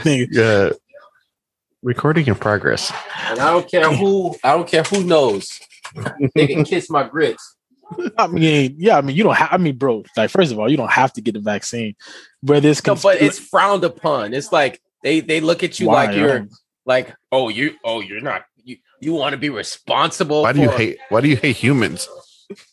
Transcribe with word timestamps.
thing. 0.00 0.28
Yeah. 0.30 0.70
Recording 1.82 2.26
in 2.26 2.34
progress. 2.34 2.92
And 3.28 3.38
I 3.38 3.52
don't 3.52 3.68
care 3.68 3.90
who. 3.90 4.36
I 4.44 4.52
don't 4.52 4.68
care 4.68 4.82
who 4.82 5.02
knows. 5.02 5.58
They 6.34 6.46
can 6.46 6.64
kiss 6.64 6.90
my 6.90 7.08
grits. 7.08 7.56
I 8.18 8.26
mean, 8.26 8.76
yeah, 8.78 8.98
I 8.98 9.00
mean, 9.00 9.16
you 9.16 9.24
don't 9.24 9.34
have. 9.34 9.48
I 9.50 9.56
mean, 9.56 9.76
bro, 9.76 10.04
like 10.16 10.30
first 10.30 10.52
of 10.52 10.58
all, 10.58 10.70
you 10.70 10.76
don't 10.76 10.90
have 10.90 11.12
to 11.14 11.20
get 11.20 11.34
the 11.34 11.40
vaccine. 11.40 11.94
Whether 12.42 12.68
it's 12.68 12.84
No, 12.86 12.94
but 12.94 13.20
it's 13.20 13.38
frowned 13.38 13.84
upon. 13.84 14.34
It's 14.34 14.52
like 14.52 14.80
they 15.02 15.20
they 15.20 15.40
look 15.40 15.64
at 15.64 15.80
you 15.80 15.88
Why? 15.88 16.06
like 16.06 16.16
you're 16.16 16.46
like, 16.84 17.14
oh, 17.32 17.48
you, 17.48 17.74
oh, 17.84 18.00
you're 18.00 18.20
not. 18.20 18.44
You 18.62 18.76
you 19.00 19.14
want 19.14 19.32
to 19.32 19.38
be 19.38 19.50
responsible? 19.50 20.42
Why 20.42 20.52
do 20.52 20.60
you 20.60 20.70
hate 20.70 20.98
why 21.08 21.20
do 21.20 21.28
you 21.28 21.36
hate 21.36 21.56
humans? 21.56 22.08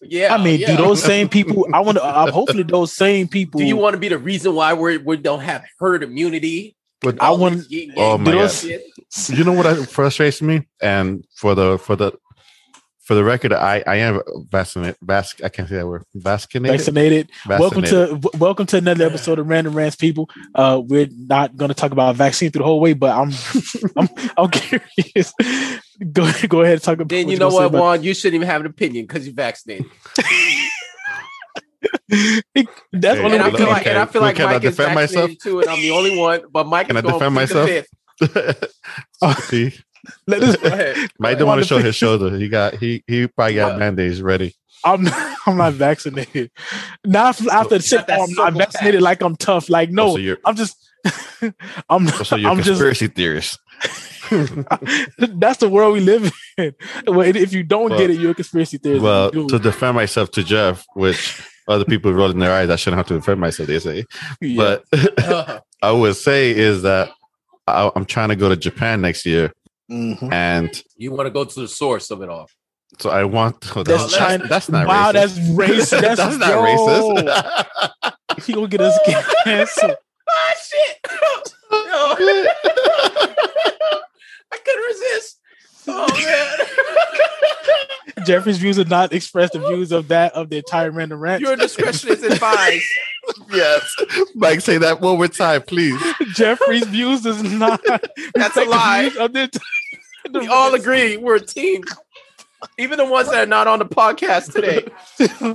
Yeah, 0.02 0.34
I 0.34 0.44
mean, 0.44 0.60
yeah. 0.60 0.76
do 0.76 0.78
those 0.78 1.04
same 1.04 1.30
people? 1.30 1.68
I 1.74 1.82
want 1.82 1.98
to. 1.98 2.04
Uh, 2.04 2.32
hopefully, 2.32 2.64
those 2.64 2.94
same 2.94 3.28
people. 3.28 3.60
Do 3.60 3.66
you 3.66 3.78
want 3.78 3.94
to 3.94 4.00
be 4.00 4.08
the 4.08 4.18
reason 4.18 4.56
why 4.56 4.74
we 4.74 4.98
we 4.98 5.18
don't 5.18 5.42
have 5.42 5.64
herd 5.80 6.04
immunity? 6.04 6.76
But 7.02 7.22
I 7.22 7.28
All 7.28 7.38
want- 7.38 7.62
Oh 7.96 8.16
yang 8.16 8.24
my 8.24 8.32
bullshit? 8.32 8.84
you 9.30 9.44
know 9.44 9.54
what 9.54 9.90
frustrates 9.90 10.42
me? 10.42 10.68
And 10.82 11.24
for 11.36 11.54
the 11.56 11.78
for 11.78 11.96
the 11.96 12.12
for 13.06 13.14
the 13.16 13.24
record, 13.24 13.54
I 13.54 13.84
I 13.88 13.98
am 13.98 14.22
vaccinated. 14.50 14.98
Vac, 15.02 15.26
I 15.44 15.50
can't 15.50 15.70
say 15.70 15.76
that 15.76 15.88
word. 15.88 16.04
Vaccinated. 16.16 16.80
vaccinated? 16.80 17.30
Welcome 17.48 17.84
to 17.84 18.08
w- 18.20 18.38
welcome 18.38 18.66
to 18.68 18.78
another 18.78 19.06
episode 19.06 19.40
of 19.40 19.48
Random 19.54 19.74
Rants, 19.76 19.96
people. 19.96 20.30
Uh, 20.56 20.82
we're 20.84 21.08
not 21.16 21.56
going 21.56 21.70
to 21.70 21.76
talk 21.76 21.92
about 21.92 22.16
vaccine 22.18 22.52
through 22.52 22.62
the 22.62 22.66
whole 22.66 22.82
way, 22.82 22.94
but 22.94 23.16
I'm 23.16 23.32
I'm, 23.96 24.10
I'm 24.38 24.50
curious. 24.50 25.34
go 26.12 26.30
go 26.50 26.62
ahead 26.62 26.74
and 26.74 26.82
talk 26.84 26.96
about. 26.96 27.10
Then 27.10 27.30
you 27.30 27.38
know 27.38 27.50
gonna 27.50 27.56
what, 27.56 27.66
about- 27.68 27.80
Juan? 27.80 28.04
You 28.04 28.14
shouldn't 28.14 28.36
even 28.36 28.48
have 28.48 28.62
an 28.62 28.68
opinion 28.68 29.06
because 29.06 29.26
you're 29.26 29.36
vaccinated. 29.36 29.86
That's 32.10 32.44
Hey, 32.54 32.66
And 32.94 33.06
I 33.06 33.48
one 33.50 33.56
feel 33.58 33.68
like, 33.68 33.86
and 33.88 33.98
I 33.98 34.06
feel 34.06 34.22
like 34.22 34.38
Mike 34.40 34.64
is 34.64 34.76
defend 34.76 34.96
myself? 34.96 35.32
too, 35.42 35.60
and 35.62 35.70
I'm 35.70 35.82
the 35.82 35.92
only 35.92 36.18
one. 36.18 36.42
But 36.52 36.68
Mike 36.68 36.88
Can 36.88 36.98
is 36.98 37.04
I 37.04 37.12
defend 37.12 37.20
plead 37.36 37.50
the 37.50 37.56
myself? 37.56 37.70
fifth. 37.70 38.74
Oh, 39.22 39.34
see, 39.34 39.74
Let 40.26 40.44
us- 40.44 40.56
Go 40.58 40.68
ahead. 40.68 40.96
Mike 41.20 41.38
didn't 41.38 41.48
Wanna 41.48 41.64
show 41.66 41.78
his 41.80 41.96
shoulder. 41.96 42.38
He 42.38 42.48
got 42.50 42.76
he 42.76 43.04
he 43.08 43.28
probably 43.28 43.56
got 43.56 43.74
What? 43.74 43.80
band-aids 43.80 44.22
ready. 44.22 44.56
I'm 44.84 45.04
not, 45.04 45.38
I'm 45.48 45.58
not 45.58 45.74
vaccinated. 45.74 46.52
Not 47.06 47.42
after, 47.48 47.78
the 47.78 47.84
shit, 47.84 48.06
oh, 48.10 48.24
I'm 48.24 48.34
not 48.34 48.54
vaccinated 48.54 49.02
like 49.02 49.22
I'm 49.22 49.36
tough. 49.36 49.70
Like 49.70 49.90
no, 49.92 50.10
Oh, 50.12 50.18
so 50.18 50.36
I'm 50.46 50.56
just 50.56 50.78
I'm 51.90 52.08
oh, 52.08 52.24
so 52.24 52.36
you're 52.38 52.50
a 52.50 52.52
I'm 52.52 52.58
just 52.58 52.68
conspiracy 52.80 53.08
theorist. 53.08 53.60
that's 54.30 55.58
the 55.60 55.70
world 55.70 55.94
we 55.94 56.00
live 56.00 56.32
in. 56.58 56.74
Well, 57.08 57.22
if 57.22 57.54
you 57.54 57.64
don't 57.64 57.90
Well- 57.90 58.00
get 58.00 58.10
it, 58.10 58.20
you're 58.20 58.32
a 58.32 58.36
conspiracy 58.36 58.78
theorist. 58.78 59.04
Well, 59.04 59.32
to 59.32 59.60
defend 59.60 59.96
myself 59.96 60.32
to 60.32 60.44
Jeff, 60.44 60.86
which 60.96 61.42
other 61.68 61.86
people 61.86 62.14
rolling 62.14 62.40
their 62.40 62.52
eyes, 62.54 62.70
I 62.70 62.76
shouldn't 62.76 62.98
have 62.98 63.08
to 63.08 63.16
defend 63.16 63.40
myself. 63.42 63.68
They 63.68 63.80
say, 63.80 64.06
yeah. 64.42 64.78
but 64.92 65.64
I 65.82 65.92
would 65.92 66.16
say 66.16 66.52
is 66.52 66.82
that 66.84 67.12
I, 67.68 67.92
I'm 67.96 68.06
trying 68.06 68.30
to 68.30 68.36
go 68.36 68.50
to 68.50 68.56
Japan 68.56 69.02
next 69.02 69.26
year, 69.26 69.52
Mhm. 69.92 70.32
and 70.34 70.84
you 70.98 71.12
want 71.12 71.28
to 71.28 71.32
go 71.32 71.44
to 71.46 71.60
the 71.62 71.68
source 71.68 72.10
of 72.12 72.22
it 72.22 72.30
all. 72.30 72.48
so 73.00 73.10
I 73.10 73.24
want. 73.26 73.58
Oh, 73.76 73.84
That's 73.84 74.04
that's, 74.04 74.18
China- 74.18 74.48
That's 74.48 74.70
not 74.70 74.88
wow, 74.88 75.12
racist. 75.12 75.14
that's 75.14 75.38
racist. 75.40 76.02
That's, 76.02 76.20
That's 76.22 76.38
not 76.38 76.52
racist. 76.52 78.14
He 78.46 78.54
gonna 78.54 78.68
get 78.68 78.82
us 78.82 78.98
canceled. 79.44 79.96
Ah, 80.30 80.54
shit! 80.62 80.98
Yo. 81.72 82.16
I 84.52 84.58
couldn't 84.64 84.84
resist. 84.86 85.40
Oh 85.88 86.08
man, 88.18 88.26
Jeffrey's 88.26 88.58
views 88.58 88.78
are 88.80 88.86
not 88.86 89.14
express 89.14 89.52
the 89.52 89.60
views 89.60 89.92
of 89.92 90.08
that 90.10 90.34
of 90.34 90.50
the 90.50 90.58
entire 90.58 90.92
random 90.92 91.20
rant. 91.20 91.42
your 91.42 91.56
discretion 91.56 92.10
is 92.12 92.24
advised. 92.24 92.86
yes, 93.52 93.96
Mike, 94.36 94.62
say 94.62 94.78
that 94.78 95.00
one 95.02 95.18
more 95.18 95.28
time, 95.28 95.62
please. 95.64 96.02
Jeffrey's 96.34 96.86
views 96.88 97.26
is 97.26 97.42
not. 97.44 97.82
That's 98.36 98.58
a 98.58 98.62
reflect 98.62 98.66
the 98.66 98.66
lie. 98.66 99.02
views 99.10 99.18
of 99.18 99.34
the- 99.34 99.62
We 100.40 100.48
all 100.48 100.74
agree 100.74 101.18
we're 101.18 101.36
a 101.36 101.40
team. 101.42 101.84
Even 102.80 102.98
the 102.98 103.06
ones 103.06 103.30
that 103.30 103.44
are 103.44 103.46
not 103.46 103.68
on 103.68 103.78
the 103.80 103.86
podcast 103.86 104.52
today. 104.54 104.88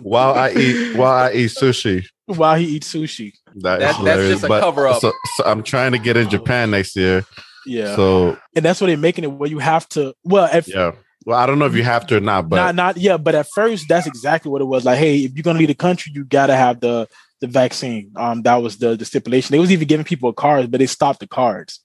While 0.03 0.35
I 0.35 0.53
eat, 0.53 0.97
while 0.97 1.25
I 1.29 1.33
eat 1.33 1.51
sushi, 1.51 2.07
while 2.27 2.57
he 2.57 2.65
eats 2.67 2.95
sushi. 2.95 3.33
that 3.57 3.83
is 3.83 3.97
That- 3.97 4.05
that's 4.05 4.23
just 4.29 4.45
a 4.45 4.49
But- 4.49 4.61
cover-up. 4.61 5.01
So, 5.01 5.13
so 5.37 5.45
I'm 5.45 5.63
trying 5.65 5.93
to 5.93 5.99
get 5.99 6.17
in 6.17 6.31
Japan 6.31 6.71
next 6.71 6.95
year. 6.97 7.25
Yeah, 7.67 7.97
So 7.97 8.39
and 8.55 8.65
that's 8.65 8.81
what 8.81 8.89
they're 8.89 8.97
making 8.97 9.25
it 9.25 9.33
where 9.33 9.49
you 9.49 9.59
have 9.59 9.89
to. 9.91 10.15
Well, 10.25 10.49
if 10.53 10.69
yeah. 10.69 10.93
Well, 11.25 11.39
I 11.39 11.47
don't 11.47 11.61
know 11.61 11.67
if 11.67 11.77
you 11.77 11.85
have 11.85 12.05
to 12.09 12.17
or 12.17 12.21
not, 12.21 12.49
but 12.49 12.57
not 12.57 12.75
not 12.75 12.97
yeah, 12.97 13.17
but 13.17 13.37
at 13.37 13.47
first 13.55 13.87
that's 13.89 14.09
exactly 14.09 14.51
what 14.51 14.61
it 14.61 14.65
was. 14.65 14.85
Like, 14.85 14.99
hey, 14.99 15.19
if 15.19 15.35
you're 15.35 15.45
gonna 15.45 15.59
leave 15.59 15.69
the 15.69 15.75
country, 15.75 16.11
you 16.15 16.25
gotta 16.25 16.57
have 16.57 16.81
the 16.81 17.09
the 17.41 17.47
vaccine. 17.47 18.11
Um, 18.17 18.43
that 18.43 18.57
was 18.57 18.79
the 18.79 18.97
the 18.97 19.05
stipulation. 19.05 19.53
They 19.53 19.61
was 19.61 19.71
even 19.71 19.87
giving 19.87 20.05
people 20.05 20.33
cards, 20.33 20.69
but 20.69 20.79
they 20.79 20.87
stopped 20.87 21.21
the 21.21 21.29
cards 21.29 21.81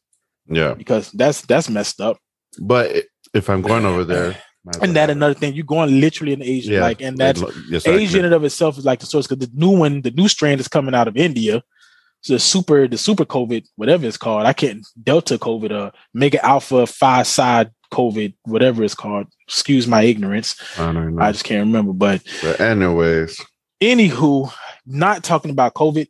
yeah. 0.48 0.74
because 0.74 1.12
that's 1.12 1.42
that's 1.42 1.70
messed 1.70 2.02
up. 2.02 2.18
But 2.60 3.06
if 3.34 3.50
I'm 3.50 3.62
going 3.62 3.86
over 3.86 4.04
there, 4.04 4.38
And 4.82 4.96
that 4.96 5.10
another 5.10 5.34
thing, 5.34 5.54
you're 5.54 5.66
going 5.66 6.02
literally 6.02 6.34
in 6.34 6.42
Asia, 6.42 6.74
Yeah, 6.74 6.82
like, 6.82 7.02
and 7.02 7.18
that's 7.18 7.42
yes, 7.70 7.88
Asia 7.88 8.20
in 8.20 8.26
and 8.26 8.34
of 8.34 8.44
itself 8.44 8.78
is 8.78 8.86
like 8.86 9.00
the 9.00 9.06
source 9.06 9.28
because 9.28 9.48
the 9.48 9.54
new 9.54 9.78
one, 9.78 10.02
the 10.02 10.12
new 10.12 10.28
strand 10.28 10.60
is 10.60 10.68
coming 10.68 10.94
out 10.94 11.08
of 11.08 11.16
India. 11.16 11.64
So 12.22 12.34
the 12.34 12.40
super, 12.40 12.88
the 12.88 12.98
super 12.98 13.26
COVID, 13.26 13.66
whatever 13.76 14.06
it's 14.06 14.18
called, 14.18 14.46
I 14.46 14.54
can't 14.54 14.86
Delta 15.02 15.38
COVID, 15.38 15.72
uh, 15.72 15.92
Mega 16.14 16.44
Alpha 16.46 16.86
Five 16.88 17.28
Side 17.28 17.72
COVID, 17.92 18.34
whatever 18.44 18.84
it's 18.84 18.96
called. 18.96 19.28
Excuse 19.48 19.88
my 19.88 20.02
ignorance, 20.02 20.56
I 20.78 20.92
don't 20.92 21.16
know. 21.16 21.22
I 21.22 21.32
just 21.32 21.46
can't 21.46 21.66
remember. 21.66 21.94
But 21.94 22.24
But 22.42 22.60
anyways, 22.60 23.40
anywho, 23.82 24.52
not 24.86 25.24
talking 25.24 25.52
about 25.52 25.74
COVID, 25.74 26.08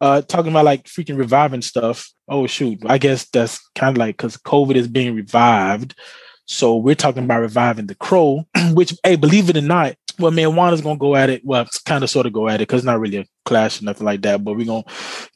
uh, 0.00 0.22
talking 0.22 0.50
about 0.50 0.64
like 0.64 0.84
freaking 0.84 1.16
reviving 1.16 1.62
stuff. 1.62 2.10
Oh 2.28 2.46
shoot, 2.46 2.78
I 2.86 2.98
guess 2.98 3.28
that's 3.30 3.66
kind 3.74 3.96
of 3.96 3.98
like 3.98 4.16
because 4.16 4.36
COVID 4.36 4.76
is 4.76 4.88
being 4.88 5.14
revived. 5.14 5.94
So 6.46 6.76
we're 6.76 6.94
talking 6.94 7.24
about 7.24 7.40
reviving 7.40 7.86
the 7.86 7.94
crow, 7.94 8.46
which 8.72 8.94
hey, 9.02 9.16
believe 9.16 9.48
it 9.48 9.56
or 9.56 9.62
not, 9.62 9.94
well, 10.18 10.30
man, 10.30 10.54
Juan 10.54 10.72
is 10.74 10.80
gonna 10.80 10.98
go 10.98 11.16
at 11.16 11.30
it. 11.30 11.42
Well, 11.44 11.66
kind 11.84 12.02
of 12.04 12.10
sort 12.10 12.26
of 12.26 12.32
go 12.32 12.48
at 12.48 12.56
it 12.56 12.68
because 12.68 12.80
it's 12.80 12.86
not 12.86 13.00
really 13.00 13.18
a 13.18 13.26
clash 13.44 13.80
or 13.80 13.84
nothing 13.84 14.04
like 14.04 14.22
that. 14.22 14.42
But 14.44 14.56
we're 14.56 14.64
gonna 14.66 14.84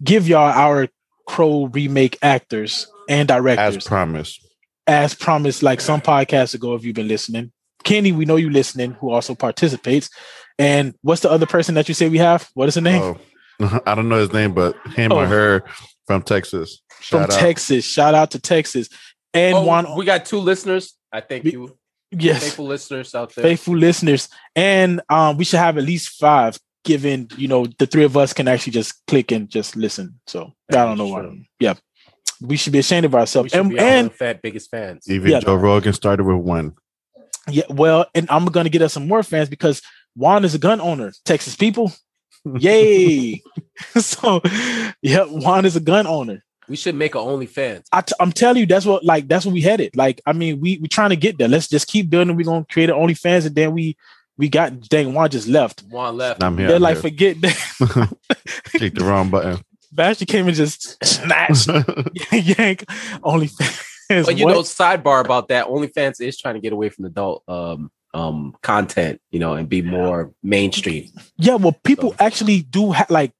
give 0.03 0.29
y'all 0.29 0.51
our 0.51 0.89
crow 1.27 1.67
remake 1.67 2.17
actors 2.23 2.87
and 3.09 3.29
directors 3.29 3.77
as 3.77 3.85
promised, 3.87 4.47
as 4.87 5.15
promised, 5.15 5.63
like 5.63 5.81
some 5.81 6.01
podcasts 6.01 6.55
ago, 6.55 6.75
if 6.75 6.85
you've 6.85 6.95
been 6.95 7.09
listening. 7.09 7.53
Kenny, 7.85 8.13
we 8.13 8.25
know 8.25 8.37
you 8.37 8.51
listening, 8.51 8.93
who 8.93 9.11
also 9.11 9.35
participates. 9.35 10.11
And 10.59 10.95
what's 11.03 11.23
the 11.23 11.31
other 11.31 11.47
person 11.47 11.75
that 11.77 11.87
you 11.89 11.95
say 11.95 12.09
we 12.09 12.19
have? 12.19 12.49
What 12.55 12.69
is 12.69 12.75
the 12.75 12.81
name? 12.81 13.17
oh, 13.61 13.81
I 13.87 13.95
don't 13.95 14.09
know 14.09 14.19
his 14.19 14.33
name, 14.33 14.53
but 14.55 14.77
him 14.89 15.13
Oh. 15.13 15.19
or 15.21 15.27
her 15.27 15.65
from 16.07 16.23
Texas. 16.23 16.83
From 17.01 17.23
out. 17.23 17.31
Texas. 17.31 17.85
Shout 17.85 18.15
out 18.15 18.33
to 18.33 18.41
Texas. 18.41 18.89
And 19.33 19.55
Oh, 19.55 19.63
one, 19.65 19.95
we 19.97 20.05
got 20.05 20.27
two 20.27 20.39
listeners. 20.41 20.95
I 21.13 21.21
thank 21.21 21.45
We- 21.45 21.53
you, 21.53 21.78
yes, 22.11 22.43
faithful 22.45 22.67
listeners 22.67 23.15
out 23.15 23.35
there. 23.35 23.43
faithful 23.43 23.77
listeners. 23.77 24.29
And 24.57 25.01
um, 25.09 25.37
we 25.37 25.45
should 25.45 25.59
have 25.59 25.79
at 25.79 25.85
least 25.85 26.11
five, 26.19 26.59
given 26.85 27.29
you 27.37 27.49
know 27.49 27.67
the 27.79 27.87
three 27.87 28.05
of 28.05 28.17
us 28.17 28.33
can 28.33 28.49
actually 28.49 28.73
just 28.73 29.05
click 29.07 29.33
and 29.33 29.49
just 29.49 29.77
listen. 29.77 30.19
So 30.27 30.53
I 30.71 30.77
don't 30.85 30.99
know 30.99 31.09
why. 31.09 31.47
Yeah, 31.61 31.75
we 32.41 32.57
should 32.57 32.73
be 32.73 32.79
ashamed 32.79 33.05
of 33.07 33.15
ourselves. 33.15 33.53
should 33.53 33.61
And, 33.61 33.71
be 33.71 33.79
our 33.79 33.85
and 33.87 34.13
fat 34.13 34.43
biggest 34.43 34.71
fans. 34.71 35.05
Even 35.09 35.31
Yeah. 35.31 35.41
Joe 35.41 35.57
Rogan 35.57 35.93
started 35.93 36.25
with 36.25 36.37
one. 36.37 36.75
yeah, 37.51 37.65
well, 37.71 38.07
and 38.15 38.27
I'm 38.31 38.45
gonna 38.47 38.69
get 38.69 38.83
us 38.83 38.93
some 38.93 39.07
more 39.09 39.23
fans 39.23 39.49
because 39.49 39.83
Juan 40.17 40.45
is 40.45 40.55
a 40.55 40.59
gun 40.59 40.81
owner. 40.81 41.13
Texas 41.25 41.57
people, 41.57 41.93
yay! 42.59 43.41
so 44.01 44.41
yeah, 45.03 45.25
Juan 45.25 45.65
is 45.65 45.77
a 45.77 45.81
gun 45.81 46.07
owner. 46.07 46.45
We 46.69 46.77
should 46.77 46.95
make 46.95 47.15
a 47.15 47.19
OnlyFans. 47.19 47.85
I 47.93 48.03
t- 48.03 48.15
I'm 48.21 48.33
telling 48.33 48.61
you, 48.61 48.67
that's 48.67 48.85
what 48.87 49.05
like 49.05 49.27
that's 49.29 49.45
what 49.47 49.53
we 49.55 49.61
headed. 49.63 49.97
Like, 49.97 50.21
I 50.27 50.33
mean, 50.33 50.61
we 50.61 50.79
we 50.79 50.89
trying 50.89 51.11
to 51.11 51.17
get 51.17 51.39
there. 51.39 51.49
Let's 51.49 51.69
just 51.69 51.87
keep 51.89 52.11
building. 52.11 52.37
We're 52.37 52.45
gonna 52.45 52.67
create 52.71 52.91
an 52.91 52.97
OnlyFans, 52.97 53.47
and 53.47 53.55
then 53.55 53.73
we 53.73 53.97
we 54.37 54.49
got 54.49 54.79
dang 54.89 55.15
Juan 55.15 55.31
just 55.31 55.49
left. 55.49 55.83
One 55.89 56.17
left. 56.17 56.43
I'm 56.43 56.57
here. 56.59 56.67
They're 56.69 56.77
I'm 56.77 56.83
like, 56.83 56.95
here. 56.97 57.03
forget 57.03 57.41
that. 57.41 58.17
Click 58.77 58.95
the 58.95 59.05
wrong 59.05 59.31
button. 59.31 59.61
Bastion 59.91 60.27
came 60.27 60.47
and 60.47 60.57
just 60.57 61.03
snatched 61.05 61.67
yank 62.33 62.85
OnlyFans. 63.23 63.85
But 64.27 64.37
you 64.37 64.45
What? 64.45 64.53
know, 64.55 64.61
sidebar 64.63 65.25
about 65.25 65.49
that, 65.49 65.67
OnlyFans 65.67 66.21
is 66.21 66.39
trying 66.39 66.55
to 66.55 66.61
get 66.61 66.73
away 66.73 66.89
from 66.91 67.05
adult 67.07 67.43
um 67.49 67.91
um 68.15 68.55
content, 68.63 69.21
you 69.31 69.39
know, 69.39 69.55
and 69.55 69.69
be 69.69 69.83
more 69.83 70.33
mainstream. 70.43 71.09
yeah, 71.37 71.55
well, 71.57 71.77
people 71.85 72.11
So- 72.11 72.17
actually 72.21 72.63
do 72.63 72.93
ha- 72.93 73.07
like. 73.09 73.33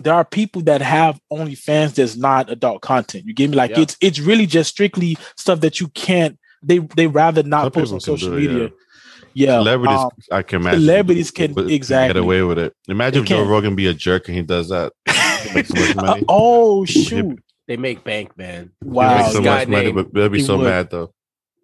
There 0.00 0.14
are 0.14 0.24
people 0.24 0.62
that 0.62 0.80
have 0.82 1.20
OnlyFans 1.32 1.94
that's 1.94 2.16
not 2.16 2.50
adult 2.50 2.82
content. 2.82 3.24
You 3.26 3.34
get 3.34 3.50
me? 3.50 3.56
Like 3.56 3.72
Yeah. 3.72 3.80
it's 3.80 3.96
it's 4.00 4.18
really 4.20 4.46
just 4.46 4.70
strictly 4.70 5.16
stuff 5.36 5.60
that 5.60 5.80
you 5.80 5.88
can't. 5.88 6.38
They 6.62 6.78
they 6.78 7.06
rather 7.08 7.42
not 7.42 7.64
Some 7.64 7.72
post 7.72 7.92
on 7.92 8.00
social 8.00 8.32
it, 8.32 8.40
media. 8.40 8.62
yeah. 8.64 8.68
Yeah, 9.34 9.58
Celebrities, 9.60 9.98
um, 9.98 10.10
I 10.30 10.42
can 10.42 10.60
imagine. 10.60 10.80
celebrities 10.80 11.30
can- 11.30 11.54
would- 11.54 11.70
exactly. 11.70 12.12
get 12.12 12.22
away 12.22 12.42
with 12.42 12.58
it. 12.58 12.74
Imagine 12.86 13.20
They 13.20 13.22
if 13.22 13.28
Joe 13.30 13.42
can. 13.44 13.48
Rogan 13.48 13.74
be 13.74 13.86
a 13.86 13.94
jerk 13.94 14.28
and 14.28 14.36
he 14.36 14.42
does 14.42 14.68
that. 14.68 14.92
Make 15.54 15.66
so 15.66 15.74
much 15.74 15.96
money. 15.96 16.24
oh 16.28 16.84
shoot! 16.84 17.38
They 17.66 17.76
make 17.78 18.04
bank, 18.04 18.36
man. 18.36 18.72
Wow. 18.82 19.16
makes 19.18 19.32
so 19.32 19.38
This 19.38 19.46
much 19.46 19.68
money, 19.68 19.84
named- 19.86 19.94
but 19.96 20.12
they'll 20.12 20.28
be 20.28 20.42
so 20.42 20.58
would. 20.58 20.64
mad 20.64 20.90
though. 20.90 21.12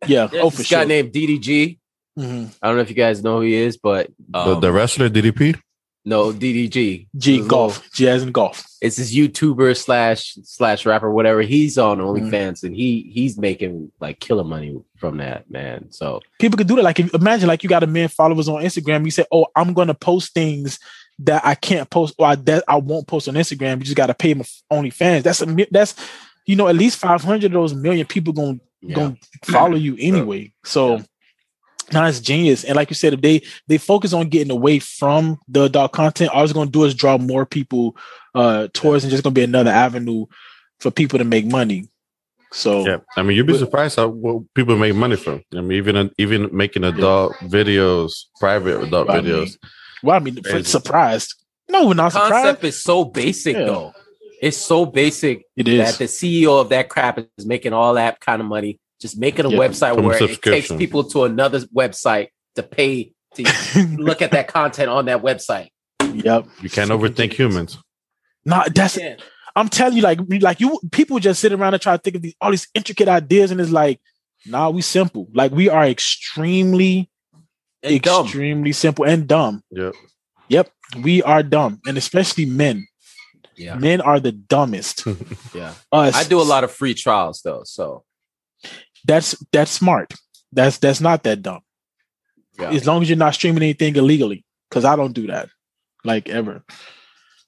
Yeah. 0.06 0.26
There's 0.28 0.44
oh, 0.44 0.50
for 0.50 0.58
this 0.58 0.66
sure. 0.68 0.78
guy 0.78 0.84
named 0.86 1.12
DDG. 1.12 1.78
Mhm. 2.18 2.54
I 2.62 2.66
don't 2.68 2.76
know 2.76 2.82
if 2.82 2.88
you 2.88 2.94
guys 2.96 3.22
know 3.22 3.36
who 3.36 3.42
he 3.42 3.54
is, 3.54 3.76
but 3.76 4.08
the, 4.30 4.38
um, 4.38 4.60
the 4.60 4.72
wrestler 4.72 5.08
DDP. 5.10 5.60
No, 6.08 6.32
DDG. 6.32 7.06
G 7.16 7.46
golf, 7.46 7.86
G 7.92 8.08
as 8.08 8.22
in 8.22 8.32
golf. 8.32 8.64
It's 8.80 8.96
his 8.96 9.14
YouTuber 9.14 9.76
slash 9.76 10.38
slash 10.42 10.86
rapper, 10.86 11.10
whatever. 11.10 11.42
He's 11.42 11.76
on 11.76 11.98
Mm-hmm. 11.98 12.28
OnlyFans 12.28 12.62
and 12.62 12.74
he 12.74 13.10
he's 13.12 13.36
making 13.36 13.92
like 14.00 14.18
killer 14.18 14.44
money 14.44 14.74
from 14.96 15.18
that, 15.18 15.50
man. 15.50 15.90
So 15.90 16.22
People 16.38 16.56
could 16.56 16.66
do 16.66 16.76
that. 16.76 16.82
Like 16.82 16.98
if, 16.98 17.12
imagine 17.12 17.46
like 17.46 17.62
you 17.62 17.68
got 17.68 17.82
a 17.82 17.86
million 17.86 18.08
followers 18.08 18.48
on 18.48 18.62
Instagram. 18.62 19.04
You 19.04 19.10
say, 19.10 19.26
"Oh, 19.30 19.48
I'm 19.54 19.74
going 19.74 19.88
to 19.88 19.94
post 19.94 20.32
things 20.32 20.78
that 21.18 21.44
I 21.44 21.54
can't 21.54 21.90
post 21.90 22.14
or 22.18 22.26
I, 22.26 22.36
that 22.36 22.64
I 22.66 22.76
won't 22.76 23.06
post 23.06 23.28
on 23.28 23.34
Instagram. 23.34 23.78
You 23.78 23.84
just 23.84 23.96
got 23.96 24.06
to 24.06 24.14
pay 24.14 24.32
my 24.32 24.44
OnlyFans. 24.72 25.24
That's 25.24 25.42
a 25.42 25.66
that's 25.70 25.94
you 26.46 26.56
know 26.56 26.68
at 26.68 26.76
least 26.76 26.98
500 26.98 27.44
of 27.44 27.52
those 27.52 27.74
million 27.74 28.06
people 28.06 28.32
going 28.32 28.62
yeah. 28.80 28.94
gonna 28.94 29.16
follow 29.44 29.76
you 29.76 29.94
anyway. 30.00 30.52
So 30.64 30.96
now 30.96 31.04
it's 31.92 32.20
genius. 32.20 32.64
And 32.64 32.76
like 32.76 32.90
you 32.90 32.94
said, 32.94 33.14
if 33.14 33.20
they 33.22 33.42
they 33.66 33.78
focus 33.78 34.12
on 34.12 34.28
getting 34.28 34.50
away 34.50 34.78
from 34.78 35.38
the 35.48 35.64
adult 35.64 35.92
content, 35.92 36.30
all 36.32 36.44
it's 36.44 36.52
gonna 36.52 36.70
do 36.70 36.84
is 36.84 36.94
draw 36.94 37.18
more 37.18 37.46
people 37.46 37.96
uh 38.34 38.68
towards 38.74 39.04
and 39.04 39.10
just 39.10 39.22
gonna 39.22 39.34
be 39.34 39.42
another 39.42 39.70
avenue 39.70 40.26
for 40.80 40.90
people 40.90 41.18
to 41.18 41.24
make 41.24 41.46
money. 41.46 41.88
So 42.52 42.86
Yeah, 42.86 42.98
I 43.16 43.22
mean, 43.22 43.36
you'd 43.36 43.46
be 43.46 43.58
surprised 43.58 43.96
how 43.96 44.08
what 44.08 44.42
people 44.54 44.76
make 44.76 44.94
money 44.94 45.16
from. 45.16 45.42
I 45.54 45.60
mean, 45.60 45.72
even 45.78 46.10
even 46.18 46.48
making 46.56 46.84
adult 46.84 47.34
videos, 47.42 48.12
private 48.40 48.82
adult 48.82 49.10
I 49.10 49.20
mean, 49.20 49.24
videos. 49.24 49.56
well, 50.02 50.16
I 50.16 50.18
mean, 50.20 50.42
for- 50.42 50.62
surprised. 50.64 51.34
No, 51.70 51.86
we're 51.86 51.94
not 51.94 52.12
surprised. 52.12 52.32
concept 52.32 52.64
is 52.64 52.82
so 52.82 53.04
basic 53.04 53.54
Yeah. 53.56 53.64
though. 53.64 53.92
It's 54.40 54.56
so 54.56 54.86
basic 54.86 55.42
It 55.56 55.64
that 55.64 55.88
is. 55.88 55.98
the 55.98 56.04
CEO 56.08 56.60
of 56.60 56.68
that 56.70 56.88
crap 56.88 57.18
is 57.18 57.44
making 57.44 57.72
all 57.74 57.94
that 57.94 58.20
kind 58.20 58.40
of 58.40 58.46
money, 58.48 58.78
just 59.00 59.18
making 59.18 59.44
a 59.46 59.50
Yeah, 59.50 59.58
website 59.58 60.00
where 60.02 60.22
it 60.22 60.42
takes 60.42 60.68
people 60.72 61.04
to 61.04 61.24
another 61.24 61.60
website 61.74 62.28
to 62.56 62.62
pay 62.62 63.12
to 63.34 63.42
look 63.98 64.22
at 64.22 64.30
that 64.32 64.48
content 64.48 64.88
on 64.90 65.04
that 65.06 65.22
website. 65.22 65.68
yep. 66.12 66.46
You 66.62 66.70
can't 66.70 66.90
overthink 66.90 67.32
humans. 67.32 67.78
Nah, 68.44 68.64
that's 68.74 68.96
Yeah. 68.96 69.16
I'm 69.56 69.68
telling 69.68 69.96
you, 69.96 70.02
like, 70.02 70.20
like 70.40 70.60
you 70.60 70.78
people 70.92 71.18
just 71.18 71.40
sit 71.40 71.52
around 71.52 71.74
and 71.74 71.82
try 71.82 71.96
to 71.96 72.00
think 72.02 72.16
of 72.16 72.22
these 72.22 72.34
all 72.40 72.50
these 72.52 72.68
intricate 72.74 73.08
ideas, 73.08 73.50
and 73.50 73.60
it's 73.60 73.70
like, 73.72 74.00
nah, 74.46 74.70
we 74.70 74.82
simple. 74.82 75.26
Like 75.34 75.50
we 75.52 75.68
are 75.68 75.84
extremely, 75.86 77.10
And 77.82 78.00
dumb. 78.00 78.24
extremely 78.26 78.72
simple 78.72 79.04
and 79.04 79.26
dumb. 79.26 79.62
Yep. 79.72 79.94
Yep, 80.48 80.70
we 81.02 81.22
are 81.24 81.42
dumb, 81.42 81.80
and 81.86 81.98
especially 81.98 82.46
men. 82.46 82.86
Yeah. 83.56 83.74
Men 83.74 84.00
are 84.00 84.20
the 84.20 84.30
dumbest. 84.32 85.04
Yeah. 85.54 85.74
Us, 85.90 86.14
I 86.14 86.22
do 86.24 86.40
a 86.40 86.44
lot 86.46 86.62
of 86.62 86.70
free 86.70 86.94
trials 86.94 87.40
though. 87.42 87.62
So 87.64 88.04
That's 89.08 89.34
that's 89.50 89.72
smart. 89.72 90.14
That's 90.52 90.78
that's 90.78 91.00
not 91.00 91.24
that 91.24 91.42
dumb. 91.42 91.62
yeah. 92.58 92.70
As 92.70 92.86
long 92.86 93.02
as 93.02 93.08
you're 93.08 93.18
not 93.18 93.34
streaming 93.34 93.62
anything 93.64 93.96
illegally, 93.96 94.44
because 94.68 94.84
I 94.84 94.94
don't 94.94 95.12
do 95.14 95.26
that, 95.26 95.48
like 96.04 96.28
ever. 96.28 96.62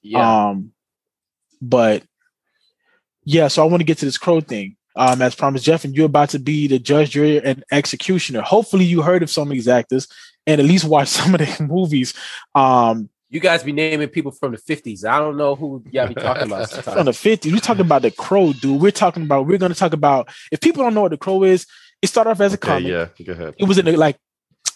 yeah. 0.01 0.49
Um, 0.49 0.73
but 1.61 2.03
yeah, 3.23 3.47
so 3.47 3.63
I 3.63 3.67
want 3.67 3.81
to 3.81 3.85
get 3.85 3.99
to 3.99 4.05
this 4.05 4.17
crow 4.17 4.41
thing. 4.41 4.75
Um, 4.93 5.21
as 5.21 5.35
promised, 5.35 5.63
Jeff, 5.63 5.85
and 5.85 5.95
you're 5.95 6.07
about 6.07 6.31
to 6.31 6.39
be 6.39 6.67
the 6.67 6.77
judge, 6.77 7.11
jury, 7.11 7.41
and 7.41 7.63
executioner. 7.71 8.41
Hopefully, 8.41 8.83
you 8.83 9.01
heard 9.01 9.23
of 9.23 9.29
some 9.29 9.47
of 9.47 9.53
these 9.53 9.69
actors 9.69 10.07
and 10.45 10.59
at 10.59 10.67
least 10.67 10.83
watch 10.83 11.07
some 11.19 11.33
of 11.33 11.39
their 11.39 11.67
movies. 11.67 12.13
Um, 12.55 13.09
you 13.31 13.39
guys 13.39 13.63
be 13.63 13.71
naming 13.71 14.09
people 14.09 14.31
from 14.31 14.51
the 14.51 14.57
50s. 14.57 15.05
I 15.05 15.17
don't 15.17 15.37
know 15.37 15.55
who 15.55 15.83
y'all 15.89 16.07
be 16.07 16.13
talking 16.13 16.43
about 16.43 16.69
from 16.83 17.05
the 17.05 17.11
50s, 17.11 17.51
we're 17.51 17.59
talking 17.59 17.85
about 17.85 18.03
the 18.03 18.11
crow, 18.11 18.53
dude. 18.53 18.79
We're 18.81 18.91
talking 18.91 19.23
about, 19.23 19.47
we're 19.47 19.57
going 19.57 19.71
to 19.71 19.77
talk 19.79 19.93
about, 19.93 20.29
if 20.51 20.59
people 20.59 20.83
don't 20.83 20.93
know 20.93 21.01
what 21.01 21.11
the 21.11 21.17
crow 21.17 21.43
is, 21.43 21.65
it 22.01 22.07
started 22.07 22.31
off 22.31 22.41
as 22.41 22.53
a 22.53 22.57
Okay, 22.57 22.67
comic. 22.67 22.87
yeah, 22.91 23.07
go 23.25 23.31
ahead. 23.31 23.55
It 23.57 23.63
was 23.65 23.77
in 23.77 23.87
a, 23.87 23.93
like 23.93 24.17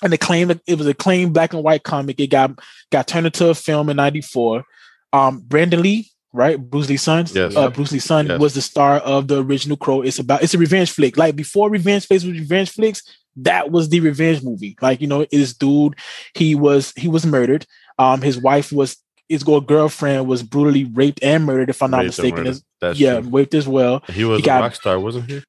an 0.02 0.13
acclaimed, 0.13 0.62
it 0.66 0.78
was 0.78 0.88
a 0.88 0.92
acclaimed 0.92 1.34
black 1.34 1.54
and 1.54 1.63
white 1.63 1.84
comic. 1.84 2.19
It 2.19 2.28
got 2.28 2.57
got 2.92 3.07
turned 3.07 3.25
into 3.25 3.50
a 3.50 3.56
film 3.56 3.90
in 3.90 3.98
'94. 3.98 4.63
Um, 5.12 5.42
Brandon 5.42 5.81
Lee, 5.81 6.10
right, 6.36 6.58
Bruce 6.60 6.90
Lee's 6.90 7.02
son, 7.02 7.26
Yes. 7.34 7.56
uh, 7.56 7.70
Bruce 7.70 7.92
Lee's 7.92 8.04
son 8.04 8.28
Yes. 8.28 8.40
was 8.40 8.54
the 8.54 8.62
star 8.62 8.98
of 9.00 9.28
the 9.28 9.44
original 9.44 9.78
Crow. 9.78 10.02
It's 10.02 10.20
about 10.20 10.44
it's 10.44 10.54
a 10.54 10.58
revenge 10.58 10.92
flick. 10.92 11.18
Like 11.18 11.36
before 11.36 11.70
revenge 11.70 12.06
flicks 12.08 12.24
was 12.24 12.34
revenge 12.34 12.70
flicks, 12.72 13.02
that 13.38 13.72
was 13.72 13.90
the 13.90 14.00
revenge 14.02 14.44
movie. 14.44 14.76
Like 14.82 15.02
you 15.02 15.08
know, 15.08 15.26
this 15.32 15.54
dude, 15.54 15.96
he 16.36 16.56
was 16.56 16.94
he 16.96 17.08
was 17.08 17.26
murdered. 17.26 17.66
Um, 17.98 18.22
his 18.22 18.38
wife 18.38 18.72
was 18.72 18.98
his 19.30 19.44
girl- 19.44 19.62
girlfriend 19.62 20.28
was 20.28 20.44
brutally 20.44 20.84
raped 20.84 21.20
and 21.24 21.46
murdered, 21.46 21.70
if 21.72 21.82
I'm 21.82 21.90
not 21.92 21.98
Raped 22.04 22.08
mistaken. 22.20 22.48
As- 22.48 23.00
yeah, 23.00 23.20
true. 23.22 23.30
raped 23.32 23.56
as 23.56 23.68
well. 23.68 24.04
He 24.12 24.24
was 24.24 24.38
he 24.40 24.44
a 24.44 24.46
got- 24.46 24.62
rock 24.62 24.76
star, 24.76 25.00
wasn't 25.00 25.32
he? 25.32 25.42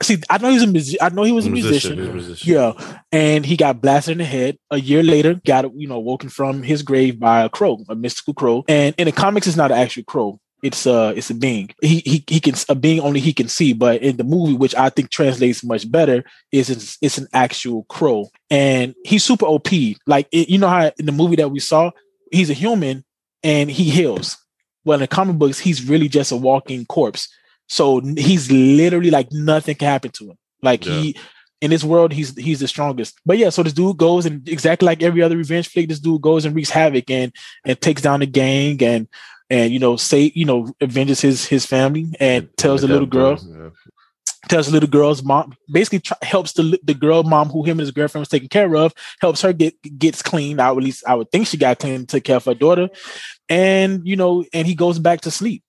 See, 0.00 0.18
I 0.30 0.38
know 0.38 0.48
he 0.48 0.54
was 0.54 0.62
a 0.62 0.68
music. 0.68 0.98
I 1.02 1.08
know 1.08 1.24
he 1.24 1.32
was 1.32 1.46
a 1.46 1.50
musician. 1.50 1.98
he 1.98 2.08
musician. 2.08 2.52
Yeah, 2.52 2.96
and 3.10 3.44
he 3.44 3.56
got 3.56 3.80
blasted 3.80 4.12
in 4.12 4.18
the 4.18 4.24
head. 4.24 4.58
A 4.70 4.78
year 4.78 5.02
later, 5.02 5.40
got 5.44 5.74
you 5.74 5.88
know 5.88 5.98
woken 5.98 6.28
from 6.28 6.62
his 6.62 6.82
grave 6.82 7.18
by 7.18 7.42
a 7.42 7.48
crow, 7.48 7.84
a 7.88 7.96
mystical 7.96 8.34
crow. 8.34 8.64
And 8.68 8.94
in 8.96 9.06
the 9.06 9.12
comics, 9.12 9.48
it's 9.48 9.56
not 9.56 9.72
an 9.72 9.78
actual 9.78 10.04
crow. 10.04 10.40
It's 10.62 10.86
uh 10.86 11.12
it's 11.16 11.30
a 11.30 11.34
being. 11.34 11.70
He 11.82 12.00
he 12.00 12.24
he 12.28 12.38
can 12.38 12.54
a 12.68 12.76
being 12.76 13.00
only 13.00 13.18
he 13.18 13.32
can 13.32 13.48
see. 13.48 13.72
But 13.72 14.02
in 14.02 14.16
the 14.16 14.24
movie, 14.24 14.54
which 14.54 14.74
I 14.74 14.88
think 14.88 15.10
translates 15.10 15.64
much 15.64 15.90
better, 15.90 16.24
is 16.52 16.70
it's, 16.70 16.98
it's 17.02 17.18
an 17.18 17.26
actual 17.32 17.84
crow, 17.84 18.28
and 18.50 18.94
he's 19.04 19.24
super 19.24 19.46
OP. 19.46 19.68
Like 20.06 20.28
it, 20.30 20.48
you 20.48 20.58
know 20.58 20.68
how 20.68 20.92
in 20.98 21.06
the 21.06 21.12
movie 21.12 21.36
that 21.36 21.50
we 21.50 21.58
saw, 21.58 21.90
he's 22.30 22.50
a 22.50 22.54
human 22.54 23.04
and 23.42 23.70
he 23.70 23.90
heals. 23.90 24.36
Well, 24.84 24.94
in 24.94 25.00
the 25.00 25.08
comic 25.08 25.36
books, 25.36 25.58
he's 25.58 25.88
really 25.88 26.08
just 26.08 26.32
a 26.32 26.36
walking 26.36 26.86
corpse. 26.86 27.28
So 27.68 28.00
he's 28.00 28.50
literally 28.50 29.10
like 29.10 29.28
nothing 29.32 29.76
can 29.76 29.88
happen 29.88 30.10
to 30.12 30.30
him. 30.30 30.38
Like 30.62 30.84
Yeah. 30.86 30.92
he 31.00 31.16
in 31.60 31.70
this 31.70 31.82
world, 31.84 32.12
he's 32.12 32.36
he's 32.36 32.60
the 32.60 32.68
strongest. 32.68 33.18
But 33.26 33.36
yeah, 33.38 33.50
so 33.50 33.62
this 33.62 33.72
dude 33.72 33.96
goes 33.96 34.26
and 34.26 34.48
exactly 34.48 34.86
like 34.86 35.02
every 35.02 35.22
other 35.22 35.36
revenge 35.36 35.68
flick, 35.68 35.88
this 35.88 35.98
dude 35.98 36.22
goes 36.22 36.44
and 36.44 36.54
wreaks 36.54 36.70
havoc 36.70 37.10
and 37.10 37.32
and 37.66 37.80
takes 37.80 38.02
down 38.02 38.20
the 38.20 38.26
gang 38.26 38.82
and 38.82 39.08
and 39.50 39.72
you 39.72 39.78
know 39.78 39.96
say 39.96 40.30
you 40.34 40.44
know 40.44 40.72
avenges 40.80 41.20
his 41.20 41.46
his 41.46 41.66
family 41.66 42.06
and 42.20 42.48
tells 42.56 42.82
the 42.82 42.86
little 42.88 43.06
girl 43.06 43.38
Yeah. 43.42 43.70
tells 44.48 44.66
the 44.66 44.72
little 44.72 44.88
girl's 44.88 45.22
mom 45.22 45.52
basically 45.72 45.98
try, 46.00 46.16
helps 46.22 46.52
the 46.52 46.78
the 46.84 46.94
girl 46.94 47.22
mom 47.24 47.48
who 47.48 47.64
him 47.64 47.72
and 47.72 47.80
his 47.80 47.90
girlfriend 47.90 48.22
was 48.22 48.28
taking 48.28 48.48
care 48.48 48.76
of 48.76 48.92
helps 49.20 49.42
her 49.42 49.52
get 49.52 49.74
gets 49.98 50.22
clean. 50.22 50.60
I 50.60 50.70
would 50.70 50.82
at 50.82 50.86
least 50.86 51.02
I 51.08 51.14
would 51.16 51.30
think 51.32 51.46
she 51.48 51.56
got 51.56 51.78
clean 51.80 51.94
and 51.94 52.08
took 52.08 52.24
care 52.24 52.36
of 52.36 52.44
her 52.44 52.54
daughter, 52.54 52.88
and 53.48 54.06
you 54.06 54.16
know 54.16 54.44
and 54.52 54.66
he 54.66 54.74
goes 54.74 54.98
back 54.98 55.22
to 55.22 55.30
sleep. 55.30 55.62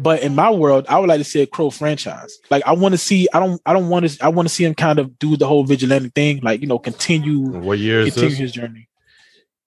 But 0.00 0.22
in 0.22 0.34
my 0.34 0.50
world, 0.50 0.86
I 0.88 0.98
would 0.98 1.08
like 1.08 1.18
to 1.18 1.24
see 1.24 1.42
a 1.42 1.46
Crow 1.46 1.70
franchise. 1.70 2.38
Like 2.50 2.62
I 2.66 2.72
want 2.72 2.92
to 2.92 2.98
see. 2.98 3.28
I 3.34 3.40
don't. 3.40 3.60
I 3.66 3.72
don't 3.72 3.88
want 3.88 4.08
to. 4.08 4.24
I 4.24 4.28
want 4.28 4.48
to 4.48 4.54
see 4.54 4.64
him 4.64 4.74
kind 4.74 4.98
of 4.98 5.18
do 5.18 5.36
the 5.36 5.46
whole 5.46 5.64
vigilante 5.64 6.10
thing. 6.14 6.40
Like 6.40 6.60
you 6.60 6.66
know, 6.68 6.78
continue 6.78 7.40
What 7.40 7.78
year 7.78 8.00
is 8.02 8.14
continue 8.14 8.30
this? 8.30 8.38
his 8.38 8.52
journey. 8.52 8.88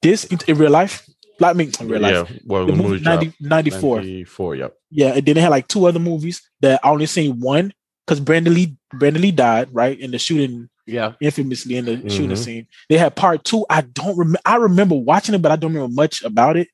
This 0.01 0.23
in, 0.25 0.39
in 0.47 0.57
real 0.57 0.71
life, 0.71 1.07
like 1.39 1.51
I 1.51 1.57
mean, 1.57 1.71
in 1.79 1.87
real 1.87 2.01
life, 2.01 2.13
Yeah, 2.29 2.37
well, 2.45 2.65
the 2.65 2.71
the 2.71 2.77
movie 2.77 2.89
movie 2.93 3.03
90, 3.03 3.33
94. 3.41 3.97
94, 3.97 4.55
yep. 4.55 4.73
Yeah, 4.89 5.07
and 5.15 5.25
then 5.25 5.35
they 5.35 5.41
had 5.41 5.49
like 5.51 5.67
two 5.67 5.85
other 5.85 5.99
movies 5.99 6.41
that 6.61 6.79
I 6.83 6.89
only 6.89 7.05
seen 7.05 7.39
one 7.39 7.73
because 8.05 8.19
Brandon 8.19 8.53
Lee 8.53 8.75
Brandon 8.93 9.21
Lee 9.21 9.31
died 9.31 9.69
right 9.73 10.00
in 10.00 10.11
the 10.11 10.17
shooting 10.17 10.69
Yeah. 10.88 11.13
infamously 11.21 11.75
in 11.77 11.85
the 11.85 12.09
shooting 12.09 12.31
Mhm. 12.31 12.38
scene. 12.38 12.67
They 12.89 12.97
had 12.97 13.15
part 13.15 13.43
two. 13.43 13.65
I 13.69 13.81
don't 13.81 14.17
remember. 14.17 14.39
I 14.45 14.55
remember 14.55 14.95
watching 14.95 15.35
it, 15.35 15.41
but 15.41 15.51
I 15.51 15.55
don't 15.55 15.73
remember 15.73 15.93
much 15.93 16.23
about 16.23 16.57
it. 16.57 16.69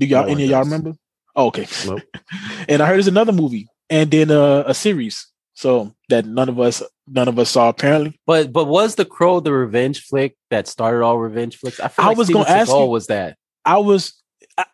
Do 0.00 0.06
y'all 0.06 0.24
No 0.26 0.32
any 0.32 0.44
of 0.44 0.50
y'all 0.50 0.64
remember? 0.64 0.94
Oh, 1.36 1.46
okay. 1.48 1.66
Nope. 1.86 2.00
and 2.68 2.82
I 2.82 2.86
heard 2.86 2.94
there's 2.94 3.08
another 3.08 3.32
movie 3.32 3.66
and 3.90 4.10
then 4.10 4.30
uh, 4.30 4.64
a 4.66 4.74
series. 4.74 5.26
So 5.56 5.94
that 6.08 6.26
none 6.26 6.48
of 6.48 6.58
us 6.58 6.82
none 7.06 7.28
of 7.28 7.38
us 7.38 7.50
saw 7.50 7.68
apparently. 7.68 8.18
But 8.26 8.52
but 8.52 8.64
was 8.66 8.96
the 8.96 9.04
Crow 9.04 9.38
the 9.40 9.52
revenge 9.52 10.02
flick 10.02 10.36
that 10.50 10.66
started 10.66 11.04
all 11.04 11.18
revenge 11.18 11.56
flicks? 11.58 11.78
I, 11.78 11.88
feel 11.88 12.04
I 12.04 12.08
like 12.08 12.18
was 12.18 12.28
gonna 12.28 12.48
ask 12.48 12.70
Seagal 12.70 12.84
you- 12.84 12.90
was 12.90 13.06
that. 13.06 13.36
I 13.64 13.78
was. 13.78 14.20
I, 14.58 14.64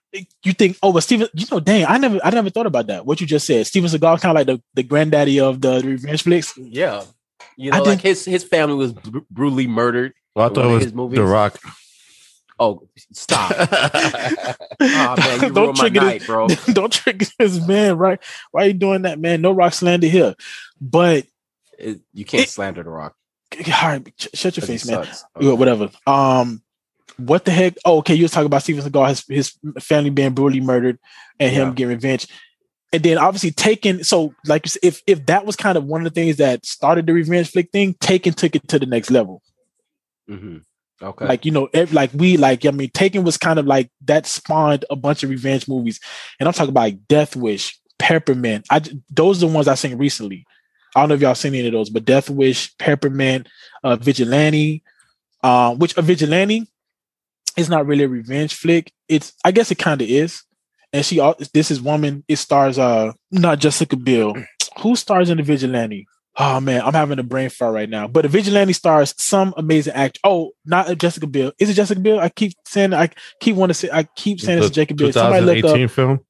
you 0.43 0.52
think? 0.55 0.79
Oh, 0.83 0.93
but 0.93 1.00
Steven, 1.02 1.29
you 1.35 1.47
know, 1.50 1.61
dang, 1.61 1.85
I 1.87 1.97
never, 1.99 2.19
I 2.25 2.31
never 2.31 2.50
thought 2.50 2.67
about 2.67 2.87
that. 2.88 3.05
What 3.07 3.21
you 3.21 3.26
just 3.26 3.47
said, 3.47 3.67
Steven 3.67 3.88
Seagal, 3.90 4.21
kind 4.21 4.31
of 4.31 4.35
like 4.35 4.47
the, 4.47 4.62
the 4.75 4.83
granddaddy 4.83 5.38
of 5.38 5.61
the 5.61 5.83
revenge 5.85 6.23
flicks. 6.23 6.57
Yeah. 6.57 7.05
You 7.57 7.71
know, 7.71 7.76
think- 7.76 7.87
like 7.87 8.00
his 8.00 8.25
his 8.25 8.43
family 8.43 8.75
was 8.75 8.93
br- 8.95 9.19
brutally 9.31 9.67
murdered. 9.67 10.14
Well, 10.35 10.50
I 10.50 10.55
thought 10.55 10.64
it 10.64 10.73
was 10.73 10.85
his 10.85 10.95
movies. 10.95 11.19
The 11.19 11.25
Rock. 11.25 11.59
Oh, 12.62 12.87
stop. 13.12 13.52
oh 13.59 15.14
man, 15.17 15.40
you 15.40 15.50
Don't 15.50 15.75
trigger 15.76 16.00
night, 16.02 16.26
bro. 16.26 16.47
Don't 16.73 16.93
trick 16.93 17.25
this 17.38 17.67
man, 17.67 17.97
right? 17.97 18.21
Why 18.52 18.64
are 18.64 18.67
you 18.67 18.73
doing 18.75 19.02
that, 19.02 19.19
man? 19.19 19.40
No 19.40 19.52
rock 19.52 19.73
slander 19.73 20.07
here. 20.09 20.35
But 20.81 21.26
It- 21.79 22.02
you 22.12 22.26
can't 22.26 22.45
It- 22.45 22.50
slander 22.50 22.83
the 22.83 22.90
rock. 22.90 23.14
all 23.57 23.88
right, 23.88 24.12
sh- 24.19 24.29
shut 24.35 24.57
your 24.59 24.67
face, 24.67 24.87
man. 24.87 25.09
Yeah, 25.40 25.52
whatever. 25.55 25.90
Um, 26.07 26.62
what 27.17 27.45
the 27.47 27.50
heck? 27.50 27.75
Oh, 27.85 27.99
okay. 27.99 28.14
You 28.14 28.25
was 28.25 28.31
talking 28.33 28.47
about 28.47 28.62
Steven 28.62 28.85
Seagal, 28.85 29.09
his 29.09 29.25
his 29.26 29.83
family 29.83 30.11
being 30.11 30.33
brutally 30.35 30.61
murdered, 30.61 30.99
and 31.38 31.50
him 31.50 31.69
Yeah. 31.69 31.75
getting 31.75 31.95
revenge, 31.97 32.26
and 32.93 33.02
then 33.02 33.19
obviously 33.19 33.50
taken. 33.52 34.05
So, 34.05 34.35
like, 34.47 34.67
you 34.67 34.69
said, 34.71 34.81
if 34.85 35.02
if 35.07 35.26
that 35.26 35.45
was 35.47 35.57
kind 35.57 35.76
of 35.79 35.85
one 35.85 36.02
of 36.07 36.12
the 36.12 36.21
things 36.21 36.37
that 36.37 36.64
started 36.64 37.07
the 37.07 37.12
revenge 37.14 37.50
flick 37.50 37.71
thing, 37.73 37.95
Taken 38.00 38.35
took 38.35 38.55
it 38.55 38.69
to 38.69 38.79
the 38.79 38.87
next 38.87 39.11
level. 39.11 39.43
Mhm. 40.31 40.62
Okay. 41.02 41.26
Like 41.26 41.45
you 41.45 41.50
know, 41.50 41.69
ev- 41.73 41.92
like 41.92 42.11
we 42.12 42.37
like. 42.37 42.66
I 42.66 42.71
mean, 42.71 42.90
Taken 42.90 43.25
was 43.25 43.37
kind 43.37 43.59
of 43.59 43.66
like 43.66 43.90
that 44.04 44.26
spawned 44.26 44.85
a 44.90 44.97
bunch 44.97 45.23
of 45.23 45.30
revenge 45.30 45.66
movies, 45.66 45.99
and 46.38 46.47
I'm 46.47 46.52
talking 46.52 46.71
about 46.71 46.80
like 46.80 47.09
Death 47.09 47.37
Wish, 47.37 47.78
Peppermint. 47.99 48.66
I 48.71 48.83
those 49.11 49.42
are 49.42 49.47
the 49.47 49.52
ones 49.52 49.69
I 49.69 49.75
seen 49.75 49.97
recently. 49.97 50.45
I 50.95 51.00
don't 51.00 51.09
know 51.09 51.14
if 51.14 51.21
y'all 51.21 51.35
seen 51.35 51.54
any 51.54 51.69
of 51.69 51.73
those, 51.73 51.88
but 51.88 52.04
Death 52.04 52.28
Wish, 52.28 52.76
Peppermint, 52.78 53.49
uh, 53.85 53.97
Vigilante, 53.97 54.83
uh, 55.42 55.75
which 55.75 55.97
a 55.97 56.02
Vigilante, 56.02 56.66
it's 57.57 57.69
not 57.69 57.87
really 57.87 58.04
a 58.04 58.09
revenge 58.09 58.54
flick. 58.54 58.92
It's 59.09 59.33
I 59.45 59.52
guess 59.52 59.71
it 59.71 59.78
kind 59.78 60.02
of 60.02 60.09
is. 60.09 60.42
And 60.92 61.04
she 61.04 61.21
this 61.54 61.71
is 61.71 61.80
woman. 61.80 62.25
It 62.28 62.37
stars 62.37 62.78
uh 62.78 63.12
not 63.30 63.59
Jessica 63.59 63.97
Biel. 63.97 64.35
Who 64.80 64.97
stars 64.97 65.30
in 65.30 65.37
the 65.37 65.42
Vigilante? 65.42 66.07
Oh 66.37 66.60
man, 66.60 66.82
I'm 66.82 66.94
having 66.94 67.18
a 67.18 67.22
brain 67.22 67.50
fart 67.50 67.75
right 67.75 67.88
now. 67.88 68.06
But 68.06 68.22
the 68.22 68.28
Vigilante 68.28 68.72
stars 68.72 69.14
some 69.18 69.52
amazing 69.56 69.94
act. 69.94 70.18
Oh, 70.25 70.52
not 70.64 70.96
Jessica 70.96 71.26
Biel. 71.26 71.52
Is 71.58 71.70
it 71.70 71.75
Jessica 71.75 72.00
Biel? 72.00 72.20
I 72.20 72.28
keep 72.28 72.52
saying 72.66 72.94
I 72.94 73.10
keep 73.40 73.56
want 73.56 73.70
to 73.70 73.75
say 73.75 73.90
I 73.92 74.04
keep 74.04 74.40
saying 74.40 74.58
it's 74.58 74.68
The 74.68 74.75
Jessica 74.75 74.94
Biel. 74.94 75.12
Somebody 75.12 75.44
look 75.44 75.56
up. 75.56 75.76
2018 75.76 75.88
film. 75.88 76.20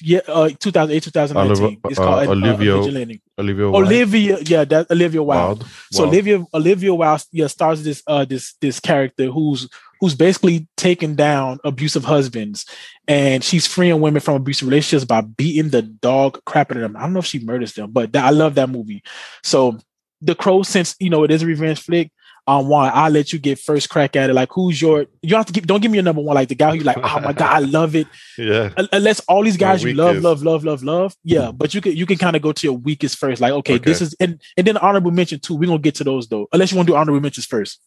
Yeah, 0.00 0.20
uh, 0.28 0.48
2008, 0.48 1.02
2019. 1.02 1.64
Oliver- 1.64 1.76
it's 1.90 1.98
called 1.98 2.28
uh, 2.28 2.30
uh, 2.30 2.32
Olivia 2.32 2.76
Vigilante. 2.76 3.22
Olivia. 3.38 3.70
Wilde. 3.70 3.86
Olivia, 3.86 4.38
yeah, 4.42 4.64
that 4.64 4.90
Olivia 4.90 5.22
Wilde. 5.22 5.58
Wilde. 5.58 5.70
So. 5.92 6.04
Olivia 6.04 6.44
Olivia 6.54 6.94
Wilde 6.94 7.24
yeah 7.32 7.46
stars 7.48 7.82
this 7.82 8.02
uh 8.06 8.24
this 8.24 8.54
this 8.60 8.78
character 8.80 9.26
who's 9.26 9.68
who's 10.00 10.14
basically 10.14 10.68
taking 10.76 11.14
down 11.14 11.58
abusive 11.64 12.04
husbands 12.04 12.66
and 13.06 13.42
she's 13.42 13.66
freeing 13.66 14.00
women 14.00 14.20
from 14.20 14.36
abusive 14.36 14.68
relationships 14.68 15.04
by 15.04 15.20
beating 15.20 15.70
the 15.70 15.82
dog 15.82 16.40
crap 16.44 16.70
out 16.70 16.76
of 16.76 16.82
them. 16.82 16.96
I 16.96 17.00
don't 17.02 17.12
know 17.12 17.20
if 17.20 17.26
she 17.26 17.40
murders 17.40 17.72
them, 17.72 17.90
but 17.90 18.12
that, 18.12 18.24
I 18.24 18.30
love 18.30 18.54
that 18.56 18.70
movie. 18.70 19.02
So 19.42 19.78
the 20.20 20.34
crow, 20.34 20.62
since 20.62 20.94
you 20.98 21.10
know 21.10 21.24
it 21.24 21.30
is 21.30 21.42
a 21.42 21.46
revenge 21.46 21.80
flick, 21.80 22.12
um 22.48 22.66
why 22.66 22.88
I'll 22.88 23.10
let 23.10 23.32
you 23.32 23.38
get 23.38 23.58
first 23.58 23.90
crack 23.90 24.16
at 24.16 24.30
it. 24.30 24.34
Like 24.34 24.48
who's 24.52 24.80
your 24.80 25.00
you 25.22 25.30
don't 25.30 25.40
have 25.40 25.46
to 25.46 25.52
give 25.52 25.66
don't 25.66 25.80
give 25.80 25.90
me 25.90 25.98
your 25.98 26.04
number 26.04 26.22
one, 26.22 26.34
like 26.34 26.48
the 26.48 26.54
guy 26.54 26.74
who's 26.74 26.84
like, 26.84 26.96
oh 26.96 27.20
my 27.20 27.32
god, 27.32 27.52
I 27.52 27.58
love 27.58 27.94
it. 27.94 28.06
Yeah. 28.38 28.70
Unless 28.92 29.20
all 29.20 29.42
these 29.42 29.56
guys 29.56 29.82
you 29.82 29.94
love, 29.94 30.18
love, 30.18 30.42
love, 30.42 30.64
love, 30.64 30.82
love. 30.82 31.14
Yeah, 31.24 31.50
but 31.50 31.74
you 31.74 31.80
can 31.80 31.96
you 31.96 32.06
can 32.06 32.16
kind 32.16 32.36
of 32.36 32.42
go 32.42 32.52
to 32.52 32.66
your 32.66 32.76
weakest 32.76 33.18
first. 33.18 33.40
Like, 33.40 33.52
okay, 33.52 33.78
this 33.78 34.00
is 34.00 34.14
and 34.20 34.40
and 34.56 34.66
then 34.66 34.76
honorable 34.76 35.10
mention 35.10 35.40
too. 35.40 35.56
We're 35.56 35.66
gonna 35.66 35.78
get 35.78 35.96
to 35.96 36.04
those 36.04 36.28
though. 36.28 36.46
Unless 36.52 36.70
you 36.70 36.76
want 36.76 36.86
to 36.86 36.92
do 36.92 36.96
honorable 36.96 37.20
mentions 37.20 37.46
first. 37.46 37.80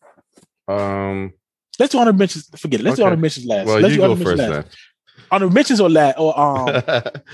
Um. 0.68 1.34
Let's 1.80 1.92
do 1.92 2.00
honorable 2.00 2.20
mentions. 2.20 2.50
Forget 2.58 2.80
it. 2.80 2.84
Let's 2.84 2.98
do 2.98 3.02
Okay. 3.04 3.08
honorable 3.08 3.22
mentions 3.22 3.46
last. 3.46 3.68
Well, 3.68 3.80
Let's 3.80 3.96
you 3.96 4.02
do 4.02 4.08
go 4.08 4.16
first 4.16 4.26
mentions 4.38 4.50
last. 4.50 4.68
then. 4.70 5.26
Honorable 5.32 5.54
mentions 5.54 5.80
or 5.82 5.90
last 5.90 6.16
or 6.20 6.38
um. 6.40 6.68
All 6.68 6.74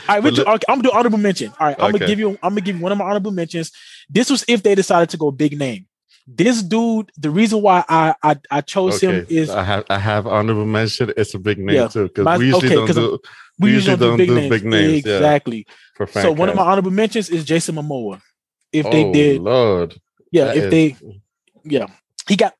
right, 0.10 0.24
we 0.24 0.30
But 0.30 0.36
do, 0.36 0.44
let- 0.44 0.48
okay, 0.56 0.66
I'm 0.70 0.78
gonna 0.82 0.84
do 0.84 0.92
honorable 0.92 1.18
mention. 1.18 1.52
All 1.60 1.68
right, 1.68 1.76
I'm 1.80 1.92
gonna 1.92 2.06
give 2.06 2.20
you. 2.20 2.30
I'm 2.44 2.52
gonna 2.52 2.62
give 2.62 2.76
you 2.78 2.82
one 2.84 2.92
of 2.92 2.98
my 2.98 3.06
honorable 3.06 3.32
mentions. 3.32 3.72
This 4.10 4.30
was 4.30 4.46
if 4.48 4.64
they 4.64 4.76
decided 4.76 5.10
to 5.10 5.18
go 5.18 5.32
big 5.32 5.58
name. 5.58 5.88
This 6.30 6.62
dude, 6.62 7.10
the 7.18 7.30
reason 7.30 7.62
why 7.62 7.86
I 7.88 8.14
I, 8.22 8.36
I 8.52 8.62
chose 8.62 9.00
him 9.02 9.26
is 9.30 9.50
I 9.50 9.64
have 9.64 9.86
I 9.90 9.98
have 9.98 10.28
honorable 10.28 10.66
mention. 10.66 11.12
It's 11.16 11.34
a 11.34 11.40
big 11.40 11.58
name 11.58 11.76
Yeah. 11.76 11.88
too 11.88 12.10
because 12.10 12.38
we 12.38 12.48
usually 12.48 12.76
okay, 12.78 12.94
don't 12.94 12.96
do 12.96 13.20
we 13.60 13.70
we 13.70 13.74
usually 13.76 13.94
usually 13.94 14.10
don't 14.10 14.18
do 14.18 14.26
big 14.28 14.36
names. 14.36 14.50
big 14.50 14.66
names, 14.66 15.06
yeah. 15.06 15.16
exactly. 15.16 15.68
for 15.96 16.06
fan 16.06 16.24
So 16.24 16.32
one 16.34 16.50
of 16.50 16.56
my 16.56 16.64
honorable 16.64 16.92
mentions 16.92 17.30
is 17.30 17.46
Jason 17.46 17.76
Momoa. 17.76 18.22
If 18.74 18.86
oh, 18.86 18.92
they 18.92 19.10
did, 19.12 19.42
Lord, 19.42 19.96
yeah, 20.32 20.46
that 20.46 20.58
if 20.58 20.64
is- 20.66 20.72
they 20.72 20.98
yeah 21.64 21.88
he 22.28 22.36
got 22.36 22.54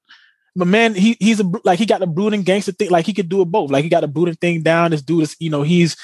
but 0.58 0.68
man 0.68 0.96
he 0.96 1.16
he's 1.20 1.40
a 1.40 1.50
like 1.64 1.78
he 1.78 1.86
got 1.86 2.00
the 2.00 2.08
brooding 2.08 2.42
gangster 2.42 2.72
thing 2.72 2.90
like 2.90 3.06
he 3.06 3.14
could 3.14 3.30
do 3.30 3.42
it 3.42 3.46
both. 3.46 3.70
Like 3.70 3.84
he 3.84 3.90
got 3.90 4.02
the 4.02 4.08
brooding 4.08 4.36
thing 4.36 4.64
down. 4.64 4.92
This 4.92 5.04
dude 5.04 5.24
is 5.24 5.36
you 5.40 5.52
know 5.52 5.62
he's 5.62 5.96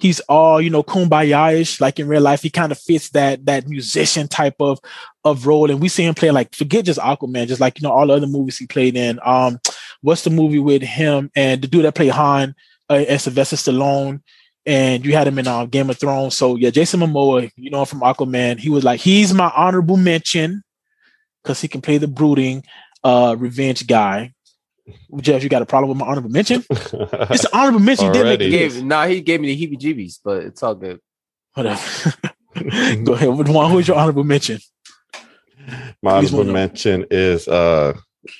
he's 0.00 0.18
all 0.20 0.60
you 0.60 0.68
know 0.68 0.82
kumbaya-ish 0.82 1.80
like 1.80 2.00
in 2.00 2.08
real 2.08 2.20
life. 2.20 2.42
He 2.42 2.50
kind 2.50 2.72
of 2.72 2.78
fits 2.78 3.10
that 3.10 3.46
that 3.46 3.68
musician 3.68 4.26
type 4.26 4.56
of 4.58 4.80
of 5.24 5.46
role. 5.46 5.70
And 5.70 5.80
we 5.80 5.88
see 5.88 6.04
him 6.04 6.14
play 6.14 6.32
like 6.32 6.54
forget 6.54 6.84
just 6.84 6.98
aquaman 6.98 7.46
just 7.46 7.60
like 7.60 7.80
you 7.80 7.86
know 7.86 7.94
all 7.94 8.08
the 8.08 8.14
other 8.14 8.26
movies 8.26 8.58
he 8.58 8.66
played 8.66 8.96
in. 8.96 9.20
Um 9.24 9.60
what's 10.00 10.24
the 10.24 10.30
movie 10.30 10.58
with 10.58 10.82
him 10.82 11.30
and 11.36 11.62
the 11.62 11.68
dude 11.68 11.84
that 11.84 11.94
played 11.94 12.10
han 12.10 12.56
uh, 12.88 13.04
and 13.08 13.20
sylvester 13.20 13.56
stallone? 13.56 14.22
And 14.66 15.06
you 15.06 15.14
had 15.14 15.26
him 15.26 15.38
in 15.38 15.46
uh, 15.46 15.64
game 15.66 15.88
of 15.88 15.98
thrones. 15.98 16.36
So 16.36 16.56
yeah 16.56 16.70
jason 16.70 16.98
momoa 16.98 17.48
you 17.54 17.70
know 17.70 17.84
from 17.84 18.00
aquaman. 18.00 18.58
He 18.58 18.70
was 18.70 18.82
like 18.82 18.98
he's 18.98 19.32
my 19.32 19.52
honorable 19.54 19.96
mention 19.96 20.64
because 21.42 21.60
he 21.60 21.68
can 21.68 21.80
play 21.80 21.98
the 21.98 22.08
brooding 22.08 22.64
uh 23.04 23.36
revenge 23.38 23.86
guy. 23.86 24.32
Jeff, 25.20 25.42
you 25.42 25.48
got 25.48 25.62
a 25.62 25.66
problem 25.66 25.88
with 25.90 25.98
my 25.98 26.06
honorable 26.06 26.30
mention? 26.30 26.64
It's 26.70 27.44
an 27.44 27.50
honorable 27.52 27.78
mention. 27.80 28.06
You 28.06 28.12
did 28.12 28.18
make 28.24 28.40
Already. 28.40 28.50
the 28.50 28.58
Gave, 28.58 28.84
nah, 28.84 29.06
he 29.06 29.20
gave 29.20 29.40
me 29.40 29.54
the 29.54 29.66
heebie-jeebies, 29.66 30.18
but 30.24 30.42
it's 30.44 30.62
all 30.64 30.74
good. 30.74 30.98
Whatever. 31.54 32.12
Go 33.04 33.12
ahead. 33.12 33.28
Which 33.28 33.48
one? 33.48 33.70
Who's 33.70 33.86
your 33.86 33.96
honorable 33.96 34.24
mention? 34.24 34.58
My 36.02 36.18
Please 36.20 36.32
honorable 36.32 36.38
one 36.38 36.40
of 36.40 36.46
them. 36.46 36.52
mention 36.54 37.06
is 37.10 37.46
uh 37.46 37.94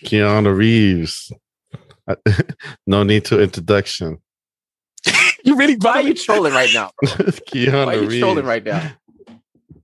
Keanu 0.04 0.56
Reeves. 0.56 1.32
no 2.86 3.02
need 3.04 3.24
to 3.26 3.40
introduction. 3.40 4.18
You 5.42 5.56
really 5.56 5.76
Why 5.76 5.92
are 5.92 6.02
you 6.02 6.12
trolling 6.12 6.52
right 6.52 6.68
now? 6.74 6.90
Bro? 7.00 7.08
Keanu 7.48 7.86
Why 7.86 7.94
are 7.94 8.02
you 8.02 8.08
Reeves. 8.08 8.18
trolling 8.20 8.44
right 8.44 8.62
now? 8.62 8.92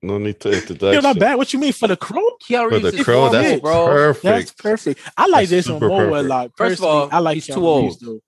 No 0.07 0.19
need 0.19 0.39
to 0.41 0.53
introduction. 0.61 0.93
You're 0.93 1.03
not 1.03 1.19
bad. 1.19 1.35
What 1.37 1.53
you 1.53 1.59
mean 1.59 1.73
for 1.73 1.89
the 1.89 1.97
crow? 1.97 2.23
Keanu 2.49 2.71
For 2.71 2.79
the 2.79 3.05
crow, 3.05 3.15
normal, 3.25 3.33
that's 3.43 3.61
bro. 3.61 3.87
perfect. 3.87 4.23
That's 4.25 4.53
perfect. 4.53 5.01
I 5.17 5.27
like 5.27 5.49
That's 5.49 5.67
Jason 5.67 5.75
super 5.81 5.89
Momoa 5.89 6.07
a 6.07 6.11
perfect. 6.11 6.29
lot. 6.29 6.51
First 6.57 6.79
of 6.81 6.85
all, 6.85 7.09
I 7.13 7.19
like 7.19 7.35
he's 7.35 7.47
Keanu 7.49 7.55
too 7.55 7.67
old. 7.67 8.01
Though. 8.01 8.21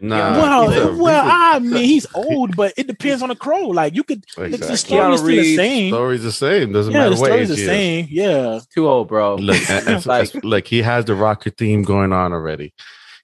Nah, 0.00 0.16
well, 0.32 0.70
he's 0.70 0.82
a- 0.82 0.94
well, 1.02 1.22
he's 1.24 1.30
a- 1.32 1.34
I 1.34 1.58
mean, 1.60 1.84
he's 1.84 2.06
old, 2.14 2.56
but 2.56 2.72
it 2.76 2.86
depends 2.88 3.22
on 3.22 3.28
the 3.30 3.36
crow. 3.36 3.68
Like 3.68 3.94
you 3.94 4.02
could, 4.04 4.24
the- 4.36 4.42
the 4.42 4.54
Exactly. 4.56 4.76
story 4.76 5.00
Keanu 5.14 5.16
still 5.18 5.28
the 5.28 5.56
same. 5.56 5.90
story's 5.94 6.22
the 6.24 6.32
same. 6.32 6.72
Doesn't 6.72 6.92
Yeah, 6.92 6.98
matter 6.98 7.14
the 7.14 7.20
what 7.20 7.26
story's 7.28 7.50
age 7.50 7.56
the 7.56 7.56
he 7.56 7.62
is. 7.62 7.68
same. 7.68 8.06
Yeah, 8.10 8.60
Too 8.74 8.88
old, 8.88 9.08
bro. 9.08 9.36
Look, 9.36 9.56
and- 9.70 9.88
and- 9.88 10.06
Like- 10.06 10.34
look, 10.44 10.66
he 10.66 10.82
has 10.82 11.04
the 11.04 11.14
rocker 11.14 11.50
theme 11.50 11.82
going 11.82 12.12
on 12.12 12.32
already. 12.32 12.74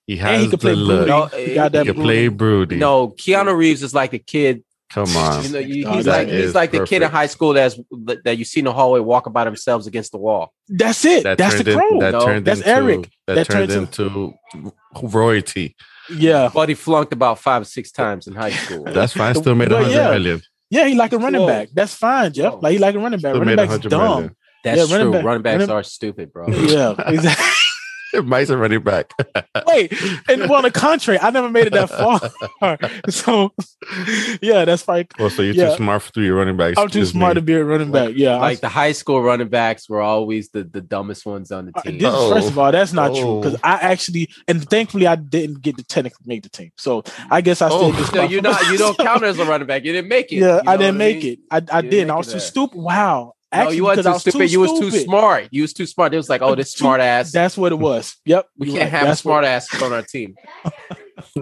He 0.06 0.16
has 0.16 0.30
and 0.32 0.42
he 0.42 0.48
could 0.48 0.60
the 0.60 0.62
play 0.62 0.74
look. 0.74 1.06
Broody. 1.06 1.10
No, 1.10 1.26
he 1.26 1.54
got 1.54 1.70
He 1.72 1.78
that 1.78 1.86
can 1.86 1.94
Broody. 1.94 2.02
play 2.02 2.28
broody. 2.28 2.76
No, 2.76 3.08
Keanu 3.10 3.56
Reeves 3.56 3.82
is 3.82 3.94
like 3.94 4.12
a 4.12 4.18
kid. 4.18 4.62
Come 4.90 5.08
on. 5.16 5.42
You 5.44 5.48
know, 5.50 5.58
you- 5.58 5.86
Oh, 5.86 5.92
he's 5.94 6.04
that 6.04 6.10
like 6.18 6.28
he's 6.28 6.44
is 6.46 6.54
like 6.54 6.70
the 6.72 6.84
kid 6.86 7.02
in 7.02 7.10
high 7.10 7.26
school 7.26 7.52
that's 7.54 7.78
that 8.24 8.36
you 8.38 8.44
see 8.44 8.60
in 8.60 8.64
the 8.66 8.72
hallway 8.72 9.00
walking 9.00 9.32
by 9.32 9.44
themselves 9.44 9.86
against 9.86 10.12
the 10.12 10.18
wall. 10.18 10.52
That's 10.68 11.04
it. 11.04 11.22
that 11.24 11.38
That's 11.38 11.56
the 11.58 11.64
turned 11.64 11.78
crow. 11.78 11.88
in, 11.92 11.98
that 12.00 12.10
No, 12.12 12.24
turned 12.24 12.44
that's 12.44 12.60
into, 12.60 12.70
Eric. 12.70 13.10
That, 13.26 13.34
That 13.34 13.46
turned 13.48 13.70
turned 13.70 13.88
into 13.96 14.34
royalty. 15.02 15.76
yeah, 16.12 16.48
But 16.52 16.68
he 16.68 16.74
flunked 16.74 17.12
about 17.12 17.38
five 17.38 17.62
or 17.62 17.64
six 17.64 17.90
times 17.92 18.26
in 18.26 18.34
high 18.34 18.50
school. 18.50 18.84
That's 18.92 19.12
fine. 19.12 19.34
Still 19.34 19.54
made 19.54 19.70
a 19.70 19.74
Well, 19.76 19.84
hundred 19.84 19.96
yeah. 19.96 20.10
million. 20.10 20.42
yeah. 20.70 20.86
He 20.86 20.94
like 20.94 21.12
a 21.12 21.18
running 21.18 21.42
Whoa. 21.42 21.46
back. 21.48 21.68
That's 21.72 21.94
fine, 21.94 22.32
Jeff. 22.32 22.54
Whoa. 22.54 22.60
Like 22.62 22.72
he 22.72 22.78
like 22.78 22.94
a 22.94 22.98
running 22.98 23.20
back. 23.20 23.30
Still 23.34 23.40
running 23.40 23.56
back's 23.56 23.78
dumb. 23.78 24.00
million. 24.14 24.36
That's 24.64 24.76
Yeah, 24.76 24.82
running 24.96 25.04
true. 25.06 25.12
back- 25.12 25.24
running 25.24 25.42
backs 25.42 25.60
running- 25.60 25.70
are 25.76 25.82
stupid, 25.82 26.32
bro. 26.32 26.48
Yeah, 26.50 26.94
exactly. 27.06 27.46
Mike's 28.24 28.50
a 28.50 28.56
running 28.56 28.82
back. 28.82 29.12
Wait, 29.66 29.92
and 30.28 30.42
well, 30.42 30.54
on 30.54 30.62
the 30.62 30.70
contrary, 30.70 31.18
I 31.20 31.30
never 31.30 31.48
made 31.50 31.66
it 31.68 31.72
that 31.72 31.88
far. 31.90 32.20
so, 33.10 33.52
yeah, 34.42 34.64
that's 34.64 34.82
probably. 34.82 35.06
well, 35.18 35.30
so 35.30 35.42
you're 35.42 35.54
Yeah. 35.54 35.70
too 35.70 35.76
smart 35.76 36.02
for 36.02 36.20
your 36.20 36.36
running 36.36 36.56
backs. 36.56 36.78
I'm 36.78 36.88
too 36.88 37.04
smart 37.04 37.34
me. 37.36 37.40
to 37.40 37.42
be 37.42 37.54
a 37.54 37.64
running 37.64 37.90
back. 37.90 38.12
Yeah, 38.14 38.36
I- 38.36 38.40
Like 38.40 38.60
the 38.60 38.68
high 38.68 38.92
school 38.92 39.22
running 39.22 39.48
backs 39.48 39.88
were 39.88 40.00
always 40.00 40.50
the, 40.50 40.64
the 40.64 40.80
dumbest 40.80 41.24
ones 41.26 41.50
on 41.52 41.66
the 41.66 41.72
Uh, 41.74 41.82
team. 41.82 41.98
this, 41.98 42.12
Oh. 42.12 42.34
first 42.34 42.48
of 42.48 42.58
all, 42.58 42.72
that's 42.72 42.92
not 42.92 43.14
true 43.14 43.40
because 43.40 43.54
Oh. 43.56 43.60
I 43.64 43.74
actually 43.74 44.28
and 44.48 44.68
thankfully 44.68 45.06
I 45.06 45.16
didn't 45.16 45.62
get 45.62 45.76
to 45.78 45.84
technically 45.84 46.24
make 46.26 46.42
the 46.42 46.48
team. 46.50 46.70
So 46.76 47.02
I 47.30 47.40
guess 47.40 47.62
I 47.62 47.68
still 47.68 47.84
Oh. 47.86 47.92
just 47.92 48.14
you're 48.30 48.42
not 48.42 48.60
you 48.70 48.78
don't 48.78 48.98
count 48.98 49.22
as 49.22 49.38
a 49.38 49.44
running 49.44 49.66
back. 49.66 49.84
You 49.84 49.92
didn't 49.92 50.08
make 50.08 50.32
it. 50.32 50.36
Yeah, 50.36 50.56
You 50.58 50.62
know 50.64 50.72
I 50.72 50.76
didn't 50.76 50.94
what 50.94 50.98
make 50.98 51.22
mean? 51.22 51.32
it. 51.32 51.38
I, 51.50 51.56
I 51.56 51.58
You 51.58 51.62
didn't 51.82 51.90
didn't. 51.90 52.10
I 52.10 52.14
was 52.16 52.28
it 52.28 52.32
too 52.32 52.40
stupid. 52.40 52.78
Wow. 52.80 53.34
No, 53.52 53.70
you 53.70 53.84
weren't 53.84 54.02
too 54.02 54.08
was 54.10 54.20
stupid. 54.20 54.52
You 54.52 54.60
was 54.60 54.78
too 54.78 54.90
smart. 54.90 55.48
You 55.50 55.62
was 55.62 55.72
too 55.72 55.86
smart. 55.86 56.14
It 56.14 56.18
was 56.18 56.28
like, 56.28 56.40
oh, 56.42 56.54
this 56.54 56.72
smart 56.76 57.00
ass. 57.00 57.32
That's 57.32 57.56
what 57.56 57.72
it 57.72 57.78
was. 57.78 58.16
Yep. 58.24 58.48
we 58.56 58.66
can't 58.68 58.78
right. 58.80 58.88
have 58.90 59.02
a 59.02 59.06
That's 59.06 59.24
what- 59.24 59.32
smart 59.32 59.44
ass 59.44 59.82
on 59.82 59.92
our 59.92 60.02
team. 60.02 60.36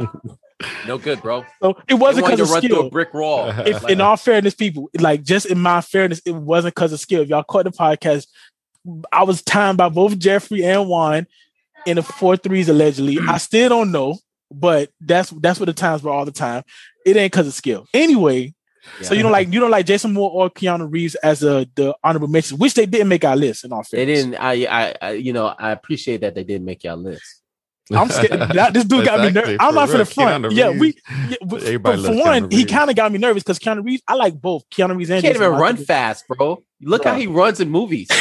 no 0.86 0.98
good, 0.98 1.20
bro. 1.22 1.44
So 1.62 1.76
it 1.88 1.94
wasn't 1.94 2.26
because 2.26 2.40
of 2.40 2.50
run 2.50 2.60
through 2.62 2.70
a 2.70 2.72
skill. 2.78 2.90
brick 2.90 3.14
wall. 3.14 3.48
If 3.50 3.82
Like, 3.82 3.92
in 3.92 4.00
uh, 4.00 4.04
all 4.04 4.16
fairness, 4.16 4.54
people, 4.54 4.90
like 4.98 5.22
just 5.22 5.46
in 5.46 5.58
my 5.58 5.80
fairness, 5.80 6.20
it 6.24 6.34
wasn't 6.34 6.74
because 6.74 6.92
of 6.92 7.00
skill. 7.00 7.22
If 7.22 7.28
y'all 7.28 7.44
caught 7.44 7.64
the 7.64 7.70
podcast, 7.70 8.26
I 9.12 9.24
was 9.24 9.42
timed 9.42 9.78
by 9.78 9.88
both 9.88 10.18
Jeffrey 10.18 10.64
and 10.64 10.88
Juan 10.88 11.26
in 11.86 11.96
the 11.96 12.02
four 12.02 12.36
threes 12.36 12.68
allegedly. 12.68 13.18
I 13.26 13.38
still 13.38 13.68
don't 13.68 13.92
know, 13.92 14.18
but 14.50 14.90
that's 15.00 15.30
that's 15.30 15.60
what 15.60 15.66
the 15.66 15.72
times 15.74 16.02
were 16.02 16.10
all 16.10 16.24
the 16.24 16.32
time. 16.32 16.62
It 17.04 17.16
ain't 17.16 17.32
because 17.32 17.46
of 17.46 17.54
skill. 17.54 17.86
Anyway, 17.94 18.54
so 19.02 19.14
you 19.14 19.22
don't 19.22 19.32
like 19.32 19.52
you 19.52 19.60
don't 19.60 19.70
like 19.70 19.86
Jason 19.86 20.12
Moore 20.12 20.30
or 20.30 20.50
Keanu 20.50 20.90
Reeves 20.90 21.14
as 21.16 21.42
a 21.42 21.66
the 21.74 21.94
honorable 22.04 22.28
mentions, 22.28 22.58
which 22.58 22.74
they 22.74 22.86
didn't 22.86 23.08
make 23.08 23.24
our 23.24 23.36
list. 23.36 23.64
In 23.64 23.72
all 23.72 23.82
fairness, 23.82 23.90
they 23.90 24.06
didn't. 24.06 24.34
I, 24.40 24.52
I, 24.66 24.94
I, 25.00 25.10
you 25.12 25.32
know, 25.32 25.46
I 25.58 25.70
appreciate 25.72 26.20
that 26.22 26.34
they 26.34 26.44
didn't 26.44 26.64
make 26.64 26.84
y'all 26.84 26.96
list. 26.96 27.42
I'm 27.90 28.10
scared. 28.10 28.32
That, 28.54 28.74
this 28.74 28.84
dude 28.84 29.06
got 29.06 29.20
me 29.20 29.30
nervous. 29.30 29.56
I'm 29.60 29.70
for 29.70 29.74
not 29.74 29.86
for 29.88 29.92
the 29.92 29.98
real. 29.98 30.04
front. 30.06 30.44
Keanu 30.46 30.54
Yeah, 30.54 30.70
we. 30.70 30.78
Reeves. 30.78 30.96
Yeah, 31.30 31.36
but 31.46 31.62
Everybody 31.62 32.02
for, 32.02 32.08
for 32.08 32.18
one, 32.18 32.42
Keanu 32.50 32.52
he 32.52 32.64
kind 32.66 32.90
of 32.90 32.96
got 32.96 33.10
me 33.12 33.18
nervous 33.18 33.42
because 33.42 33.58
Keanu 33.58 33.84
Reeves. 33.84 34.02
I 34.06 34.14
like 34.14 34.34
both 34.40 34.68
Keanu 34.70 34.96
Reeves 34.96 35.08
You 35.08 35.16
and 35.16 35.22
can't 35.22 35.34
Jason 35.34 35.42
even 35.46 35.56
Momoa. 35.56 35.60
run 35.62 35.76
fast, 35.78 36.24
bro. 36.28 36.62
Look 36.82 37.04
how 37.04 37.14
he 37.16 37.26
runs 37.26 37.60
in 37.60 37.70
movies. 37.70 38.08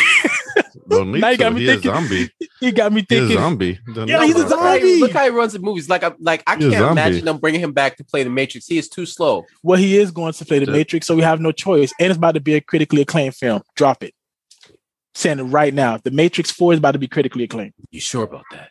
Don't 0.90 1.12
Now 1.12 1.30
you 1.30 1.38
got 1.38 1.54
me 1.54 1.62
He 1.62 1.68
thinking- 1.68 1.92
a 1.92 1.94
zombie. 1.96 2.30
He 2.60 2.72
got 2.72 2.92
me 2.92 3.06
He 3.08 3.16
a 3.16 3.20
thinking. 3.20 3.38
zombie. 3.38 3.80
Don't 3.94 4.08
Yeah, 4.08 4.20
need 4.20 4.28
he's 4.28 4.36
a 4.36 4.44
to. 4.44 4.50
Look 4.50 4.60
how 4.60 4.74
he- 4.74 4.80
zombie. 4.82 5.00
Look 5.02 5.12
how 5.12 5.24
he 5.26 5.30
runs 5.30 5.56
in 5.56 5.62
movies. 5.62 5.90
Like, 5.90 6.04
I, 6.04 6.12
like 6.20 6.44
I 6.48 6.56
He's 6.58 6.72
can't 6.72 6.92
imagine 6.92 7.26
them 7.26 7.38
bringing 7.38 7.62
him 7.62 7.72
back 7.74 7.98
to 7.98 8.04
play 8.04 8.24
the 8.24 8.30
Matrix. 8.30 8.68
He 8.68 8.78
is 8.78 8.90
too 8.90 9.06
slow. 9.06 9.46
Well, 9.64 9.78
he 9.78 9.98
is 9.98 10.12
going 10.12 10.34
to 10.34 10.46
play 10.46 10.60
the 10.60 10.66
Yeah. 10.66 10.72
Matrix, 10.78 11.06
so 11.08 11.16
we 11.16 11.22
have 11.22 11.40
no 11.40 11.52
choice. 11.52 11.94
And 12.00 12.10
it's 12.10 12.18
about 12.18 12.34
to 12.34 12.40
be 12.40 12.56
a 12.56 12.62
critically 12.62 13.02
acclaimed 13.02 13.36
film. 13.36 13.62
Drop 13.76 14.04
it. 14.04 14.14
Saying 15.14 15.40
it 15.40 15.44
right 15.44 15.74
now. 15.74 15.98
The 15.98 16.12
Matrix 16.12 16.52
4 16.52 16.74
is 16.74 16.80
about 16.80 16.92
to 16.92 17.00
be 17.00 17.08
critically 17.08 17.44
acclaimed. 17.46 17.74
You 17.92 18.00
sure 18.00 18.24
about 18.24 18.44
that? 18.52 18.70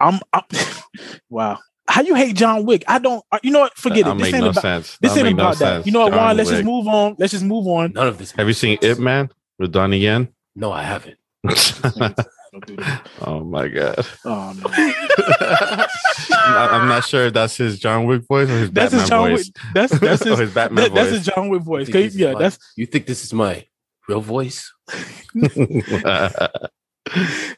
I'm, 0.00 0.18
I'm 0.32 0.42
wow. 1.30 1.58
How 1.86 2.00
you 2.02 2.14
hate 2.14 2.34
John 2.34 2.64
Wick? 2.64 2.82
I 2.88 2.98
don't 2.98 3.22
uh, 3.30 3.38
you 3.42 3.50
know 3.50 3.60
what? 3.60 3.76
Forget 3.76 4.04
That 4.06 4.16
it. 4.16 4.18
This 4.18 4.26
ain't 4.34 4.42
no 4.44 4.50
about 4.50 4.62
sense. 4.62 4.98
this 5.00 5.12
That 5.12 5.18
ain't 5.18 5.26
make 5.26 5.36
no 5.36 5.50
that. 5.50 5.56
sense. 5.58 5.86
You 5.86 5.92
know 5.92 6.00
what, 6.00 6.10
John 6.12 6.18
Juan? 6.18 6.36
Let's 6.38 6.50
just 6.50 6.64
move 6.64 6.86
on. 6.88 7.16
Let's 7.18 7.32
just 7.32 7.44
move 7.44 7.66
on. 7.66 7.92
None 7.92 8.06
of 8.08 8.18
this. 8.18 8.32
Have 8.32 8.46
you 8.48 8.54
seen 8.54 8.78
It 8.80 8.84
Ip 8.92 8.98
Man 8.98 9.30
with 9.58 9.70
Donnie 9.72 9.98
Yen? 9.98 10.28
No, 10.56 10.72
I 10.72 10.82
haven't. 10.82 11.16
Don't 11.44 12.66
do 12.66 12.76
that. 12.76 13.08
Oh 13.22 13.40
my 13.44 13.68
god. 13.68 14.06
Oh 14.24 14.52
no. 14.56 14.70
I- 14.70 16.68
I'm 16.72 16.88
not 16.88 17.04
sure 17.04 17.26
if 17.26 17.32
that's 17.34 17.56
his 17.56 17.78
John 17.78 18.06
Wick 18.06 18.22
voice 18.28 18.48
or 18.48 18.58
his 18.58 18.70
That's 18.70 18.92
Batman 18.92 19.00
his 19.00 19.08
John 19.08 19.22
Wick. 19.24 19.36
voice. 19.36 19.50
That's 19.74 19.98
that's 20.00 20.24
his, 20.24 20.38
his 20.38 20.54
Batman 20.54 20.84
that- 20.84 20.94
that's 20.94 21.08
voice. 21.10 21.18
his 21.18 21.26
John 21.34 21.48
Wick 21.48 21.62
voice. 21.62 21.88
You 21.88 21.92
think 21.92 21.94
'Cause, 21.94 22.02
this 22.04 22.14
is 22.14 22.20
Yeah, 22.20 22.32
my- 22.32 22.38
that's 22.40 22.58
You 22.76 22.86
think 22.86 23.06
this 23.06 23.24
is 23.24 23.32
my 23.32 23.66
real 24.08 24.20
voice? 24.20 24.72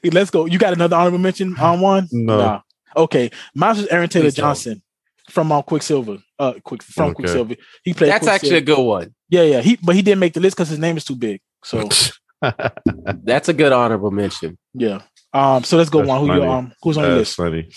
let's 0.04 0.30
go. 0.30 0.46
You 0.46 0.58
got 0.58 0.72
another 0.72 0.96
honorable 0.96 1.18
mention 1.18 1.56
on 1.58 1.80
one? 1.80 2.08
No. 2.12 2.60
Okay. 2.96 3.30
Mine 3.54 3.76
was 3.76 3.86
Aaron 3.88 4.08
Taylor 4.08 4.24
Please 4.26 4.34
don't. 4.34 4.44
Johnson 4.44 4.82
from 5.30 5.52
uh, 5.52 5.62
Quicksilver. 5.62 6.18
Uh, 6.38 6.54
quick 6.64 6.82
from 6.82 7.06
Okay. 7.10 7.14
Quicksilver. 7.14 7.56
He 7.82 7.92
played. 7.94 8.10
That's 8.10 8.26
actually 8.26 8.56
a 8.56 8.60
good 8.60 8.78
one. 8.82 9.14
yeah, 9.28 9.42
yeah. 9.42 9.60
He 9.60 9.76
but 9.82 9.94
he 9.94 10.02
didn't 10.02 10.20
make 10.20 10.32
the 10.34 10.40
list 10.40 10.56
because 10.56 10.68
his 10.68 10.78
name 10.78 10.96
is 10.96 11.04
too 11.04 11.16
big. 11.16 11.40
So 11.64 11.88
That's 12.42 13.48
a 13.48 13.52
good 13.54 13.72
honorable 13.72 14.10
mention. 14.10 14.58
yeah. 14.74 15.02
Um. 15.32 15.64
So 15.64 15.76
let's 15.76 15.90
go 15.90 15.98
That's 15.98 16.10
on. 16.10 16.20
Who 16.20 16.26
you 16.34 16.40
funny. 16.40 16.52
um? 16.52 16.72
Who's 16.82 16.96
on 16.98 17.04
your 17.04 17.14
list? 17.16 17.34
funny. 17.36 17.68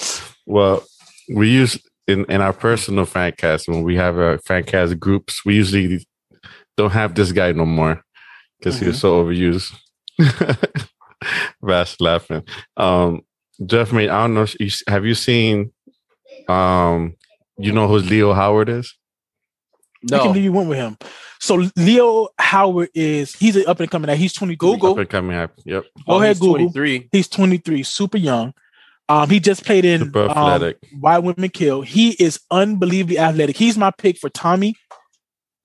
Well, 0.46 0.84
we 1.34 1.50
use 1.50 1.78
in 2.08 2.26
in 2.26 2.42
our 2.42 2.54
personal 2.54 3.06
fan 3.06 3.34
cast 3.38 3.68
when 3.68 3.84
we 3.84 3.96
have 3.96 4.18
our 4.18 4.38
fan 4.40 4.64
cast 4.64 5.00
groups, 5.00 5.44
we 5.46 5.56
usually 5.56 6.06
don't 6.78 6.92
have 6.92 7.16
this 7.16 7.32
guy 7.32 7.52
no 7.52 7.66
more 7.66 8.02
because 8.60 8.80
he 8.80 8.88
was 8.88 9.00
so 9.00 9.24
overused. 9.24 9.74
Vast 11.62 12.00
laughing. 12.02 12.44
Um, 12.78 13.22
Jeff, 13.66 13.92
mate, 13.92 14.10
I 14.10 14.22
don't 14.28 14.34
know. 14.36 14.46
Have 14.88 15.06
you 15.06 15.16
seen? 15.16 15.74
Um, 16.48 17.16
you 17.58 17.74
know 17.74 17.88
who 17.88 17.98
Leo 17.98 18.32
Howard 18.34 18.70
is? 18.70 18.96
I 20.06 20.08
can 20.08 20.18
No, 20.18 20.24
believe 20.30 20.44
you 20.46 20.54
went 20.54 20.70
with 20.70 20.78
him. 20.78 20.98
So 21.40 21.66
Leo 21.78 22.28
Howard 22.38 22.90
is 22.94 23.34
he's 23.36 23.56
an 23.56 23.64
up 23.68 23.80
and 23.80 23.90
coming. 23.90 24.16
He's 24.18 24.34
twenty. 24.34 24.56
Google. 24.56 24.92
Up 24.92 24.98
and 24.98 25.10
coming 25.10 25.38
up. 25.38 25.52
Yep. 25.66 25.84
Go 25.84 26.02
Oh, 26.08 26.18
ahead, 26.22 26.36
he's 26.36 26.40
Google. 26.40 26.56
23. 26.72 27.10
He's 27.12 27.28
twenty 27.28 27.58
three, 27.58 27.84
super 27.84 28.18
young. 28.18 28.54
Um, 29.08 29.30
he 29.30 29.40
just 29.40 29.66
played 29.66 29.86
in 29.86 30.02
Super 30.02 30.26
um, 30.26 30.30
athletic. 30.32 30.78
Why 31.00 31.18
Women 31.18 31.50
Kill. 31.50 31.82
He 31.82 32.12
is 32.12 32.40
unbelievably 32.52 33.18
athletic. 33.18 33.58
He's 33.58 33.78
my 33.78 33.90
pick 33.92 34.18
for 34.20 34.30
Tommy, 34.30 34.76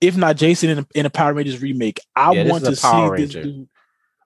if 0.01 0.17
not 0.17 0.35
Jason 0.37 0.69
in 0.71 0.79
a, 0.79 0.87
in 0.95 1.05
a 1.05 1.09
Power 1.11 1.33
Rangers 1.33 1.61
remake. 1.61 1.99
I 2.15 2.31
Yeah, 2.33 2.47
want 2.49 2.65
to 2.65 2.75
see 2.75 2.81
Power 2.81 3.17
this 3.17 3.31
dude. 3.31 3.67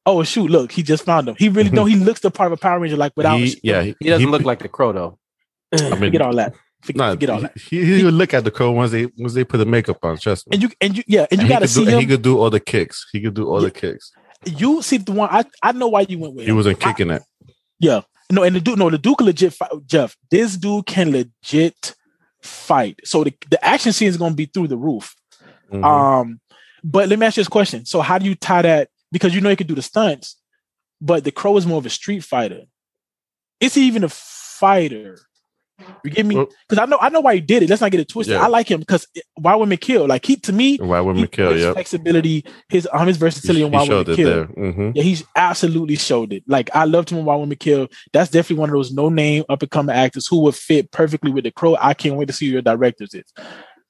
Oh 0.05 0.23
shoot! 0.23 0.49
Look, 0.49 0.71
he 0.71 0.83
just 0.83 1.03
found 1.03 1.27
him. 1.27 1.35
He 1.37 1.49
really 1.49 1.69
no. 1.71 1.83
He 1.85 1.95
looks 1.97 2.21
the 2.21 2.31
part 2.31 2.51
of 2.53 2.57
a 2.59 2.61
Power 2.61 2.79
Ranger 2.79 2.95
like 2.95 3.11
without. 3.17 3.39
He- 3.39 3.59
yeah, 3.63 3.81
he, 3.81 3.95
He 3.99 4.09
doesn't 4.09 4.25
he- 4.25 4.31
look 4.31 4.43
like 4.43 4.59
the 4.59 4.69
crow 4.69 4.93
though. 4.93 5.17
I 5.73 5.89
mean, 5.89 5.97
forget 5.99 6.21
all 6.21 6.35
that. 6.35 6.53
Forget, 6.81 6.97
Nah, 6.97 7.09
forget 7.11 7.29
all 7.29 7.41
that. 7.41 7.57
he, 7.57 7.83
he, 7.85 7.97
he 7.97 8.03
would 8.05 8.13
look 8.13 8.33
at 8.33 8.43
the 8.45 8.51
crow 8.51 8.71
once 8.71 8.91
they 8.91 9.05
once 9.17 9.33
they 9.33 9.43
put 9.43 9.57
the 9.57 9.65
makeup 9.65 9.97
on. 10.03 10.17
Trust 10.17 10.47
me. 10.47 10.55
And 10.55 10.63
you 10.63 10.69
and 10.79 10.97
you 10.97 11.03
yeah, 11.07 11.25
and 11.29 11.39
you 11.39 11.45
And 11.45 11.49
got 11.49 11.59
to 11.59 11.67
see 11.67 11.81
do, 11.83 11.87
and 11.89 11.95
him. 11.95 11.99
he 12.01 12.07
could 12.07 12.21
do 12.21 12.37
all 12.39 12.49
the 12.49 12.59
kicks. 12.59 13.05
He 13.11 13.19
could 13.21 13.33
do 13.33 13.47
all 13.49 13.59
the 13.61 13.71
kicks. 13.71 14.11
you 14.45 14.81
see 14.81 14.97
the 14.97 15.11
one. 15.11 15.27
I 15.31 15.43
I 15.61 15.71
know 15.73 15.89
why 15.89 16.01
you 16.07 16.17
went 16.19 16.35
with 16.35 16.45
He 16.45 16.49
him. 16.51 16.55
wasn't 16.55 16.81
I- 16.85 16.91
kicking 16.93 17.09
it. 17.11 17.21
Yeah. 17.79 18.01
No, 18.31 18.43
and 18.43 18.55
the 18.55 18.61
dude, 18.61 18.77
no, 18.77 18.89
the 18.91 18.97
dude 18.99 19.19
legit 19.21 19.53
fight. 19.53 19.71
Jeff, 19.87 20.15
this 20.29 20.55
dude 20.55 20.85
can 20.85 21.11
legit 21.11 21.95
fight. 22.43 22.99
So 23.03 23.23
the, 23.23 23.33
the 23.49 23.63
action 23.65 23.91
scene 23.91 24.07
is 24.07 24.17
going 24.17 24.31
to 24.33 24.35
be 24.37 24.45
through 24.45 24.67
the 24.67 24.77
roof. 24.77 25.15
Mhm. 25.73 25.83
Um, 25.83 26.39
but 26.83 27.09
let 27.09 27.17
me 27.19 27.25
ask 27.25 27.37
you 27.37 27.41
this 27.41 27.47
question. 27.49 27.85
So 27.85 28.01
how 28.01 28.19
do 28.19 28.25
you 28.25 28.35
tie 28.35 28.61
that? 28.61 28.89
Because 29.11 29.33
you 29.33 29.41
know 29.41 29.49
he 29.49 29.55
could 29.55 29.67
do 29.67 29.75
the 29.75 29.81
stunts, 29.81 30.37
but 31.01 31.23
the 31.23 31.31
crow 31.31 31.57
is 31.57 31.65
more 31.65 31.79
of 31.79 31.85
a 31.85 31.89
street 31.89 32.23
fighter. 32.23 32.61
Is 33.59 33.73
he 33.73 33.87
even 33.87 34.03
a 34.03 34.09
fighter? 34.09 35.17
You 36.03 36.11
get 36.11 36.25
me? 36.25 36.35
Because 36.67 36.77
I 36.81 36.85
know 36.85 36.97
I 36.99 37.09
know 37.09 37.21
why 37.21 37.35
he 37.35 37.41
did 37.41 37.63
it. 37.63 37.69
Let's 37.69 37.81
not 37.81 37.91
get 37.91 37.99
it 38.01 38.09
twisted. 38.09 38.35
Yeah. 38.35 38.43
I 38.43 38.47
like 38.47 38.69
him 38.69 38.79
because 38.79 39.07
why 39.35 39.55
women 39.55 39.77
kill? 39.77 40.07
Like 40.07 40.25
he 40.25 40.35
to 40.37 40.53
me, 40.53 40.77
Why 40.77 40.99
women 41.01 41.23
he- 41.23 41.27
kill? 41.27 41.51
his 41.51 41.61
Yep. 41.63 41.73
flexibility, 41.73 42.45
his 42.69 42.87
um, 42.91 43.07
his 43.07 43.17
He, 43.17 43.19
versatility, 43.21 43.63
and 43.63 43.71
he 43.73 43.77
why 43.77 43.85
showed 43.85 44.07
women 44.07 44.13
it 44.13 44.15
kill. 44.15 44.29
there. 44.29 44.45
hmm 44.73 44.91
Yeah, 44.93 45.03
he's 45.03 45.23
absolutely 45.35 45.95
showed 45.95 46.33
it. 46.33 46.43
Like 46.47 46.69
I 46.75 46.85
loved 46.85 47.09
him 47.09 47.19
in 47.19 47.25
Why 47.25 47.35
Women 47.35 47.57
Kill. 47.57 47.87
That's 48.13 48.29
definitely 48.31 48.59
one 48.61 48.69
of 48.69 48.73
those 48.75 48.91
no 48.93 49.09
name 49.09 49.43
up 49.49 49.61
and 49.61 49.71
coming 49.71 49.95
actors 49.95 50.27
who 50.27 50.39
would 50.41 50.55
fit 50.55 50.91
perfectly 50.91 51.31
with 51.31 51.43
the 51.45 51.51
crow. 51.51 51.75
I 51.79 51.93
can't 51.93 52.15
wait 52.15 52.27
to 52.27 52.33
see 52.33 52.47
who 52.47 52.53
your 52.53 52.61
directors 52.61 53.13
is. 53.13 53.31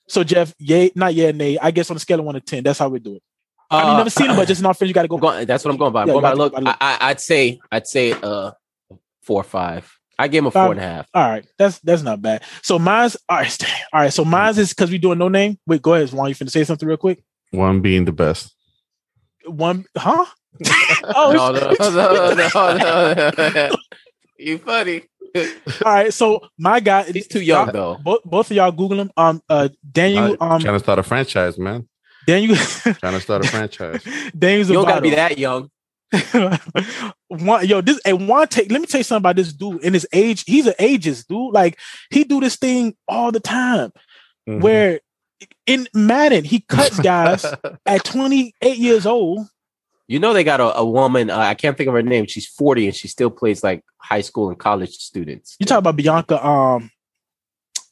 So 0.08 0.24
Jeff, 0.24 0.54
yay, 0.60 0.92
not 0.96 1.14
yeah, 1.16 1.32
nay. 1.32 1.58
I 1.62 1.72
guess 1.72 1.90
on 1.92 1.98
a 1.98 2.00
scale 2.00 2.20
of 2.20 2.26
one 2.26 2.36
to 2.36 2.42
ten, 2.42 2.64
that's 2.64 2.80
how 2.80 2.90
we 2.90 3.00
do 3.00 3.16
it. 3.16 3.24
I 3.72 3.84
mean, 3.86 3.94
Uh, 3.94 3.98
never 3.98 4.10
seen 4.10 4.30
him, 4.30 4.36
but 4.36 4.48
just 4.48 4.60
in 4.62 4.66
our 4.68 4.74
friends, 4.74 4.90
you 4.90 4.94
got 4.96 5.04
to 5.04 5.08
go. 5.08 5.18
Going, 5.18 5.46
that's 5.46 5.64
what 5.64 5.72
I'm 5.72 5.78
going 5.78 5.94
by. 5.94 6.02
I'm 6.04 6.08
Yeah, 6.08 6.14
going 6.14 6.24
by 6.24 6.34
look. 6.34 6.54
gotta 6.54 6.66
go 6.66 6.72
by 6.72 6.78
I, 6.82 6.94
look. 6.94 7.02
I, 7.02 7.10
I'd 7.12 7.22
say, 7.22 7.60
I'd 7.72 7.86
say, 7.88 8.14
uh, 8.14 8.52
four 9.22 9.42
or 9.42 9.44
five. 9.44 9.99
I 10.20 10.28
gave 10.28 10.40
him 10.40 10.48
a 10.48 10.52
Five. 10.52 10.66
four 10.66 10.72
and 10.74 10.82
a 10.82 10.84
half. 10.84 11.08
All 11.14 11.28
right, 11.30 11.46
that's 11.58 11.80
that's 11.80 12.02
not 12.04 12.22
bad. 12.22 12.44
So 12.62 12.78
mine's 12.78 13.16
all 13.30 13.38
right. 13.38 13.64
All 13.94 14.02
right, 14.02 14.14
so 14.14 14.26
mine's 14.26 14.58
is 14.58 14.70
because 14.70 14.92
we 14.92 14.98
doing 14.98 15.18
no 15.18 15.30
name. 15.30 15.58
Wait, 15.66 15.82
go 15.82 15.94
ahead. 15.94 16.12
Juan, 16.12 16.28
you 16.28 16.36
finna 16.36 16.52
say 16.52 16.66
something 16.66 16.88
real 16.88 16.98
quick? 16.98 17.24
One 17.52 17.80
being 17.82 18.04
the 18.04 18.12
best. 18.12 18.54
One, 19.46 19.86
huh? 19.98 20.26
oh, 21.16 21.32
no, 21.34 21.52
no, 21.54 21.74
no, 21.80 22.34
no, 22.36 23.34
no, 23.34 23.50
no. 23.50 23.76
you 24.38 24.58
funny. 24.58 25.04
all 25.86 25.94
right. 25.94 26.14
So 26.14 26.42
my 26.58 26.82
guy, 26.82 27.04
He's 27.04 27.28
too 27.28 27.40
young 27.42 27.68
y'all- 27.68 27.74
though. 27.74 27.98
Both, 28.04 28.24
both 28.26 28.52
of 28.52 28.58
y'all 28.58 28.72
Google 28.72 29.00
him. 29.00 29.12
Um, 29.16 29.42
uh, 29.50 29.70
Daniel, 29.90 30.36
um, 30.42 30.60
trying 30.60 30.76
to 30.76 30.80
start 30.80 31.00
a 31.00 31.04
franchise, 31.04 31.58
man. 31.58 31.88
Daniel, 32.28 32.56
Trying 32.56 33.14
to 33.14 33.20
start 33.22 33.46
a 33.46 33.48
franchise. 33.48 34.04
Daniel 34.38 34.68
You 34.68 34.74
don't 34.74 34.86
gotta 34.86 35.02
be 35.02 35.12
that 35.12 35.38
young. 35.38 35.72
one, 37.28 37.68
yo, 37.68 37.82
this 37.82 38.00
and 38.06 38.28
one 38.28 38.48
take. 38.48 38.72
Let 38.72 38.82
me 38.82 38.88
tell 38.88 39.00
you 39.00 39.04
something 39.04 39.22
about 39.22 39.36
this 39.36 39.54
dude. 39.54 39.84
In 39.84 39.94
his 39.94 40.08
age, 40.12 40.44
he's 40.46 40.68
an 40.68 40.74
ageist 40.80 41.28
dude. 41.28 41.54
Like 41.54 41.78
he 42.10 42.24
do 42.24 42.40
this 42.40 42.56
thing 42.56 42.96
all 43.08 43.32
the 43.32 43.40
time. 43.40 43.92
Mhm. 44.48 44.62
Where 44.62 45.00
in 45.66 45.88
Madden 45.94 46.44
he 46.44 46.62
cuts 46.62 47.00
guys 47.00 47.46
at 47.86 48.04
28 48.04 48.78
years 48.78 49.06
old. 49.06 49.48
You 50.08 50.18
know 50.20 50.34
they 50.34 50.44
got 50.44 50.60
a, 50.60 50.78
a 50.78 50.86
woman. 50.86 51.30
Uh, 51.30 51.38
I 51.38 51.54
can't 51.54 51.78
think 51.78 51.88
of 51.88 51.94
her 51.94 52.02
name. 52.02 52.26
She's 52.26 52.48
40 52.48 52.88
and 52.88 52.96
she 52.96 53.08
still 53.08 53.30
plays 53.30 53.64
like 53.64 53.84
high 53.98 54.22
school 54.22 54.50
and 54.50 54.58
college 54.58 54.96
students. 54.98 55.56
You 55.60 55.68
talk 55.68 55.78
about 55.78 55.96
Bianca, 55.96 56.44
um, 56.44 56.90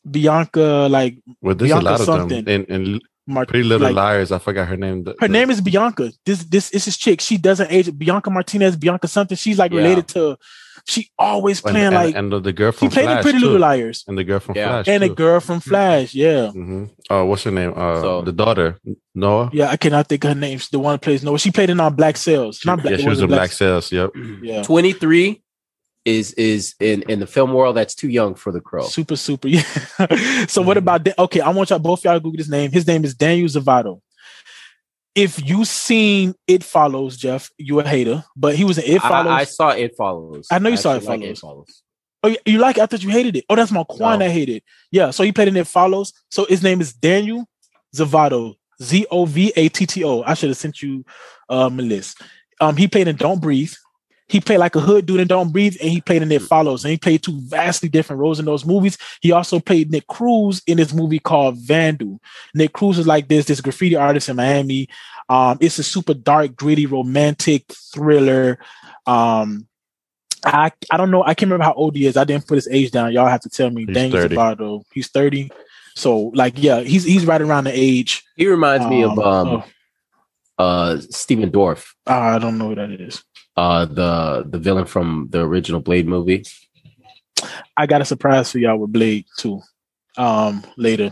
Bianca, 0.09 0.87
like 0.89 1.17
well, 1.41 1.53
there's 1.53 1.69
Bianca 1.69 1.83
a 1.83 1.89
lot 1.91 1.99
of 1.99 2.05
something. 2.07 2.43
them. 2.45 2.65
And, 2.69 2.87
and 2.87 3.01
Mart- 3.27 3.49
Pretty 3.49 3.67
Little 3.67 3.87
like, 3.87 3.95
Liars. 3.95 4.31
I 4.31 4.39
forgot 4.39 4.67
her 4.67 4.77
name. 4.77 5.03
The- 5.03 5.15
Her 5.19 5.27
the- 5.27 5.33
name 5.33 5.49
is 5.49 5.61
Bianca. 5.61 6.11
This 6.25 6.43
this 6.45 6.71
is 6.71 6.85
this 6.85 6.97
chick. 6.97 7.21
She 7.21 7.37
doesn't 7.37 7.69
age. 7.71 7.95
Bianca 7.97 8.29
Martinez, 8.29 8.75
Bianca 8.77 9.07
something. 9.07 9.37
She's 9.37 9.57
like 9.59 9.71
Yeah. 9.71 9.79
related 9.79 10.07
to. 10.09 10.37
She 10.89 11.09
always 11.19 11.59
playing 11.59 11.87
and, 11.87 11.95
like 11.95 12.15
and 12.15 12.31
the, 12.31 12.39
the 12.39 12.53
girl 12.53 12.71
she 12.71 12.77
from 12.77 12.89
played 12.91 13.09
in 13.09 13.21
Pretty 13.21 13.39
too. 13.39 13.45
Little 13.45 13.59
Liars 13.59 14.05
and 14.07 14.17
the 14.17 14.23
girl 14.23 14.39
from 14.39 14.55
Yeah. 14.55 14.67
Flash 14.69 14.87
and 14.87 15.03
a 15.03 15.09
too. 15.09 15.15
girl 15.15 15.39
from 15.41 15.59
Flash. 15.59 16.13
Yeah. 16.15 16.51
hmm 16.51 16.85
Oh, 17.09 17.25
what's 17.25 17.43
her 17.43 17.51
name? 17.51 17.73
Uh, 17.75 17.99
So- 18.01 18.21
the 18.21 18.31
daughter 18.31 18.79
Noah. 19.13 19.49
Yeah, 19.51 19.69
I 19.69 19.75
cannot 19.75 20.07
think 20.07 20.23
of 20.23 20.29
her 20.33 20.39
name. 20.39 20.59
She's 20.59 20.69
the 20.69 20.79
one 20.79 20.93
that 20.93 21.01
plays 21.01 21.23
no. 21.25 21.35
She 21.35 21.51
played 21.51 21.69
in 21.69 21.79
on 21.81 21.93
Black 21.95 22.15
Sails. 22.15 22.61
Not 22.65 22.81
Black, 22.81 22.91
yeah, 22.91 22.97
she 23.03 23.09
was 23.09 23.19
in 23.19 23.27
Black 23.27 23.51
Sails. 23.51 23.91
Yep. 23.91 24.11
Yeah, 24.41 24.63
23 24.63 25.41
is 26.07 26.31
is 26.33 26.73
in 26.79 27.03
in 27.03 27.19
the 27.19 27.27
film 27.27 27.53
world 27.53 27.75
that's 27.75 27.93
too 27.93 28.07
young 28.09 28.33
for 28.33 28.51
the 28.51 28.61
crow. 28.61 28.83
super, 28.87 29.15
super. 29.15 29.47
Yeah. 29.49 29.61
so 30.47 30.61
what 30.61 30.77
about? 30.77 31.03
Da- 31.03 31.13
okay, 31.19 31.41
I 31.41 31.49
want 31.49 31.69
y'all 31.69 31.79
both 31.79 32.03
y'all 32.03 32.13
to 32.15 32.19
Google 32.19 32.37
his 32.37 32.49
name. 32.49 32.71
His 32.71 32.87
name 32.87 33.03
is 33.03 33.13
Daniel 33.13 33.47
Zovatto. 33.47 34.01
If 35.15 35.43
you 35.47 35.65
seen 35.65 36.35
It 36.47 36.63
Follows, 36.63 37.17
Jeff, 37.17 37.49
you 37.57 37.79
a 37.79 37.83
hater, 37.87 38.23
but 38.35 38.55
he 38.55 38.63
was 38.63 38.77
in 38.77 38.85
It 38.95 39.01
Follows. 39.01 39.27
I, 39.31 39.39
I 39.39 39.43
saw 39.43 39.69
it 39.69 39.95
follows. 39.97 40.47
I 40.51 40.59
know 40.59 40.69
you 40.69 40.77
saw 40.77 40.95
actually 40.95 41.25
It 41.25 41.27
like 41.29 41.37
Follows. 41.37 41.83
Oh, 42.23 42.29
you- 42.29 42.37
you 42.45 42.57
like? 42.59 42.77
it? 42.77 42.81
I 42.83 42.85
thought 42.85 43.03
you 43.03 43.09
hated 43.09 43.35
it. 43.35 43.45
Oh, 43.49 43.55
that's 43.55 43.71
my 43.71 43.83
Quan 43.83 44.19
No. 44.19 44.25
that 44.25 44.31
hated. 44.31 44.63
Yeah, 44.91 45.09
so 45.11 45.23
he 45.23 45.31
played 45.31 45.47
in 45.49 45.57
It 45.57 45.67
Follows. 45.67 46.13
So 46.31 46.45
his 46.45 46.63
name 46.63 46.81
is 46.81 46.93
Daniel 46.93 47.47
Zovatto. 47.95 48.55
Z 48.81 49.07
O 49.11 49.25
V 49.25 49.51
A 49.55 49.69
T 49.69 49.85
T 49.87 50.03
O. 50.03 50.21
I 50.21 50.35
should 50.35 50.49
have 50.49 50.57
sent 50.57 50.81
you 50.83 51.03
um 51.49 51.79
a 51.79 51.83
list. 51.83 52.21
Um, 52.61 52.77
he 52.77 52.87
played 52.87 53.07
in 53.07 53.15
Don't 53.15 53.41
Breathe. 53.41 53.73
He 54.29 54.41
played 54.41 54.57
like 54.57 54.75
a 54.75 54.81
hood 54.81 55.05
dude 55.05 55.21
in 55.21 55.27
Don't 55.27 55.51
Breathe, 55.53 55.77
and 55.81 55.89
he 55.89 56.01
played 56.01 56.21
in 56.21 56.31
It 56.31 56.41
Follows. 56.41 56.83
And 56.83 56.91
he 56.91 56.97
played 56.97 57.23
two 57.23 57.39
vastly 57.41 57.87
different 57.87 58.19
roles 58.19 58.39
in 58.39 58.45
those 58.45 58.65
movies. 58.65 58.97
He 59.21 59.31
also 59.31 59.59
played 59.59 59.91
Nick 59.91 60.07
Cruz 60.07 60.61
in 60.67 60.77
this 60.77 60.93
movie 60.93 61.19
called 61.19 61.57
Vandu. 61.57 62.19
Nick 62.53 62.73
Cruz 62.73 62.99
is 62.99 63.07
like 63.07 63.27
this, 63.29 63.45
this 63.45 63.61
graffiti 63.61 63.95
artist 63.95 64.27
in 64.29 64.35
Miami. 64.35 64.89
Um, 65.29 65.57
it's 65.61 65.79
a 65.79 65.83
super 65.83 66.13
dark, 66.13 66.55
gritty, 66.55 66.85
romantic 66.85 67.65
thriller. 67.93 68.59
Um, 69.05 69.67
I 70.45 70.71
I 70.91 70.97
don't 70.97 71.11
know. 71.11 71.23
I 71.23 71.33
can't 71.33 71.49
remember 71.49 71.65
how 71.65 71.73
old 71.73 71.95
he 71.95 72.05
is. 72.05 72.17
I 72.17 72.23
didn't 72.23 72.47
put 72.47 72.55
his 72.55 72.67
age 72.67 72.91
down. 72.91 73.11
Y'all 73.11 73.27
have 73.27 73.41
to 73.41 73.49
tell 73.49 73.69
me. 73.69 73.85
He's 73.85 73.95
Daniel 73.95 74.21
30. 74.21 74.35
Zovatto. 74.35 74.83
He's 74.93 75.07
30. 75.09 75.49
So 75.95 76.31
like, 76.35 76.53
yeah, 76.57 76.81
he's 76.81 77.03
he's 77.03 77.25
right 77.25 77.41
around 77.41 77.63
the 77.63 77.71
age. 77.73 78.23
He 78.35 78.47
reminds 78.47 78.85
me 78.85 79.03
of 79.03 79.17
Um, 79.17 79.19
um 79.19 79.63
oh, 80.59 80.63
uh 80.63 81.01
Stephen 81.09 81.51
Dorff, 81.51 81.93
I 82.05 82.39
don't 82.39 82.57
know 82.57 82.69
who 82.69 82.75
that 82.75 82.91
is. 82.91 83.23
Uh 83.57 83.85
the 83.85 84.45
the 84.47 84.59
villain 84.59 84.85
from 84.85 85.27
the 85.31 85.41
original 85.41 85.81
Blade 85.81 86.07
movie. 86.07 86.45
I 87.75 87.85
got 87.85 88.01
a 88.01 88.05
surprise 88.05 88.51
for 88.51 88.59
y'all 88.59 88.77
with 88.77 88.93
Blade 88.93 89.25
too. 89.37 89.61
Um, 90.17 90.63
later. 90.77 91.11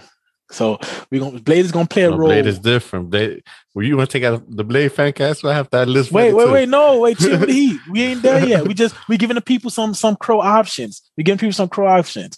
So 0.51 0.79
we 1.09 1.19
gonna 1.19 1.39
Blade 1.39 1.65
is 1.65 1.71
gonna 1.71 1.87
play 1.87 2.03
a 2.03 2.11
No, 2.11 2.17
role. 2.17 2.29
Blade 2.29 2.45
is 2.45 2.59
different. 2.59 3.09
Blade, 3.09 3.43
well, 3.73 3.83
you 3.83 3.95
gonna 3.95 4.07
take 4.07 4.23
out 4.23 4.43
the 4.47 4.63
Blade 4.63 4.91
fan 4.91 5.11
cast? 5.13 5.41
So 5.41 5.49
I 5.49 5.53
have 5.53 5.69
that 5.71 5.87
list. 5.87 6.11
Wait, 6.11 6.33
wait, 6.33 6.45
too. 6.45 6.51
wait, 6.51 6.69
no, 6.69 6.99
wait, 6.99 7.17
chill 7.17 7.39
with 7.39 7.47
the 7.49 7.53
heat. 7.53 7.81
We 7.89 8.03
ain't 8.03 8.21
there 8.21 8.45
yet. 8.45 8.67
We 8.67 8.73
just 8.73 8.95
we 9.09 9.17
giving 9.17 9.35
the 9.35 9.41
people 9.41 9.71
some 9.71 9.93
some 9.93 10.15
crow 10.15 10.39
options. 10.39 11.01
We 11.17 11.23
giving 11.23 11.39
people 11.39 11.53
some 11.53 11.69
crow 11.69 11.87
options. 11.87 12.37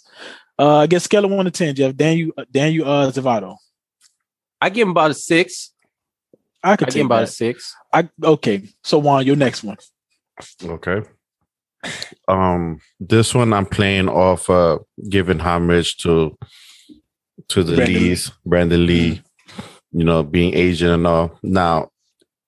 Uh, 0.58 0.78
I 0.78 0.86
guess 0.86 1.04
scale 1.04 1.24
of 1.24 1.30
one 1.30 1.44
to 1.44 1.50
ten, 1.50 1.74
Jeff. 1.74 1.94
Daniel, 1.94 2.32
Daniel, 2.50 2.88
uh, 2.88 3.10
Zovatto. 3.10 3.56
I 4.60 4.70
give 4.70 4.86
him 4.86 4.92
about 4.92 5.10
a 5.10 5.14
six. 5.14 5.72
I 6.64 6.72
I 6.72 6.76
could 6.76 6.88
give 6.88 6.94
take 6.94 7.00
him 7.02 7.06
about 7.06 7.24
a 7.24 7.28
six. 7.28 7.74
I 7.92 8.08
okay. 8.24 8.68
So 8.82 8.98
Juan, 8.98 9.26
your 9.26 9.36
next 9.36 9.62
one. 9.62 9.76
Okay. 10.64 11.02
Um, 12.26 12.80
this 13.00 13.34
one 13.34 13.52
I'm 13.52 13.66
playing 13.66 14.08
off, 14.08 14.50
uh, 14.50 14.78
giving 15.08 15.38
homage 15.38 15.96
to 15.98 16.36
to 17.48 17.62
the 17.62 17.76
Brandon 17.76 17.94
Lee. 17.94 18.00
Lees, 18.00 18.32
Brandon 18.44 18.86
Lee. 18.86 19.22
You 19.92 20.04
know, 20.04 20.22
being 20.22 20.54
Asian 20.54 20.90
and 20.90 21.06
all. 21.06 21.38
Now, 21.42 21.88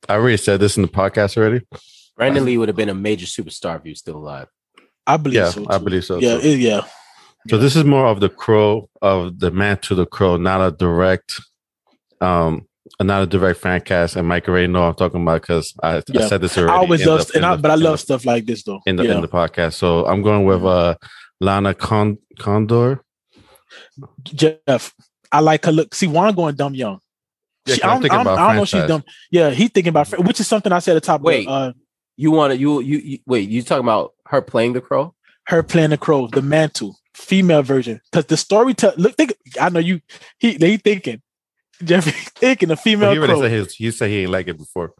I 0.08 0.14
already 0.14 0.36
said 0.36 0.60
this 0.60 0.76
in 0.76 0.82
the 0.82 0.88
podcast 0.88 1.38
already. 1.38 1.64
Brandon 2.16 2.44
Lee 2.44 2.58
would 2.58 2.68
have 2.68 2.76
been 2.76 2.90
a 2.90 2.94
major 2.94 3.24
superstar 3.26 3.78
if 3.78 3.84
he 3.84 3.90
was 3.90 3.98
still 4.00 4.16
alive. 4.16 4.48
I 5.06 5.16
believe 5.16 5.36
Yeah, 5.40 5.48
so. 5.50 5.64
I 5.70 5.78
believe 5.78 6.04
so. 6.04 6.18
Yeah, 6.18 6.38
too. 6.38 6.46
it- 6.48 6.58
yeah. 6.58 6.82
So 7.48 7.56
this 7.56 7.74
is 7.76 7.84
more 7.84 8.06
of 8.06 8.20
the 8.20 8.28
crow 8.28 8.90
of 9.00 9.38
the 9.38 9.50
man 9.50 9.78
to 9.78 9.94
the 9.94 10.04
crow, 10.04 10.36
not 10.36 10.60
a 10.60 10.70
direct, 10.76 11.40
um, 12.20 12.66
not 13.00 13.22
a 13.22 13.26
direct 13.26 13.60
fan 13.60 13.80
cast. 13.80 14.16
And 14.16 14.26
Mike 14.28 14.48
already 14.48 14.66
know 14.66 14.80
what 14.82 14.88
I'm 14.88 14.94
talking 14.94 15.22
about 15.22 15.42
because 15.42 15.74
I, 15.82 16.02
I 16.14 16.28
said 16.28 16.40
this 16.40 16.56
already. 16.58 16.72
I 16.72 16.76
always 16.76 17.06
love, 17.06 17.26
the- 17.28 17.36
and 17.36 17.46
I, 17.46 17.56
the- 17.56 17.62
but 17.62 17.70
I 17.70 17.74
love 17.74 17.94
the- 17.94 17.98
stuff 17.98 18.24
like 18.24 18.46
this 18.46 18.62
though. 18.62 18.80
in 18.86 18.96
the 18.96 19.04
yeah. 19.04 19.14
in 19.14 19.20
the 19.20 19.28
podcast. 19.28 19.74
So 19.74 20.06
I'm 20.06 20.22
going 20.22 20.44
with 20.44 20.64
uh 20.64 20.96
Lana 21.40 21.74
Con- 21.74 22.18
Condor. 22.38 23.02
Jeff, 24.24 24.94
I 25.32 25.40
like 25.40 25.64
her 25.64 25.72
look. 25.72 25.94
See, 25.94 26.06
Juan 26.06 26.34
going 26.34 26.54
dumb 26.56 26.74
young. 26.74 27.00
Yeah, 27.66 27.74
She- 27.74 27.82
I'm 27.82 27.88
I 27.88 27.92
don't, 27.92 28.02
thinking 28.02 28.18
I 28.20 28.22
don't- 28.24 28.32
about 28.34 28.38
I 28.38 28.46
don't 28.48 28.56
know 28.56 28.64
she's 28.64 28.86
dumb. 28.88 29.04
Yeah, 29.30 29.50
he 29.50 29.68
thinking 29.68 29.90
about 29.90 30.08
which 30.18 30.40
is 30.40 30.46
something 30.48 30.72
I 30.72 30.78
said 30.78 30.96
at 30.96 31.02
the 31.02 31.06
top. 31.06 31.20
Wait. 31.22 31.46
Of, 31.46 31.52
uh, 31.52 31.72
You 32.16 32.30
want 32.32 32.52
to 32.52 32.58
you, 32.58 32.80
you 32.80 32.98
you 32.98 33.18
wait? 33.26 33.48
You 33.48 33.62
talking 33.62 33.84
about 33.84 34.12
her 34.26 34.42
playing 34.42 34.72
the 34.74 34.80
crow? 34.80 35.14
her 35.46 35.62
playing 35.64 35.90
the 35.90 35.98
crow, 35.98 36.28
the 36.28 36.42
mantle, 36.42 36.96
female 37.14 37.62
version. 37.62 38.00
Because 38.12 38.26
the 38.26 38.36
story 38.36 38.72
tell 38.74 38.92
look, 38.96 39.16
think. 39.16 39.32
I 39.60 39.68
know 39.68 39.80
you. 39.80 40.00
He 40.38 40.56
they 40.56 40.76
thinking. 40.76 41.22
Jeffrey 41.84 42.12
thinking 42.12 42.68
the 42.68 42.74
Well, 42.74 42.82
female 42.82 43.10
he 43.12 43.18
already 43.18 43.32
crow. 43.34 43.42
said 43.42 43.50
his, 43.50 43.74
he 43.74 43.90
said 43.90 44.10
he 44.10 44.18
ain't 44.22 44.30
like 44.30 44.48
it 44.48 44.58
before. 44.58 44.92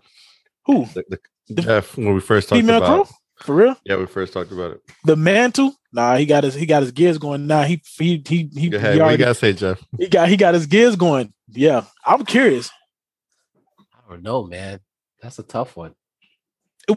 Who 0.67 0.87
The, 0.95 1.05
the, 1.09 1.19
The 1.55 1.63
Jeff, 1.63 1.97
when 1.97 2.15
we 2.15 2.21
first 2.21 2.49
talked 2.49 2.61
female 2.61 2.79
about 2.79 3.07
crow? 3.07 3.17
For 3.43 3.55
real? 3.55 3.77
yeah, 3.85 3.97
we 3.97 4.07
first 4.07 4.33
talked 4.35 4.53
about 4.53 4.73
it. 4.73 4.81
The 5.05 5.17
mantle? 5.17 5.75
Nah, 5.93 6.17
he 6.17 6.27
got 6.27 6.45
his 6.45 6.55
he 6.55 6.67
got 6.67 6.83
his 6.83 6.93
gears 6.93 7.17
going. 7.19 7.47
Nah, 7.47 7.63
he 7.65 7.83
he 7.99 8.23
he 8.27 8.49
he, 8.55 8.69
Go 8.69 8.71
he, 8.71 8.77
ahead. 8.77 8.91
What 8.91 8.95
you 8.95 9.01
already, 9.03 9.17
gotta 9.19 9.35
say, 9.35 9.53
Jeff? 9.55 9.83
he 9.99 10.09
got 10.09 10.29
he 10.29 10.37
got 10.37 10.55
his 10.55 10.67
gears 10.67 10.95
going. 10.97 11.33
Yeah, 11.49 11.85
I'm 12.05 12.25
curious. 12.25 12.71
I 13.95 14.11
don't 14.11 14.23
know, 14.23 14.45
man. 14.45 14.81
That's 15.23 15.39
a 15.39 15.43
tough 15.43 15.77
one. 15.77 15.95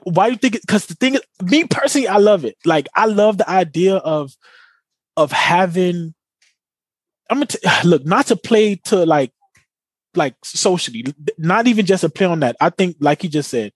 why 0.03 0.27
you 0.27 0.35
think 0.35 0.55
it 0.55 0.61
because 0.61 0.85
the 0.87 0.95
thing 0.95 1.15
is 1.15 1.21
me 1.43 1.65
personally 1.65 2.07
i 2.07 2.17
love 2.17 2.45
it 2.45 2.55
like 2.65 2.87
i 2.95 3.05
love 3.05 3.37
the 3.37 3.47
idea 3.49 3.97
of 3.97 4.31
of 5.17 5.31
having 5.31 6.13
i'm 7.29 7.37
gonna 7.37 7.45
t- 7.45 7.59
look 7.85 8.03
not 8.05 8.25
to 8.27 8.35
play 8.35 8.75
to 8.75 9.05
like 9.05 9.31
like 10.15 10.35
socially 10.43 11.03
not 11.37 11.67
even 11.67 11.85
just 11.85 12.03
a 12.03 12.09
play 12.09 12.25
on 12.27 12.39
that 12.41 12.55
i 12.61 12.69
think 12.69 12.95
like 12.99 13.23
you 13.23 13.29
just 13.29 13.49
said 13.49 13.71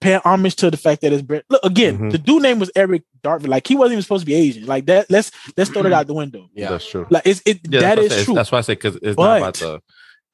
paying 0.00 0.20
homage 0.24 0.56
to 0.56 0.70
the 0.70 0.76
fact 0.76 1.00
that 1.02 1.12
it's 1.12 1.22
Brit- 1.22 1.44
look 1.48 1.64
again 1.64 1.98
Mhm. 1.98 2.12
the 2.12 2.18
dude 2.18 2.42
name 2.42 2.58
was 2.58 2.70
eric 2.76 3.02
dartman 3.22 3.48
like 3.48 3.66
he 3.66 3.74
wasn't 3.76 3.92
even 3.92 4.02
supposed 4.02 4.22
to 4.22 4.26
be 4.26 4.34
asian 4.34 4.66
like 4.66 4.86
that 4.86 5.10
let's 5.10 5.30
let's 5.56 5.70
throw 5.70 5.82
that 5.82 5.92
out 5.92 6.06
the 6.06 6.14
window 6.14 6.48
Yeah. 6.54 6.68
That's 6.70 6.86
true. 6.88 7.06
like 7.10 7.26
it's 7.26 7.40
it 7.46 7.60
Yeah, 7.68 7.80
that's, 7.94 7.96
why 7.98 8.04
I 8.04 8.08
say- 8.08 8.24
true 8.24 8.34
That's 8.34 8.52
why 8.52 8.58
I 8.58 8.60
say 8.62 8.74
because 8.74 8.96
it's 8.96 9.16
But- 9.16 9.38
not 9.38 9.38
about 9.38 9.54
the 9.54 9.80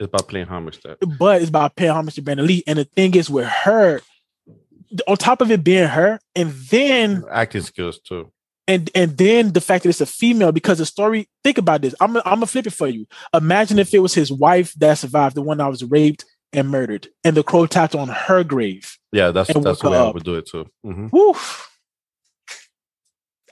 it's 0.01 0.07
about 0.09 0.29
playing 0.29 0.47
homage 0.47 0.81
to 0.81 0.89
that. 1.01 1.19
but 1.19 1.41
it's 1.43 1.51
about 1.51 1.77
paying 1.77 1.91
homage 1.93 2.15
to 2.15 2.23
Brandon 2.23 2.47
Lee. 2.47 2.65
And 2.67 2.79
the 2.79 2.85
thing 2.87 3.15
is, 3.15 3.29
with 3.29 3.45
her, 3.47 4.01
on 5.07 5.19
top 5.19 5.43
of 5.43 5.51
it 5.51 5.63
being 5.63 5.89
her, 5.89 6.19
and 6.35 6.53
then 6.71 7.23
acting 7.31 7.61
skills 7.61 8.01
too. 8.01 8.33
And 8.67 8.91
and 8.95 9.17
then 9.17 9.53
the 9.53 9.61
fact 9.61 9.83
that 9.83 9.89
it's 9.91 10.01
a 10.01 10.07
female 10.07 10.53
because 10.53 10.79
the 10.79 10.87
story. 10.87 11.29
Think 11.43 11.59
about 11.59 11.83
this. 11.83 11.95
I'm 12.01 12.17
I'm 12.19 12.23
gonna 12.23 12.47
flip 12.47 12.67
it 12.67 12.73
for 12.73 12.87
you. 12.89 13.07
Imagine 13.35 13.79
if 13.79 13.95
it 13.95 14.01
was 14.01 14.15
his 14.15 14.31
wife 14.31 14.73
that 14.75 14.99
survived, 14.99 15.35
the 15.37 15.43
one 15.43 15.59
that 15.59 15.67
was 15.67 15.85
raped 15.85 16.25
and 16.53 16.69
murdered, 16.69 17.09
and 17.25 17.37
the 17.37 17.43
crow 17.43 17.67
tapped 17.67 17.95
on 17.95 18.09
her 18.09 18.45
grave. 18.45 18.97
Yeah, 19.13 19.31
that's 19.31 19.53
that's 19.53 19.81
the 19.81 19.91
way 19.91 19.97
her 19.99 20.05
I 20.05 20.11
would 20.11 20.25
do 20.25 20.37
it 20.37 20.47
too. 20.47 20.67
hmm 20.85 21.09
Woo. 21.13 21.35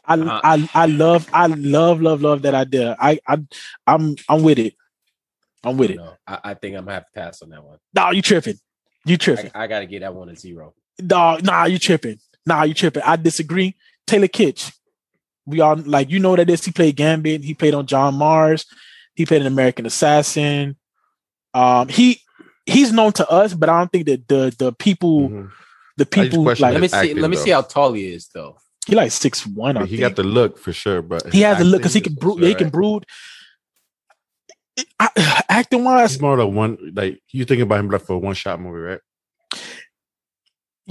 I, 0.05 0.15
Uh, 0.15 0.41
I 0.43 0.71
I 0.75 0.87
love 0.87 1.29
I 1.33 1.47
love 1.47 2.01
love 2.01 2.23
love 2.23 2.43
that 2.43 2.55
idea. 2.55 2.97
I 2.99 3.21
I 3.27 3.39
I'm 3.87 4.17
I'm 4.29 4.43
with 4.43 4.59
it. 4.59 4.75
I'm 5.65 5.77
with 5.77 5.91
it. 5.91 6.01
I, 6.27 6.39
I 6.45 6.55
think 6.55 6.77
I'm 6.77 6.85
gonna 6.85 6.95
have 6.95 7.07
to 7.07 7.13
pass 7.13 7.43
on 7.43 7.51
that 7.51 7.65
one. 7.65 7.79
Nah, 7.95 8.11
you 8.11 8.23
tripping. 8.23 8.59
You 9.05 9.17
tripping. 9.17 9.51
I, 9.55 9.65
I 9.65 9.67
got 9.67 9.81
to 9.81 9.87
get 9.87 10.01
that 10.01 10.15
one 10.15 10.29
a 10.29 10.37
zero. 10.37 10.75
Nah, 11.01 11.39
nah, 11.43 11.65
you 11.65 11.79
tripping. 11.79 12.19
Nah, 12.47 12.63
you 12.65 12.75
tripping. 12.75 13.03
I 13.03 13.17
disagree. 13.17 13.77
Taylor 14.07 14.29
Kitsch. 14.29 14.73
We 15.49 15.61
all 15.61 15.77
like 15.77 16.11
you 16.11 16.19
know 16.21 16.31
what 16.31 16.37
that 16.37 16.51
is. 16.51 16.65
He 16.65 16.71
played 16.73 16.97
Gambit. 16.97 17.43
He 17.43 17.55
played 17.55 17.75
on 17.75 17.87
John 17.87 18.15
Mars. 18.15 18.67
He 19.15 19.25
played 19.27 19.41
an 19.41 19.47
American 19.47 19.87
Assassin. 19.87 20.77
Um, 21.55 21.89
he 21.89 22.21
he's 22.67 22.93
known 22.93 23.13
to 23.15 23.29
us, 23.31 23.55
but 23.55 23.69
I 23.69 23.79
don't 23.79 23.91
think 23.91 24.07
that 24.07 24.29
the 24.29 24.55
the 24.59 24.73
people 24.73 25.31
Mhm. 25.31 25.51
the 25.97 26.07
people 26.07 26.45
like 26.45 26.61
Let 26.61 26.73
his 26.75 26.83
me 26.83 26.89
see. 26.89 26.97
acting, 26.97 27.17
Let 27.19 27.31
me 27.31 27.37
though. 27.37 27.43
see 27.45 27.51
how 27.51 27.63
tall 27.63 27.93
he 27.95 28.13
is, 28.13 28.29
though. 28.35 28.59
he 28.87 28.95
like 28.95 29.11
six 29.11 29.47
one. 29.47 29.77
I 29.77 29.85
He 29.85 29.97
think. 29.97 30.01
got 30.01 30.17
the 30.17 30.23
look 30.23 30.59
for 30.59 30.73
sure, 30.73 31.03
but 31.03 31.33
he 31.33 31.41
has 31.41 31.57
a 31.57 31.65
his 31.65 31.69
look 31.73 31.81
because 31.81 31.95
he 31.95 32.01
can 32.03 32.15
brood. 32.15 32.41
Yeah, 32.43 32.49
he 32.49 32.55
can 32.55 32.69
brood. 32.69 33.07
I, 35.01 35.43
acting 35.49 35.85
wise, 35.85 36.13
He's 36.13 36.21
more 36.21 36.39
like 36.39 36.53
one 36.55 36.79
like 36.95 37.21
you 37.33 37.45
think 37.45 37.63
about 37.63 37.81
him 37.81 37.91
like 37.91 38.03
for 38.03 38.15
a 38.15 38.19
one 38.19 38.35
shot 38.35 38.61
movie, 38.61 38.79
right? 38.81 39.01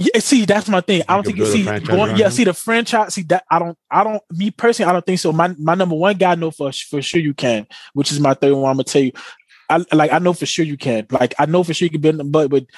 Yeah, 0.00 0.20
see, 0.20 0.44
that's 0.44 0.68
my 0.68 0.80
thing. 0.80 1.02
I 1.08 1.14
don't 1.16 1.24
think 1.24 1.38
you 1.38 1.46
see 1.46 1.64
franchise 1.64 1.88
going, 1.88 2.00
around 2.00 2.18
yeah, 2.18 2.26
him? 2.26 2.30
see 2.30 2.44
the 2.44 2.54
franchise. 2.54 3.14
See 3.14 3.22
that 3.22 3.44
I 3.50 3.58
don't, 3.58 3.76
I 3.90 4.04
don't. 4.04 4.22
Me 4.30 4.52
personally, 4.52 4.88
I 4.88 4.92
don't 4.92 5.04
think 5.04 5.18
so. 5.18 5.32
My 5.32 5.48
my 5.58 5.74
number 5.74 5.96
one 5.96 6.16
guy, 6.16 6.32
I 6.32 6.34
know 6.36 6.52
for 6.52 6.70
for 6.70 7.02
sure 7.02 7.20
you 7.20 7.34
can, 7.34 7.66
which 7.94 8.12
is 8.12 8.20
my 8.20 8.34
third 8.34 8.52
one. 8.52 8.70
I'm 8.70 8.76
gonna 8.76 8.84
tell 8.84 9.02
you, 9.02 9.10
I 9.68 9.84
like 9.92 10.12
I 10.12 10.20
know 10.20 10.32
for 10.34 10.46
sure 10.46 10.64
you 10.64 10.76
can. 10.76 11.06
Like 11.10 11.34
I 11.36 11.46
know 11.46 11.64
for 11.64 11.74
sure 11.74 11.86
you 11.86 11.90
can 11.90 12.00
build, 12.00 12.30
but 12.30 12.48
with 12.48 12.68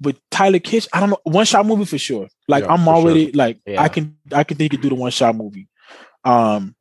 with 0.00 0.18
Tyler 0.30 0.58
Kitsch, 0.58 0.88
I 0.92 1.00
don't 1.00 1.10
know 1.10 1.20
one 1.24 1.44
shot 1.44 1.66
movie 1.66 1.84
for 1.84 1.98
sure. 1.98 2.28
Like 2.48 2.64
Yeah, 2.64 2.72
I'm 2.72 2.84
for 2.84 2.94
already 2.94 3.32
like 3.32 3.58
Yeah. 3.66 3.82
I 3.82 3.88
can 3.88 4.16
I 4.32 4.44
can 4.44 4.56
think 4.56 4.72
he 4.72 4.78
do 4.78 4.88
the 4.88 4.94
one 4.94 5.10
shot 5.10 5.36
movie. 5.36 5.68
Um, 6.24 6.74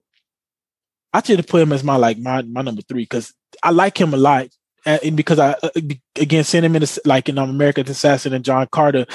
I 1.14 1.22
should 1.22 1.40
have 1.40 1.48
put 1.48 1.62
him 1.62 1.74
as 1.74 1.84
my 1.84 1.98
like 1.98 2.18
my 2.18 2.42
my 2.42 2.62
number 2.62 2.82
three 2.82 3.04
because 3.04 3.34
I 3.62 3.72
like 3.72 4.00
him 4.00 4.14
a 4.14 4.18
lot. 4.18 4.48
And 4.86 5.00
and 5.04 5.18
because 5.18 5.40
I 5.40 5.56
uh, 5.62 5.70
again 6.16 6.44
seeing 6.44 6.64
him 6.64 6.76
in 6.76 6.82
the, 6.82 7.02
like 7.06 7.30
in 7.30 7.38
um, 7.38 7.50
American 7.50 7.88
Assassin 7.88 8.34
and 8.34 8.44
John 8.44 8.68
Carter, 8.72 9.06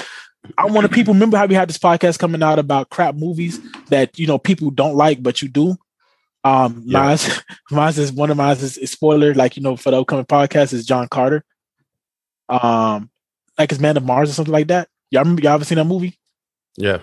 I 0.57 0.65
want 0.65 0.87
to 0.87 0.93
people 0.93 1.13
remember 1.13 1.37
how 1.37 1.45
we 1.45 1.55
had 1.55 1.69
this 1.69 1.77
podcast 1.77 2.19
coming 2.19 2.43
out 2.43 2.59
about 2.59 2.89
crap 2.89 3.15
movies 3.15 3.59
that 3.87 4.17
you 4.19 4.27
know 4.27 4.37
people 4.37 4.71
don't 4.71 4.95
like 4.95 5.21
but 5.23 5.41
you 5.41 5.47
do. 5.49 5.75
Um, 6.43 6.83
Yeah. 6.85 6.99
mine's 6.99 7.41
mine's 7.71 7.97
is 7.99 8.11
one 8.11 8.29
of 8.31 8.37
mine 8.37 8.57
is, 8.57 8.77
is 8.77 8.91
spoiler 8.91 9.33
like 9.33 9.57
you 9.57 9.63
know 9.63 9.75
for 9.75 9.91
the 9.91 9.99
upcoming 9.99 10.25
podcast 10.25 10.73
is 10.73 10.85
John 10.85 11.07
Carter. 11.07 11.43
Um, 12.47 13.09
like 13.57 13.69
his 13.69 13.79
Man 13.79 13.97
of 13.97 14.03
Mars 14.05 14.29
or 14.29 14.33
something 14.33 14.53
like 14.53 14.67
that. 14.67 14.87
Y'all 15.11 15.21
remember 15.23 15.41
y'all 15.41 15.53
ever 15.53 15.65
seen 15.65 15.77
that 15.77 15.83
movie? 15.85 16.17
Yeah. 16.77 16.99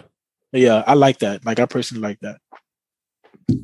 Yeah, 0.52 0.82
I 0.86 0.94
like 0.94 1.18
that. 1.18 1.44
Like 1.44 1.60
I 1.60 1.66
personally 1.66 2.02
like 2.02 2.20
that. 2.20 2.38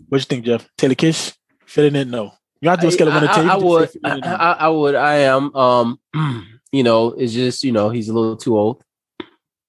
What 0.09 0.19
you 0.19 0.25
think, 0.25 0.45
Jeff? 0.45 0.69
Taylor 0.77 0.95
Kitsch? 0.95 1.35
Fit 1.67 1.87
it 1.87 1.97
in? 1.97 2.11
No. 2.11 2.33
You 2.61 2.69
have 2.69 2.79
to 2.79 2.83
do 2.83 2.89
a 2.89 2.93
scale 2.93 3.09
of 3.09 3.15
one 3.15 3.23
to 3.23 3.31
I, 3.31 3.35
ten. 3.35 3.51
I, 3.51 3.55
I 3.55 3.57
would. 3.57 3.81
just 3.81 3.93
say 3.95 4.01
fit 4.01 4.25
I. 4.27 4.35
I, 4.35 4.53
I 4.53 4.69
would. 4.69 4.95
I 4.95 5.15
am. 5.19 5.55
Um, 5.57 6.01
you 6.73 6.83
know, 6.83 7.09
it's 7.13 7.33
just 7.33 7.65
you 7.65 7.73
know 7.73 7.89
he's 7.89 8.09
a 8.09 8.13
little 8.13 8.37
too 8.37 8.57
old. 8.57 8.85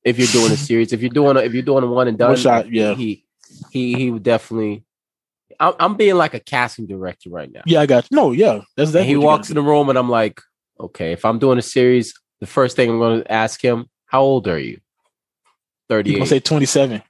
If 0.06 0.18
you're 0.20 0.28
doing 0.28 0.52
a 0.52 0.58
series, 0.70 0.94
if 0.94 1.02
you're 1.02 1.10
doing 1.10 1.38
a, 1.38 1.42
if 1.42 1.54
you're 1.54 1.64
doing 1.64 1.84
a 1.84 1.88
one 1.88 2.08
and 2.08 2.18
done, 2.18 2.30
One 2.32 2.38
shot, 2.38 2.72
yeah. 2.72 2.94
he 2.96 3.26
he 3.72 3.94
he 3.94 4.12
would 4.12 4.24
definitely. 4.24 4.84
I'm, 5.60 5.74
I'm 5.80 5.96
being 5.96 6.16
like 6.16 6.34
a 6.34 6.40
casting 6.40 6.88
director 6.88 7.30
right 7.30 7.50
now. 7.52 7.62
Yeah, 7.66 7.82
I 7.82 7.86
got 7.86 8.10
you. 8.12 8.16
No, 8.16 8.32
yeah. 8.32 8.62
That's 8.76 8.92
that. 8.94 9.06
he 9.06 9.16
walks 9.16 9.50
in 9.50 9.56
the 9.56 9.62
room, 9.62 9.88
and 9.90 9.98
I'm 9.98 10.10
like, 10.10 10.42
okay, 10.80 11.12
if 11.12 11.24
I'm 11.26 11.38
doing 11.40 11.58
a 11.60 11.62
series, 11.62 12.14
the 12.42 12.48
first 12.48 12.76
thing 12.76 12.90
I'm 12.90 12.98
going 12.98 13.22
to 13.22 13.32
ask 13.32 13.62
him, 13.64 13.88
how 14.08 14.22
old 14.24 14.48
are 14.48 14.58
you? 14.60 14.80
Thirty. 15.90 16.10
He's 16.12 16.18
gonna 16.20 16.28
say 16.28 16.40
twenty-seven. 16.40 17.04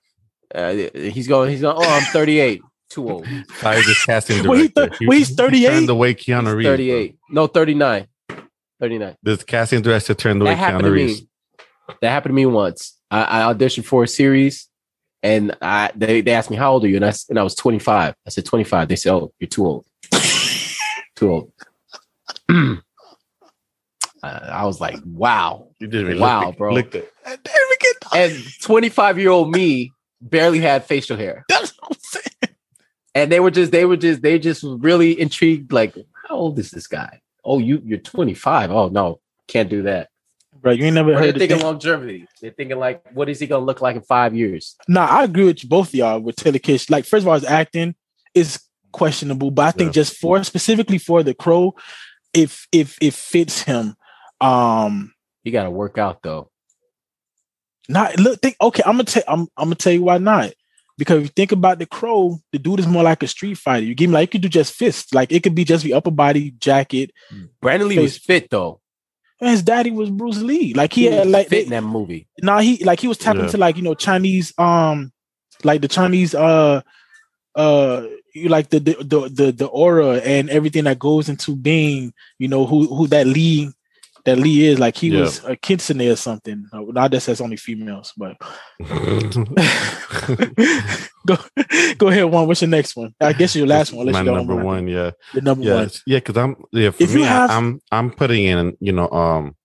Uh, 0.53 0.73
he's 0.93 1.27
going. 1.27 1.49
He's 1.49 1.61
going. 1.61 1.75
Oh, 1.77 1.83
I'm 1.89 2.03
38. 2.03 2.61
Too 2.89 3.09
old. 3.09 3.25
I 3.63 3.81
just 3.81 4.05
casting 4.05 4.43
Well, 4.47 4.59
he 4.59 4.67
director. 4.67 4.95
thir- 4.97 5.05
well, 5.07 5.17
he's 5.17 5.33
38. 5.33 5.67
Turned 5.67 5.89
away 5.89 6.13
Keanu 6.13 6.45
He's 6.45 6.53
Reeves. 6.53 6.65
bro. 6.67 6.71
38. 6.73 7.17
No, 7.31 7.47
39. 7.47 8.07
39. 8.79 9.15
This 9.23 9.43
casting 9.43 9.81
director 9.81 10.13
turned 10.13 10.41
away 10.43 10.51
that 10.51 10.57
happened 10.57 10.83
Keanu 10.83 10.87
to 10.87 10.91
Reeves. 10.91 11.21
Me. 11.89 11.95
That 12.01 12.09
happened 12.11 12.31
to 12.31 12.35
me 12.35 12.45
once. 12.45 12.97
I, 13.11 13.41
I 13.41 13.53
auditioned 13.53 13.85
for 13.85 14.03
a 14.03 14.07
series, 14.07 14.67
and 15.21 15.55
I 15.61 15.91
they, 15.95 16.21
they 16.21 16.33
asked 16.33 16.49
me 16.49 16.57
how 16.57 16.73
old 16.73 16.83
are 16.83 16.87
you, 16.87 16.95
and 16.97 17.05
I 17.05 17.09
s- 17.09 17.29
and 17.29 17.39
I 17.39 17.43
was 17.43 17.55
25. 17.55 18.15
I 18.25 18.29
said 18.29 18.45
25. 18.45 18.87
They 18.87 18.95
said, 18.95 19.13
oh, 19.13 19.33
you're 19.39 19.47
too 19.47 19.65
old. 19.65 19.85
too 21.15 21.31
old. 21.31 21.51
I, 22.49 22.53
uh, 24.23 24.49
I 24.51 24.65
was 24.65 24.79
like, 24.81 24.97
wow. 25.05 25.69
You 25.79 25.87
didn't 25.87 26.07
even 26.07 26.19
Wow, 26.19 26.47
look, 26.47 26.57
bro. 26.57 26.73
Looked 26.75 26.95
at. 26.95 27.09
And 28.15 28.43
25 28.61 29.19
year 29.19 29.29
old 29.29 29.51
me 29.51 29.91
barely 30.21 30.59
had 30.59 30.85
facial 30.85 31.17
hair, 31.17 31.43
That's 31.49 31.71
what 31.79 31.91
I'm 31.91 31.97
saying. 31.99 32.55
and 33.15 33.31
they 33.31 33.39
were 33.39 33.51
just 33.51 33.71
they 33.71 33.85
were 33.85 33.97
just 33.97 34.21
they 34.21 34.39
just 34.39 34.63
really 34.63 35.19
intrigued. 35.19 35.71
Like, 35.73 35.95
how 36.27 36.35
old 36.35 36.59
is 36.59 36.71
this 36.71 36.87
guy? 36.87 37.21
Oh, 37.43 37.59
you 37.59 37.81
you're 37.83 37.97
25. 37.99 38.71
Oh 38.71 38.89
no, 38.89 39.19
can't 39.47 39.69
do 39.69 39.81
that. 39.83 40.09
Bro, 40.61 40.73
you 40.73 40.85
ain't 40.85 40.95
never 40.95 41.11
Or 41.11 41.15
they're 41.15 41.23
heard 41.25 41.35
the 41.35 41.39
thinking 41.39 41.57
thing. 41.57 41.65
longevity. 41.65 42.27
They're 42.41 42.51
thinking 42.51 42.79
like, 42.79 43.01
what 43.13 43.27
is 43.29 43.39
he 43.39 43.47
gonna 43.47 43.65
look 43.65 43.81
like 43.81 43.95
in 43.95 44.01
five 44.01 44.35
years? 44.35 44.75
Nah, 44.87 45.05
I 45.05 45.23
agree 45.23 45.45
with 45.45 45.63
you, 45.63 45.69
both 45.69 45.89
of 45.89 45.95
y'all 45.95 46.19
with 46.19 46.35
Taylor 46.37 46.59
Kitsch. 46.59 46.89
Like, 46.89 47.05
first 47.05 47.23
of 47.23 47.27
all, 47.27 47.33
his 47.35 47.43
acting 47.43 47.95
is 48.33 48.61
questionable, 48.91 49.51
but 49.51 49.65
I 49.65 49.71
think 49.71 49.89
Yeah. 49.89 49.93
just 50.03 50.17
for 50.17 50.41
specifically 50.43 50.97
for 50.99 51.21
the 51.23 51.33
crow, 51.33 51.75
if 52.33 52.67
if 52.71 52.97
it 53.01 53.13
fits 53.13 53.63
him. 53.63 53.95
Um 54.39 55.13
He 55.43 55.51
got 55.51 55.63
to 55.63 55.71
work 55.71 55.97
out 55.97 56.21
though. 56.23 56.49
not 57.89 58.17
look 58.19 58.39
think 58.41 58.55
okay, 58.61 58.83
I'm 58.85 58.93
gonna 58.93 59.03
tell 59.05 59.23
I'm 59.27 59.41
I'm 59.57 59.65
gonna 59.65 59.75
tell 59.75 59.93
you 59.93 60.03
why 60.03 60.17
not. 60.17 60.53
Because 60.97 61.17
if 61.17 61.23
you 61.23 61.29
think 61.29 61.51
about 61.51 61.79
the 61.79 61.87
crow, 61.87 62.37
the 62.51 62.59
dude 62.59 62.79
is 62.79 62.87
more 62.87 63.01
like 63.03 63.23
a 63.23 63.27
street 63.27 63.57
fighter. 63.57 63.83
You 63.83 63.95
give 63.95 64.09
him 64.09 64.13
like 64.13 64.29
you 64.29 64.39
could 64.39 64.43
do 64.43 64.49
just 64.49 64.73
fists. 64.73 65.11
Like 65.13 65.31
it 65.31 65.41
could 65.41 65.55
be 65.55 65.65
just 65.65 65.83
the 65.83 65.93
upper 65.95 66.11
body 66.11 66.51
jacket. 66.51 67.11
Brandon 67.61 67.89
Lee 67.89 67.97
was 67.99 68.17
fit 68.17 68.49
though. 68.51 68.79
And 69.43 69.51
his 69.51 69.61
daddy 69.61 69.91
was 69.91 70.09
Bruce 70.09 70.37
Lee. 70.41 70.73
Like 70.73 70.93
he, 70.93 71.01
He 71.01 71.07
had 71.07 71.27
like 71.27 71.49
fit 71.49 71.65
in 71.65 71.71
that 71.71 71.83
movie. 71.83 72.27
nah, 72.41 72.59
he 72.59 72.77
like 72.83 72.99
he 73.01 73.07
was 73.09 73.17
tapping 73.17 73.41
Yeah. 73.41 73.45
into 73.47 73.57
like 73.57 73.75
you 73.75 73.83
know 73.83 73.93
Chinese 73.93 74.53
um 74.57 75.11
like 75.63 75.81
the 75.81 75.87
Chinese 75.89 76.33
uh 76.33 76.81
uh 77.55 78.05
you 78.33 78.47
like 78.49 78.69
the 78.69 78.79
the, 78.79 78.93
the 79.03 79.29
the 79.29 79.51
the 79.51 79.65
aura 79.67 80.15
and 80.19 80.49
everything 80.49 80.85
that 80.85 80.97
goes 80.97 81.27
into 81.29 81.55
being 81.55 82.13
you 82.39 82.47
know 82.47 82.65
who 82.65 82.87
who 82.95 83.05
that 83.07 83.27
Lee 83.27 83.69
that 84.25 84.37
Lee 84.39 84.67
is 84.67 84.79
like 84.79 84.95
he 84.97 85.09
Yeah. 85.09 85.21
was 85.21 85.43
a 85.43 85.55
kitsune 85.55 86.01
or 86.09 86.15
something. 86.15 86.65
Not 86.73 87.11
that 87.11 87.21
says 87.21 87.41
only 87.41 87.57
females, 87.57 88.13
but 88.17 88.37
go 91.25 91.37
go 91.97 92.07
ahead 92.07 92.25
one. 92.25 92.47
What's 92.47 92.61
your 92.61 92.69
next 92.69 92.95
one? 92.95 93.13
I 93.19 93.33
guess 93.33 93.55
your 93.55 93.67
last 93.67 93.91
one. 93.93 94.11
My 94.11 94.21
number 94.21 94.53
more. 94.55 94.63
one, 94.63 94.87
yeah. 94.87 95.11
The 95.33 95.41
number 95.41 95.65
yeah, 95.65 95.75
one. 95.75 95.89
yeah, 96.05 96.19
because 96.19 96.37
I'm 96.37 96.55
yeah. 96.71 96.91
For 96.91 97.03
If 97.03 97.13
me, 97.13 97.21
you 97.21 97.25
have- 97.27 97.49
I, 97.49 97.57
am 97.57 97.79
I'm 97.91 98.11
putting 98.11 98.43
in 98.45 98.77
you 98.79 98.91
know 98.93 99.09
um, 99.09 99.55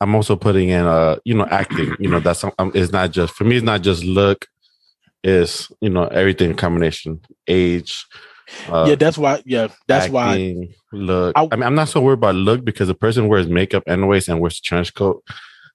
I'm 0.00 0.14
also 0.14 0.36
putting 0.36 0.68
in 0.68 0.84
uh 0.84 1.16
you 1.24 1.34
know 1.34 1.46
acting. 1.46 1.94
You 1.98 2.10
know 2.10 2.20
that's 2.20 2.44
um, 2.44 2.72
it's 2.74 2.92
not 2.92 3.10
just 3.12 3.34
for 3.34 3.44
me. 3.44 3.56
It's 3.56 3.64
not 3.64 3.82
just 3.82 4.04
look. 4.04 4.46
It's 5.24 5.70
you 5.80 5.90
know 5.90 6.04
everything 6.06 6.54
combination, 6.54 7.20
age. 7.48 8.06
Uh, 8.68 8.86
yeah, 8.88 8.94
that's 8.94 9.18
why. 9.18 9.42
Yeah, 9.44 9.68
that's 9.88 10.08
why. 10.08 10.32
acting, 10.32 10.74
look. 10.92 11.32
I- 11.36 11.48
I, 11.50 11.56
mean, 11.56 11.62
I'm 11.64 11.74
not 11.74 11.88
so 11.88 12.00
worried 12.00 12.18
about 12.18 12.34
look 12.34 12.64
because 12.64 12.88
the 12.88 12.94
person 12.94 13.28
wears 13.28 13.46
makeup 13.48 13.82
anyways 13.86 14.28
and 14.28 14.40
wears 14.40 14.58
a 14.58 14.62
trench 14.62 14.94
coat. 14.94 15.22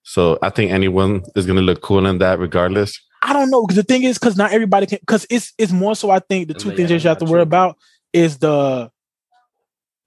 So 0.03 0.39
I 0.41 0.49
think 0.49 0.71
anyone 0.71 1.21
is 1.35 1.45
gonna 1.45 1.61
look 1.61 1.81
cool 1.81 2.05
in 2.05 2.17
that 2.19 2.39
regardless. 2.39 2.99
I 3.21 3.33
don't 3.33 3.51
know 3.51 3.61
because 3.61 3.75
the 3.75 3.83
thing 3.83 4.03
is 4.03 4.17
because 4.17 4.35
not 4.35 4.51
everybody 4.51 4.87
can 4.87 4.97
because 4.99 5.27
it's 5.29 5.53
it's 5.57 5.71
more 5.71 5.95
so 5.95 6.09
I 6.09 6.19
think 6.19 6.47
the 6.47 6.53
two 6.55 6.69
Yeah, 6.69 6.75
things 6.75 6.89
that 6.89 7.03
you 7.03 7.07
have 7.09 7.17
to 7.19 7.25
not 7.25 7.31
worry 7.31 7.37
true. 7.39 7.43
about 7.43 7.77
is 8.13 8.39
the 8.39 8.89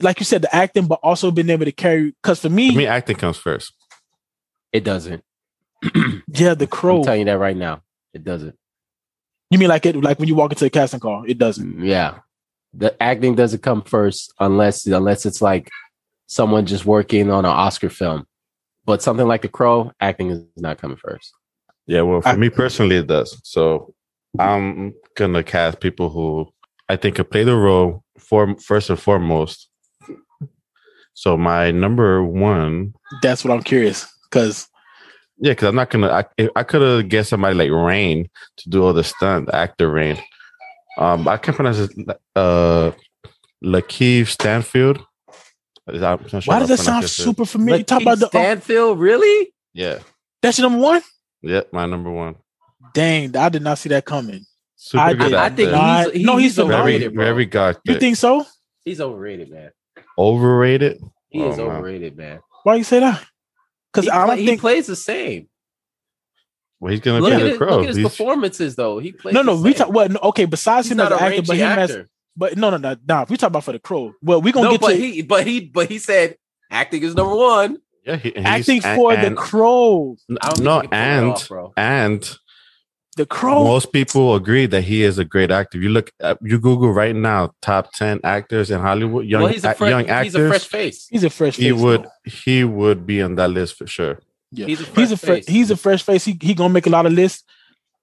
like 0.01 0.19
you 0.19 0.25
said 0.25 0.43
the 0.43 0.55
acting 0.55 0.87
but 0.87 0.99
also 1.03 1.31
being 1.31 1.49
able 1.51 1.65
to 1.65 1.73
carry 1.73 2.11
because 2.23 2.41
for 2.41 2.49
me, 2.49 2.73
For 2.73 2.79
me, 2.79 2.87
acting 2.87 3.17
comes 3.17 3.37
first. 3.37 3.73
It 4.73 4.83
doesn't. 4.83 5.23
yeah 6.29 6.55
the 6.55 6.67
crow 6.67 6.99
I'm 6.99 7.05
telling 7.05 7.21
you 7.21 7.27
that 7.27 7.39
right 7.39 7.57
now. 7.57 7.83
It 8.13 8.25
doesn't. 8.25 8.57
you 9.51 9.59
mean 9.59 9.69
like 9.69 9.87
it 9.87 9.95
like 10.03 10.19
when 10.19 10.29
you 10.29 10.35
walk 10.35 10.51
into 10.53 10.65
a 10.65 10.71
casting 10.71 10.99
call 10.99 11.25
it 11.27 11.39
doesn't 11.39 11.85
Yeah. 11.85 12.19
The 12.77 13.01
acting 13.03 13.35
doesn't 13.35 13.63
come 13.63 13.83
first 13.83 14.33
unless 14.41 14.87
unless 14.87 15.27
it's 15.27 15.41
like 15.41 15.71
someone 16.27 16.67
just 16.67 16.85
working 16.85 17.31
on 17.31 17.45
an 17.45 17.51
Oscar 17.51 17.89
film. 17.89 18.27
But 18.85 19.03
something 19.03 19.27
like 19.27 19.43
The 19.43 19.49
Crow, 19.49 19.93
acting 20.01 20.31
is 20.31 20.43
not 20.57 20.79
coming 20.79 20.97
first. 20.97 21.33
Yeah, 21.87 22.03
well, 22.03 22.21
for 22.21 22.29
I- 22.29 22.37
me 22.37 22.51
personally, 22.51 22.97
it 22.97 23.07
does. 23.07 23.39
So 23.45 23.95
I'm 24.39 24.95
gonna 25.17 25.43
cast 25.43 25.81
people 25.81 26.11
who 26.11 26.49
I 26.89 26.97
think 26.97 27.17
could 27.17 27.31
play 27.31 27.45
the 27.45 27.57
role 27.57 28.03
for 28.19 28.57
first 28.59 28.91
and 28.91 28.99
foremost. 28.99 29.69
So 31.15 31.37
my 31.37 31.71
number 31.71 32.25
one, 32.25 32.95
that's 33.23 33.45
what 33.45 33.55
I'm 33.55 33.63
curious 33.63 34.07
because 34.25 34.69
yeah, 35.39 35.53
because 35.53 35.69
I'm 35.69 35.75
not 35.77 35.91
gonna. 35.91 36.09
I, 36.09 36.49
I 36.57 36.63
could 36.63 36.83
have 36.83 37.09
guessed 37.09 37.31
somebody 37.31 37.55
like 37.55 37.71
Rain 37.71 38.29
to 38.59 38.69
do 38.69 38.85
all 38.85 38.93
the 38.93 39.05
stunt, 39.05 39.47
the 39.47 39.55
actor 39.55 39.91
Rain. 39.91 40.19
Um, 40.97 41.27
I 41.29 41.37
can't 41.37 41.57
pronounce 41.57 41.79
it. 41.79 41.91
Uh, 42.37 42.93
Lakeith 43.63 44.29
Stanfield. 44.29 44.99
Is 45.89 46.01
that- 46.01 46.31
sure 46.31 46.41
why 46.47 46.59
does 46.61 46.69
that 46.69 46.79
sound 46.79 46.87
pronounce 47.03 47.19
it. 47.19 47.23
super 47.23 47.45
familiar? 47.45 47.79
You 47.79 47.85
talk 47.85 48.03
about 48.03 48.19
the 48.19 48.27
oh, 48.27 48.29
Stanfield, 48.31 48.99
really? 48.99 49.53
Yeah, 49.75 49.99
that's 50.41 50.59
your 50.59 50.71
number 50.71 50.83
one. 50.85 51.03
Yep, 51.43 51.73
my 51.73 51.85
number 51.87 52.11
one. 52.11 52.37
Dang, 52.95 53.37
I 53.37 53.49
did 53.49 53.63
not 53.63 53.79
see 53.79 53.89
that 53.91 54.05
coming. 54.05 54.45
Super 54.77 55.03
I 55.03 55.13
good 55.15 55.19
did- 55.31 55.35
I 55.35 55.49
think 55.51 55.71
Nah, 55.73 56.09
he's, 56.11 56.25
no, 56.25 56.37
he's 56.37 56.43
he's 56.45 56.57
the 56.57 56.65
very, 56.67 56.79
overrated, 56.81 57.15
bro. 57.15 57.25
very 57.25 57.47
gothic. 57.47 57.81
You 57.85 57.99
think 57.99 58.17
so? 58.17 58.47
He's 58.85 59.01
overrated, 59.01 59.51
man. 59.51 59.71
overrated? 60.19 61.01
He 61.29 61.41
is 61.43 61.59
Oh, 61.59 61.67
man. 61.69 61.77
overrated, 61.77 62.17
man. 62.17 62.41
Why 62.63 62.77
you 62.77 62.85
say 62.85 63.01
that? 63.01 63.25
Because 63.93 64.09
I 64.09 64.19
play- 64.19 64.27
don't 64.29 64.39
he 64.39 64.47
think 64.47 64.61
plays 64.61 64.87
the 64.87 64.97
same. 64.97 65.49
Well, 66.81 66.91
he's 66.91 67.01
gonna 67.01 67.21
Look 67.21 67.31
be 67.31 67.35
at, 67.37 67.39
the 67.43 67.49
his, 67.51 67.59
crow. 67.59 67.71
look 67.71 67.81
at 67.83 67.87
his 67.89 67.97
He's- 67.97 68.09
performances, 68.11 68.77
though. 68.77 68.99
He 68.99 69.13
plays 69.13 69.35
no, 69.35 69.43
no. 69.43 69.57
the 69.57 69.63
We 69.63 69.75
talk. 69.75 69.91
Well, 69.93 70.09
no, 70.09 70.19
okay. 70.25 70.45
Besides 70.45 70.87
He's 70.89 70.93
him 70.93 71.01
as 71.01 71.11
not 71.11 71.21
an 71.21 71.27
actor, 71.27 71.43
but 71.43 71.49
rangy 71.51 71.63
him 71.63 71.79
as 71.79 71.91
actor. 71.91 72.09
but 72.37 72.57
no, 72.59 72.71
no, 72.71 72.77
no, 72.77 72.97
no. 73.09 73.23
If 73.23 73.31
we 73.31 73.37
talk 73.37 73.49
about 73.49 73.65
for 73.65 73.73
the 73.73 73.79
crow, 73.79 74.13
well, 74.23 74.41
we 74.43 74.53
gonna 74.53 74.67
No, 74.67 74.71
get 74.73 74.81
but 74.81 74.89
to 74.91 74.97
he, 74.97 75.23
but 75.23 75.47
he, 75.47 75.61
but 75.61 75.89
he 75.89 75.99
said 75.99 76.37
acting 76.71 77.03
is 77.03 77.15
number 77.15 77.35
one. 77.35 77.79
Yeah, 78.05 78.17
he, 78.17 78.37
acting 78.37 78.83
and- 78.85 78.97
for 79.01 79.13
and- 79.15 79.25
the 79.37 79.41
crow. 79.41 80.17
I 80.43 80.49
don't 80.49 80.55
think 80.57 80.65
no, 80.65 80.81
he 80.81 80.89
can 80.89 80.95
and 81.25 81.31
off, 81.33 81.73
and 81.77 82.39
The 83.17 83.25
crow. 83.25 83.65
most 83.65 83.93
people 83.93 84.35
agree 84.35 84.67
that 84.67 84.83
he 84.83 85.05
is 85.05 85.19
a 85.19 85.25
great 85.25 85.51
actor. 85.53 85.79
You 85.79 85.89
look, 85.89 86.11
at, 86.21 86.37
you 86.43 86.59
Google 86.59 86.91
right 86.93 87.15
now, 87.17 87.53
top 87.63 87.93
ten 87.95 88.21
actors 88.25 88.71
in 88.71 88.81
Hollywood, 88.81 89.25
young 89.25 89.45
well, 89.45 89.53
he's 89.53 89.65
a, 89.65 89.73
fresh, 89.73 89.89
young 89.91 90.25
he's 90.25 90.35
a 90.35 90.49
fresh 90.49 90.67
face. 90.67 91.07
he's 91.09 91.25
a 91.25 91.31
fresh. 91.31 91.57
he 91.57 91.71
face, 91.71 91.81
would 91.81 92.03
though. 92.05 92.11
he 92.31 92.65
would 92.65 93.07
be 93.07 93.23
on 93.23 93.37
that 93.37 93.51
list 93.51 93.77
for 93.79 93.87
sure. 93.87 94.19
Yeah. 94.57 94.67
He's 94.67 94.81
a 94.81 94.85
He's 94.85 95.13
a 95.13 95.17
fresh 95.17 95.19
fresh. 95.19 95.37
face. 95.45 95.47
He's 95.49 95.71
a 95.71 95.77
fresh 95.77 96.03
face. 96.03 96.25
He 96.25 96.39
he 96.41 96.55
gonna 96.55 96.73
make 96.73 96.87
a 96.87 96.91
lot 96.91 97.07
of 97.07 97.13
lists. 97.13 97.45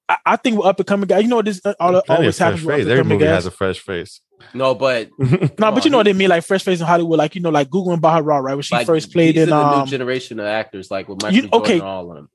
I, 0.09 0.17
I 0.25 0.35
think 0.35 0.57
we're 0.57 0.67
up 0.67 0.79
and 0.79 0.87
coming 0.87 1.07
guy. 1.07 1.19
You 1.19 1.27
know 1.27 1.37
what 1.37 1.45
this 1.45 1.61
uh, 1.65 1.73
all, 1.79 2.01
Plenty 2.01 2.19
always 2.21 2.37
happens 2.37 2.63
with 2.63 2.75
face. 2.75 2.85
up 2.85 2.89
Every 2.91 2.99
and 2.99 2.99
coming 3.01 3.17
movie 3.19 3.25
guys. 3.25 3.35
has 3.35 3.45
a 3.45 3.51
fresh 3.51 3.79
face. 3.79 4.21
No, 4.53 4.73
but 4.75 5.09
No, 5.19 5.71
but 5.71 5.85
you 5.85 5.91
know 5.91 5.97
on, 5.99 6.05
what 6.05 6.07
I 6.07 6.13
mean, 6.13 6.29
like 6.29 6.43
fresh 6.43 6.63
face 6.63 6.79
in 6.79 6.85
Hollywood, 6.87 7.17
like 7.19 7.35
you 7.35 7.41
know, 7.41 7.49
like 7.51 7.69
Google 7.69 7.93
and 7.93 8.01
Baha 8.01 8.23
right? 8.23 8.53
When 8.55 8.61
she 8.63 8.75
like, 8.75 8.87
first 8.87 9.11
played 9.13 9.37
in 9.37 9.43
are 9.43 9.45
the 9.45 9.55
um 9.77 9.79
new 9.81 9.85
generation 9.91 10.39
of 10.39 10.45
actors, 10.47 10.89
like 10.89 11.07
with 11.07 11.21
Michael 11.21 11.35
You- 11.35 11.41
B. 11.43 11.49
Jordan 11.49 11.61
okay. 11.65 11.73
and 11.75 11.83
all 11.83 12.09
of 12.09 12.15
them. 12.17 12.29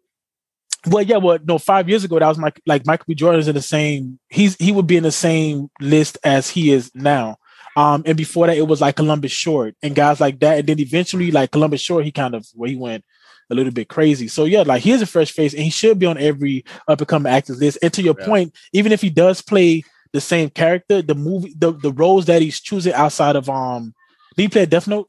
well, 0.89 1.03
yeah, 1.03 1.17
well, 1.17 1.39
no, 1.45 1.59
five 1.59 1.89
years 1.89 2.05
ago 2.05 2.19
that 2.19 2.29
was 2.29 2.39
Mike 2.39 2.61
like 2.65 2.87
Michael 2.87 3.07
B. 3.09 3.15
Jordan's 3.15 3.49
in 3.49 3.55
the 3.55 3.63
same 3.63 4.19
he's 4.29 4.55
he 4.57 4.71
would 4.73 4.87
be 4.87 4.97
in 4.97 5.03
the 5.03 5.11
same 5.13 5.69
list 5.81 6.17
as 6.25 6.49
he 6.49 6.71
is 6.71 6.91
now. 6.95 7.37
Um, 7.77 8.05
and 8.07 8.17
before 8.17 8.47
that 8.47 8.57
it 8.57 8.67
was 8.67 8.81
like 8.81 8.97
Columbus 8.97 9.33
Short 9.33 9.75
and 9.83 9.95
guys 9.95 10.19
like 10.21 10.39
that. 10.41 10.61
And 10.61 10.67
then 10.69 10.79
eventually, 10.81 11.31
like 11.31 11.51
Columbus 11.51 11.81
Short, 11.83 12.05
he 12.07 12.13
kind 12.13 12.35
of 12.35 12.47
where 12.55 12.71
he 12.71 12.77
went 12.77 13.05
a 13.51 13.55
little 13.55 13.73
bit 13.73 13.89
crazy. 13.89 14.29
So 14.29 14.45
yeah, 14.45 14.63
like 14.63 14.83
he 14.83 14.91
is 14.93 15.03
a 15.03 15.07
fresh 15.07 15.31
face 15.33 15.55
and 15.55 15.63
he 15.63 15.71
should 15.71 15.99
be 15.99 16.07
on 16.07 16.19
every 16.19 16.65
up 16.89 17.01
and 17.01 17.09
coming 17.09 17.33
actors 17.33 17.61
list. 17.61 17.79
And 17.83 17.93
to 17.95 18.03
your 18.03 18.17
Yeah. 18.19 18.27
point, 18.27 18.55
even 18.73 18.93
if 18.93 19.01
he 19.01 19.11
does 19.11 19.41
play 19.43 19.83
the 20.13 20.21
same 20.21 20.51
character, 20.51 21.03
the 21.03 21.15
movie 21.15 21.55
the, 21.57 21.73
the 21.73 21.93
roles 21.93 22.27
that 22.27 22.43
he's 22.43 22.61
choosing 22.61 22.93
outside 22.95 23.37
of 23.37 23.49
um 23.49 23.95
did 24.37 24.43
he 24.43 24.49
play 24.49 24.67
Death 24.67 24.89
Note? 24.89 25.09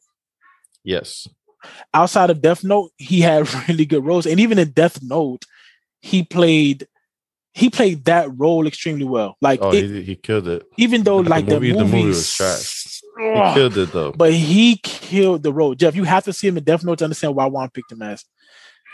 Yes, 0.83 1.27
outside 1.93 2.29
of 2.29 2.41
Death 2.41 2.63
Note, 2.63 2.91
he 2.97 3.21
had 3.21 3.51
really 3.67 3.85
good 3.85 4.05
roles, 4.05 4.25
and 4.25 4.39
even 4.39 4.57
in 4.59 4.71
Death 4.71 5.01
Note, 5.01 5.43
he 6.01 6.23
played 6.23 6.87
he 7.53 7.69
played 7.71 8.05
that 8.05 8.29
role 8.37 8.67
extremely 8.67 9.05
well. 9.05 9.35
Like 9.41 9.59
oh, 9.63 9.71
it- 9.73 9.83
he, 9.89 10.03
he 10.03 10.15
killed 10.15 10.47
it. 10.47 10.63
even 10.77 11.03
though 11.03 11.23
the 11.23 11.29
like 11.29 11.45
the 11.47 11.55
movie- 11.55 11.73
movie, 11.73 11.83
the 11.91 11.97
movie 11.97 12.07
was 12.09 12.31
trash. 12.31 12.76
He 13.17 13.29
Ugh. 13.33 13.53
killed 13.55 13.77
it 13.77 13.91
though. 13.91 14.11
but 14.11 14.33
he 14.33 14.77
killed 14.83 15.43
the 15.43 15.51
role. 15.53 15.75
Jeff, 15.75 15.95
you 15.95 16.03
have 16.03 16.23
to 16.25 16.33
see 16.33 16.47
him 16.47 16.57
in 16.57 16.63
Death 16.63 16.83
Note 16.83 16.99
to 16.99 17.05
understand 17.05 17.35
why 17.35 17.45
Juan 17.47 17.69
picked 17.69 17.91
him 17.91 18.01
as. 18.01 18.23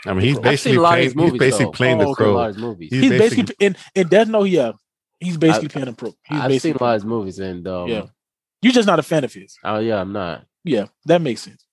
I 0.06 0.12
mean, 0.12 0.24
he's 0.26 0.36
I've 0.36 0.42
basically 0.42 0.72
seen 0.72 0.78
a 0.78 0.82
lot 0.82 0.88
of 0.88 0.92
playing. 0.94 1.04
his 1.04 1.16
movies, 1.16 1.32
he's 1.32 1.38
basically 1.40 1.64
though. 1.66 1.70
playing 1.72 1.96
Oh, 2.00 2.04
the 2.04 2.10
okay, 2.10 2.24
A 2.24 2.26
lot 2.28 2.34
crow. 2.34 2.40
of 2.40 2.54
his 2.54 2.62
movies. 2.62 2.88
He's 2.90 3.00
He's, 3.00 3.10
basically- 3.10 3.42
basically, 3.44 3.66
in 3.66 3.76
in 3.94 4.08
Death 4.08 4.28
Note, 4.28 4.44
yeah, 4.44 4.72
he's 5.20 5.36
basically 5.36 5.68
I- 5.68 5.72
playing 5.72 5.88
a 5.88 5.92
pro. 5.92 6.08
He's 6.26 6.40
I've 6.40 6.60
seen 6.62 6.76
a 6.76 6.82
lot 6.82 6.90
of 6.90 6.94
his 6.94 7.04
movies, 7.04 7.38
and 7.38 7.66
um, 7.68 7.88
Yeah. 7.88 8.02
You're 8.62 8.72
just 8.72 8.86
not 8.86 8.98
a 8.98 9.02
fan 9.02 9.24
of 9.24 9.32
his. 9.32 9.56
oh 9.64 9.78
yeah, 9.78 10.00
I'm 10.00 10.12
not. 10.12 10.44
Yeah, 10.64 10.86
that 11.06 11.20
makes 11.20 11.42
sense. 11.42 11.64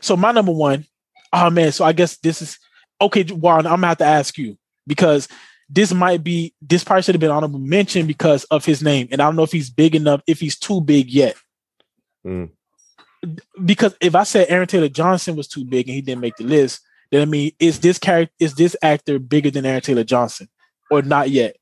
So 0.00 0.16
my 0.16 0.30
number 0.32 0.52
one, 0.52 0.86
oh 1.32 1.50
man, 1.50 1.72
so 1.72 1.84
I 1.84 1.92
guess 1.92 2.16
this 2.18 2.40
is 2.42 2.58
okay, 3.00 3.24
Warren. 3.24 3.66
I'm 3.66 3.74
gonna 3.76 3.88
have 3.88 3.98
to 3.98 4.04
ask 4.04 4.38
you 4.38 4.56
because 4.86 5.26
this 5.68 5.92
might 5.92 6.22
be 6.22 6.54
this 6.62 6.84
probably 6.84 7.02
should 7.02 7.14
have 7.16 7.20
been 7.20 7.30
honorable 7.32 7.58
mention 7.58 8.06
because 8.06 8.44
of 8.44 8.64
his 8.64 8.82
name, 8.82 9.08
and 9.10 9.20
I 9.20 9.24
don't 9.26 9.34
know 9.36 9.42
if 9.42 9.50
he's 9.52 9.70
big 9.70 9.94
enough, 9.96 10.22
if 10.28 10.38
he's 10.40 10.56
too 10.58 10.80
big 10.80 11.10
yet. 11.10 11.34
Mm. 12.26 12.50
Because 13.64 13.94
if 14.00 14.14
I 14.14 14.24
said 14.24 14.46
Aaron 14.48 14.66
Taylor 14.66 14.88
Johnson 14.88 15.36
was 15.36 15.48
too 15.48 15.64
big 15.64 15.88
and 15.88 15.94
he 15.94 16.02
didn't 16.02 16.20
make 16.20 16.36
the 16.36 16.44
list, 16.44 16.80
then 17.10 17.22
I 17.22 17.24
mean, 17.24 17.52
is 17.58 17.80
this 17.80 17.98
character 17.98 18.34
is 18.38 18.54
this 18.54 18.76
actor 18.82 19.18
bigger 19.18 19.50
than 19.50 19.64
Aaron 19.64 19.80
Taylor 19.80 20.04
Johnson 20.04 20.48
or 20.90 21.02
not 21.02 21.30
yet? 21.30 21.56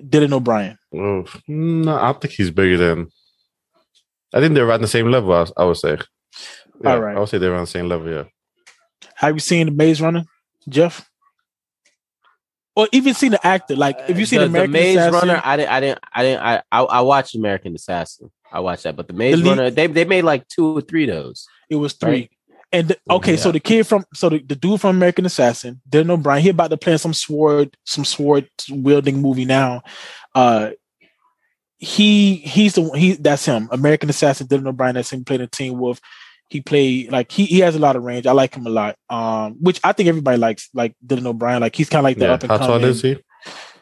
Dylan 0.00 0.32
O'Brien. 0.32 0.78
Oh, 0.94 1.24
no, 1.46 1.94
I 1.94 2.12
think 2.14 2.34
he's 2.34 2.50
bigger 2.50 2.76
than. 2.76 3.08
I 4.32 4.40
think 4.40 4.54
they're 4.54 4.66
around 4.66 4.82
the 4.82 4.88
same 4.88 5.10
level. 5.10 5.32
I, 5.32 5.46
I 5.56 5.64
would 5.64 5.76
say. 5.76 5.98
Yeah, 6.82 6.92
All 6.92 7.00
right. 7.00 7.16
I 7.16 7.20
would 7.20 7.28
say 7.28 7.38
they're 7.38 7.52
around 7.52 7.62
the 7.62 7.66
same 7.66 7.88
level. 7.88 8.10
Yeah. 8.10 8.24
Have 9.16 9.34
you 9.34 9.40
seen 9.40 9.66
the 9.66 9.72
Maze 9.72 10.00
Runner, 10.00 10.24
Jeff? 10.68 11.08
Or 12.76 12.88
even 12.92 13.12
seen 13.14 13.32
the 13.32 13.46
actor? 13.46 13.76
Like, 13.76 13.98
if 14.08 14.18
you 14.18 14.24
seen 14.24 14.38
the, 14.38 14.46
American 14.46 14.72
the 14.72 14.78
Maze 14.78 14.96
Assassin, 14.96 15.28
Runner, 15.28 15.42
I 15.44 15.56
didn't, 15.56 15.70
I 15.70 15.80
didn't, 15.80 15.98
I 16.14 16.22
didn't, 16.22 16.42
I, 16.42 16.62
I, 16.72 16.82
I 16.82 17.00
watched 17.02 17.34
American 17.34 17.74
Assassin. 17.74 18.30
I 18.52 18.60
watched 18.60 18.82
that, 18.84 18.96
but 18.96 19.06
the 19.08 19.14
Maze 19.14 19.36
The 19.36 19.44
lead- 19.44 19.48
Runner, 19.58 19.70
they 19.70 19.86
they 19.86 20.04
made 20.04 20.22
like 20.24 20.46
two 20.48 20.76
or 20.78 20.80
three 20.80 21.08
of 21.08 21.14
those. 21.14 21.46
It 21.68 21.76
was 21.76 21.92
three. 21.94 22.10
Right. 22.10 22.30
And 22.72 22.88
the- 22.88 22.98
okay, 23.10 23.36
so 23.36 23.50
the 23.52 23.60
kid 23.60 23.86
from 23.86 24.04
so 24.14 24.28
the, 24.28 24.38
the 24.38 24.54
dude 24.56 24.80
from 24.80 24.96
American 24.96 25.26
Assassin, 25.26 25.80
Dylan 25.88 26.10
O'Brien, 26.10 26.42
he 26.42 26.48
about 26.50 26.70
to 26.70 26.76
play 26.76 26.92
in 26.92 26.98
some 26.98 27.14
sword, 27.14 27.76
some 27.84 28.04
sword 28.04 28.48
wielding 28.70 29.20
movie 29.20 29.44
now. 29.44 29.82
Uh 30.34 30.70
he 31.78 32.36
he's 32.36 32.74
the 32.74 32.90
he 32.90 33.12
that's 33.14 33.44
him. 33.44 33.68
American 33.72 34.10
Assassin, 34.10 34.46
Dylan 34.46 34.68
O'Brien, 34.68 34.94
that's 34.94 35.12
him 35.12 35.24
playing 35.24 35.42
in 35.42 35.48
Teen 35.48 35.78
Wolf. 35.78 36.00
He 36.48 36.60
played 36.60 37.10
like 37.12 37.30
he, 37.32 37.44
he 37.46 37.60
has 37.60 37.74
a 37.76 37.78
lot 37.78 37.96
of 37.96 38.02
range. 38.02 38.26
I 38.26 38.32
like 38.32 38.54
him 38.54 38.66
a 38.66 38.70
lot. 38.70 38.96
Um, 39.08 39.56
which 39.60 39.80
I 39.84 39.92
think 39.92 40.08
everybody 40.08 40.36
likes, 40.36 40.68
like 40.74 40.94
Dylan 41.04 41.26
O'Brien. 41.26 41.60
Like 41.60 41.74
he's 41.76 41.88
kind 41.88 42.00
of 42.00 42.04
like 42.04 42.18
the 42.18 42.26
yeah. 42.26 42.32
up 42.32 42.42
and 42.42 42.50
How 42.50 42.58
tall 42.58 42.68
coming. 42.68 42.88
is 42.88 43.02
he? 43.02 43.16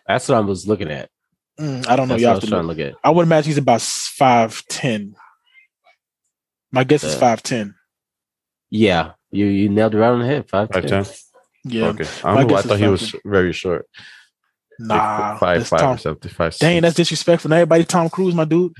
That's 0.06 0.28
what 0.28 0.36
I 0.36 0.40
was 0.40 0.66
looking 0.68 0.90
at. 0.90 1.10
Mm, 1.60 1.88
I 1.88 1.96
don't 1.96 2.08
know. 2.08 2.14
That's 2.16 2.20
You 2.22 2.26
what 2.28 2.30
I 2.30 2.34
have 2.34 2.34
was 2.36 2.44
to 2.44 2.50
trying 2.50 2.66
look. 2.66 2.76
to 2.76 2.82
look 2.84 2.92
at. 2.94 2.98
I 3.02 3.10
would 3.10 3.22
imagine 3.22 3.48
he's 3.50 3.58
about 3.58 3.80
five 3.82 4.62
ten. 4.68 5.14
My 6.70 6.84
guess 6.84 7.02
is 7.04 7.14
Yeah. 7.14 7.20
five 7.20 7.42
ten. 7.42 7.74
Yeah, 8.70 9.12
you 9.30 9.46
you 9.46 9.68
nailed 9.68 9.94
it 9.94 9.98
right 9.98 10.10
on 10.10 10.20
the 10.20 10.26
head. 10.26 10.48
Five, 10.48 10.68
Five 10.72 10.86
ten. 10.86 11.04
ten. 11.04 11.14
Yeah. 11.64 11.86
Okay. 11.88 12.04
I, 12.24 12.34
don't 12.36 12.48
know, 12.50 12.56
I 12.56 12.62
thought 12.62 12.78
he 12.78 12.86
was 12.86 13.14
very 13.24 13.52
short. 13.52 13.86
Like 14.78 14.96
Nah, 14.98 15.38
five 15.38 15.58
that's 15.58 15.70
five 15.70 15.80
Tom. 15.80 15.94
or 15.96 15.98
something. 15.98 16.30
Five. 16.30 16.56
Dang, 16.58 16.82
that's 16.82 16.94
disrespectful. 16.94 17.48
Now 17.48 17.56
everybody 17.56 17.84
Tom 17.84 18.08
Cruise, 18.08 18.34
my 18.34 18.44
dude. 18.44 18.72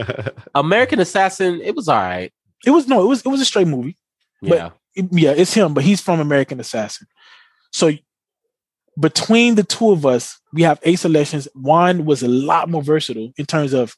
American 0.54 1.00
Assassin. 1.00 1.60
It 1.62 1.74
was 1.74 1.88
all 1.88 1.96
right. 1.96 2.32
It 2.64 2.70
was 2.70 2.86
no, 2.86 3.02
it 3.02 3.06
was 3.08 3.22
it 3.22 3.28
was 3.28 3.40
a 3.40 3.44
straight 3.44 3.66
movie. 3.66 3.96
Yeah, 4.42 4.70
It- 4.94 5.08
yeah, 5.10 5.32
it's 5.32 5.52
him, 5.52 5.74
but 5.74 5.82
he's 5.84 6.00
from 6.00 6.20
American 6.20 6.60
Assassin. 6.60 7.06
So 7.72 7.90
between 9.00 9.54
the 9.54 9.64
two 9.64 9.90
of 9.90 10.04
us, 10.04 10.38
we 10.52 10.62
have 10.62 10.78
eight 10.82 10.98
selections. 10.98 11.48
One 11.54 12.04
was 12.04 12.22
a 12.22 12.28
lot 12.28 12.68
more 12.68 12.82
versatile 12.82 13.32
in 13.36 13.46
terms 13.46 13.72
of 13.72 13.96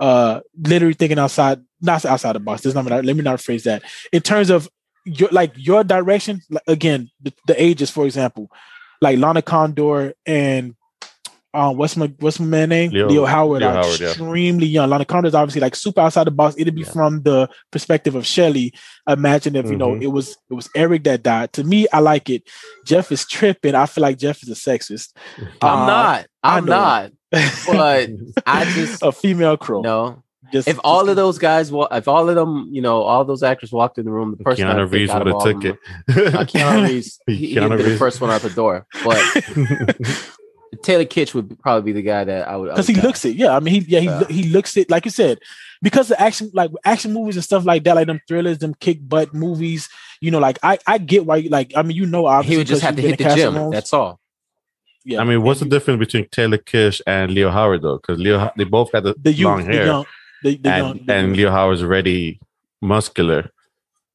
uh 0.00 0.40
literally 0.56 0.94
thinking 0.94 1.18
outside, 1.18 1.60
not 1.80 2.04
outside 2.04 2.34
the 2.34 2.40
box. 2.40 2.62
There's 2.62 2.74
not 2.74 2.86
let 2.86 3.04
me 3.04 3.22
not 3.22 3.40
phrase 3.40 3.64
that. 3.64 3.82
In 4.12 4.20
terms 4.22 4.50
of 4.50 4.68
your 5.04 5.28
like 5.32 5.52
your 5.56 5.84
direction, 5.84 6.42
like, 6.50 6.64
again, 6.66 7.10
the, 7.20 7.32
the 7.46 7.60
ages, 7.62 7.90
for 7.90 8.04
example, 8.04 8.50
like 9.00 9.18
Lana 9.18 9.42
Condor 9.42 10.14
and 10.26 10.74
um, 11.54 11.76
what's 11.76 11.96
my 11.96 12.10
what's 12.20 12.40
my 12.40 12.46
man 12.46 12.68
name? 12.70 12.90
Leo- 12.92 13.08
Leo, 13.08 13.24
Howard 13.26 13.60
Leo 13.60 13.68
are 13.70 13.82
Howard, 13.82 14.00
yeah. 14.00 14.08
extremely 14.08 14.66
young. 14.66 14.88
Lana 14.88 15.04
Condor 15.04 15.28
is 15.28 15.34
obviously 15.34 15.60
like 15.60 15.74
super 15.76 16.00
outside 16.00 16.26
the 16.26 16.30
box. 16.30 16.54
It'd 16.58 16.74
be 16.74 16.82
Yeah. 16.82 16.90
from 16.92 17.22
the 17.22 17.48
perspective 17.70 18.14
of 18.14 18.26
Shelley. 18.26 18.72
Imagine 19.08 19.56
if 19.56 19.66
you 19.70 19.76
know 19.76 19.90
Mhm. 19.90 20.02
it 20.02 20.06
was 20.08 20.36
it 20.50 20.54
was 20.54 20.68
Eric 20.74 21.04
that 21.04 21.22
died. 21.22 21.52
To 21.54 21.64
me, 21.64 21.86
I 21.92 22.00
like 22.00 22.30
it. 22.30 22.42
Jeff 22.86 23.12
is 23.12 23.26
tripping. 23.26 23.74
I 23.74 23.86
feel 23.86 24.02
like 24.02 24.18
Jeff 24.18 24.42
is 24.42 24.48
a 24.48 24.54
sexist. 24.54 25.12
I'm 25.62 25.82
Uh, 25.82 25.86
not. 25.86 26.26
I 26.42 26.56
I'm 26.56 26.64
not. 26.64 27.10
But 27.30 28.10
I 28.46 28.64
just 28.74 29.02
a 29.02 29.12
female 29.12 29.56
crow. 29.56 29.80
no. 29.82 30.22
Just, 30.52 30.68
If 30.68 30.78
all 30.84 31.08
of 31.08 31.16
those 31.16 31.38
guys, 31.38 31.72
wa- 31.72 31.88
if 31.92 32.06
all 32.08 32.28
of 32.28 32.34
them, 32.34 32.68
you 32.70 32.82
know, 32.82 33.00
all 33.00 33.24
those 33.24 33.42
actors 33.42 33.72
walked 33.72 33.96
in 33.96 34.04
the 34.04 34.10
room, 34.10 34.34
the 34.36 34.44
person 34.44 34.66
Keanu 34.66 34.80
I'd 34.82 34.84
pick 34.84 34.92
Reeves 34.92 35.10
out 35.10 35.24
would 35.24 35.28
of 35.28 35.32
have 35.32 35.34
all 35.34 35.46
took 35.46 35.64
of 35.64 35.64
it. 35.64 35.78
them- 36.08 36.36
uh, 36.36 36.44
Keanu 36.44 36.82
Reeves, 36.88 37.20
he, 37.26 37.36
he'd 37.36 37.56
Keanu 37.56 37.76
be 37.78 37.84
the 37.84 37.96
first 37.96 38.20
one 38.20 38.28
out 38.30 38.42
the 38.42 38.50
door. 38.50 38.86
But 39.02 39.16
Taylor 40.82 41.04
Kitsch 41.04 41.34
would 41.34 41.58
probably 41.60 41.92
be 41.92 42.00
the 42.00 42.02
guy 42.02 42.24
that 42.24 42.48
I 42.48 42.56
would. 42.56 42.70
Because 42.70 42.86
he 42.86 42.94
cast. 42.94 43.06
looks 43.06 43.24
it. 43.24 43.36
Yeah, 43.36 43.54
I 43.56 43.60
mean, 43.60 43.74
he 43.82 43.88
yeah 43.88 44.00
he 44.00 44.06
Yeah. 44.06 44.18
lo- 44.20 44.26
he 44.28 44.42
looks 44.44 44.76
it 44.76 44.90
like 44.90 45.04
you 45.04 45.10
said. 45.10 45.38
Because 45.82 46.08
the 46.08 46.20
action 46.20 46.50
like 46.54 46.70
action 46.84 47.12
movies 47.12 47.36
and 47.36 47.44
stuff 47.44 47.64
like 47.64 47.84
that, 47.84 47.96
like 47.96 48.06
them 48.06 48.20
thrillers, 48.28 48.58
them 48.58 48.74
kick 48.74 49.06
butt 49.08 49.34
movies. 49.34 49.88
You 50.20 50.30
know, 50.30 50.38
like 50.38 50.58
I 50.62 50.78
I 50.86 50.98
get 50.98 51.26
why 51.26 51.36
you 51.36 51.50
like. 51.50 51.72
I 51.76 51.82
mean, 51.82 51.96
you 51.96 52.06
know, 52.06 52.26
obviously 52.26 52.54
He 52.54 52.58
would 52.58 52.66
just 52.68 52.82
have 52.82 52.96
to 52.96 53.02
hit 53.02 53.18
the 53.18 53.24
gym. 53.24 53.28
casting 53.34 53.54
roles. 53.54 53.72
That's 53.72 53.92
all. 53.92 54.20
yeah. 55.04 55.20
I 55.20 55.24
mean, 55.24 55.42
what's 55.42 55.60
the 55.60 55.66
you- 55.66 55.70
difference 55.70 55.98
between 55.98 56.28
Taylor 56.30 56.58
Kitsch 56.58 57.00
and 57.06 57.32
Leo 57.32 57.50
Howard 57.50 57.82
though? 57.82 57.96
Because 57.98 58.18
Leo, 58.18 58.50
they 58.56 58.64
both 58.64 58.92
had 58.92 59.02
the, 59.04 59.14
the 59.20 59.32
youth, 59.32 59.44
long 59.46 59.58
the 59.66 59.72
hair, 59.72 59.86
young, 59.86 60.04
the, 60.42 60.56
the 60.56 60.68
and 60.70 60.86
young, 60.86 61.06
the 61.06 61.12
and 61.14 61.26
young. 61.28 61.36
Leo 61.36 61.50
Howard's 61.50 61.82
already 61.82 62.38
muscular, 62.80 63.50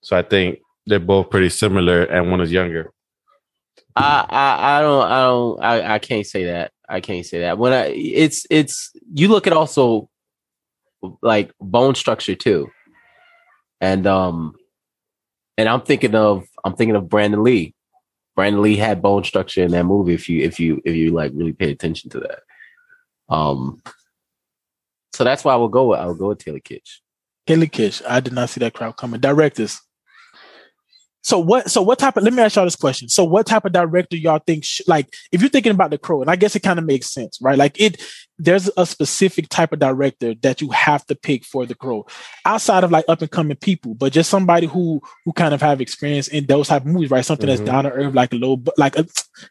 so 0.01 0.17
I 0.17 0.21
think 0.21 0.59
they're 0.85 0.99
both 0.99 1.29
pretty 1.29 1.49
similar, 1.49 2.03
and 2.03 2.31
one 2.31 2.39
is 2.41 2.51
younger. 2.51 2.91
I, 3.97 4.25
I 4.29 4.77
I 4.77 4.81
don't 4.81 5.03
I 5.03 5.21
don't 5.21 5.63
I, 5.63 5.93
I 5.95 5.99
can't 5.99 6.25
say 6.25 6.45
that. 6.45 6.71
I 6.87 7.01
can't 7.01 7.25
say 7.25 7.39
that. 7.39 7.57
When 7.57 7.73
I 7.73 7.87
it's 7.87 8.45
it's 8.49 8.91
you 9.13 9.27
look 9.27 9.47
at 9.47 9.53
also 9.53 10.09
like 11.21 11.51
bone 11.59 11.95
structure 11.95 12.35
too. 12.35 12.69
And 13.81 14.05
um 14.05 14.55
and 15.57 15.67
I'm 15.67 15.81
thinking 15.81 16.13
of 16.13 16.45
I'm 16.63 16.75
thinking 16.75 16.95
of 16.95 17.09
Brandon 17.09 17.43
Lee. 17.43 17.73
Brandon 18.35 18.61
Lee 18.61 18.75
had 18.77 19.01
bone 19.01 19.23
structure 19.23 19.63
in 19.63 19.71
that 19.71 19.85
movie 19.85 20.13
if 20.13 20.29
you 20.29 20.43
if 20.43 20.59
you 20.59 20.79
if 20.85 20.95
you 20.95 21.11
like 21.11 21.31
really 21.33 21.53
pay 21.53 21.71
attention 21.71 22.11
to 22.11 22.19
that. 22.19 22.39
Um 23.29 23.81
so 25.13 25.23
that's 25.23 25.43
why 25.43 25.53
I 25.53 25.57
will 25.57 25.69
go 25.69 25.87
with 25.87 25.99
I 25.99 26.05
will 26.05 26.13
go 26.13 26.27
with 26.29 26.39
Taylor 26.39 26.59
Kitsch. 26.59 26.99
Taylor 27.47 27.65
Kitsch. 27.65 28.03
I 28.07 28.19
did 28.19 28.33
not 28.33 28.49
see 28.49 28.59
that 28.59 28.73
crowd 28.73 28.97
coming. 28.97 29.19
Directors. 29.19 29.81
So 31.27 31.39
what? 31.39 31.69
So 31.69 31.81
what 31.81 31.99
type 31.99 32.15
of? 32.15 32.23
Let 32.23 32.31
me 32.31 32.41
ask 32.41 32.55
y'all 32.55 32.63
this 32.63 32.77
question. 32.77 33.09
So 33.09 33.25
what 33.25 33.45
type 33.45 33.65
of 33.65 33.73
director 33.73 34.15
y'all 34.15 34.39
think? 34.39 34.63
Sh- 34.63 34.79
like, 34.87 35.13
if 35.33 35.41
you're 35.41 35.49
thinking 35.49 35.73
about 35.73 35.89
the 35.91 35.97
Crow, 35.97 36.21
and 36.21 36.31
I 36.31 36.37
guess 36.37 36.55
it 36.55 36.61
kind 36.61 36.79
of 36.79 36.85
makes 36.85 37.11
sense, 37.13 37.37
right? 37.41 37.57
Like 37.57 37.77
it, 37.81 38.01
there's 38.39 38.69
a 38.77 38.85
specific 38.85 39.49
type 39.49 39.73
of 39.73 39.79
director 39.79 40.35
that 40.35 40.61
you 40.61 40.69
have 40.69 41.05
to 41.07 41.15
pick 41.15 41.43
for 41.43 41.65
the 41.65 41.75
Crow, 41.75 42.05
outside 42.45 42.85
of 42.85 42.91
like 42.91 43.03
up 43.09 43.21
and 43.21 43.29
coming 43.29 43.57
people, 43.57 43.93
but 43.93 44.13
just 44.13 44.29
somebody 44.29 44.67
who 44.67 45.01
who 45.25 45.33
kind 45.33 45.53
of 45.53 45.59
have 45.61 45.81
experience 45.81 46.29
in 46.29 46.45
those 46.45 46.69
type 46.69 46.83
of 46.83 46.87
movies, 46.87 47.11
right? 47.11 47.25
Something 47.25 47.47
Mhm. 47.47 47.57
that's 47.57 47.69
down 47.69 47.83
to 47.83 47.91
earth, 47.91 48.15
like 48.15 48.31
a 48.31 48.37
low, 48.37 48.63
like 48.77 48.97
a 48.97 49.05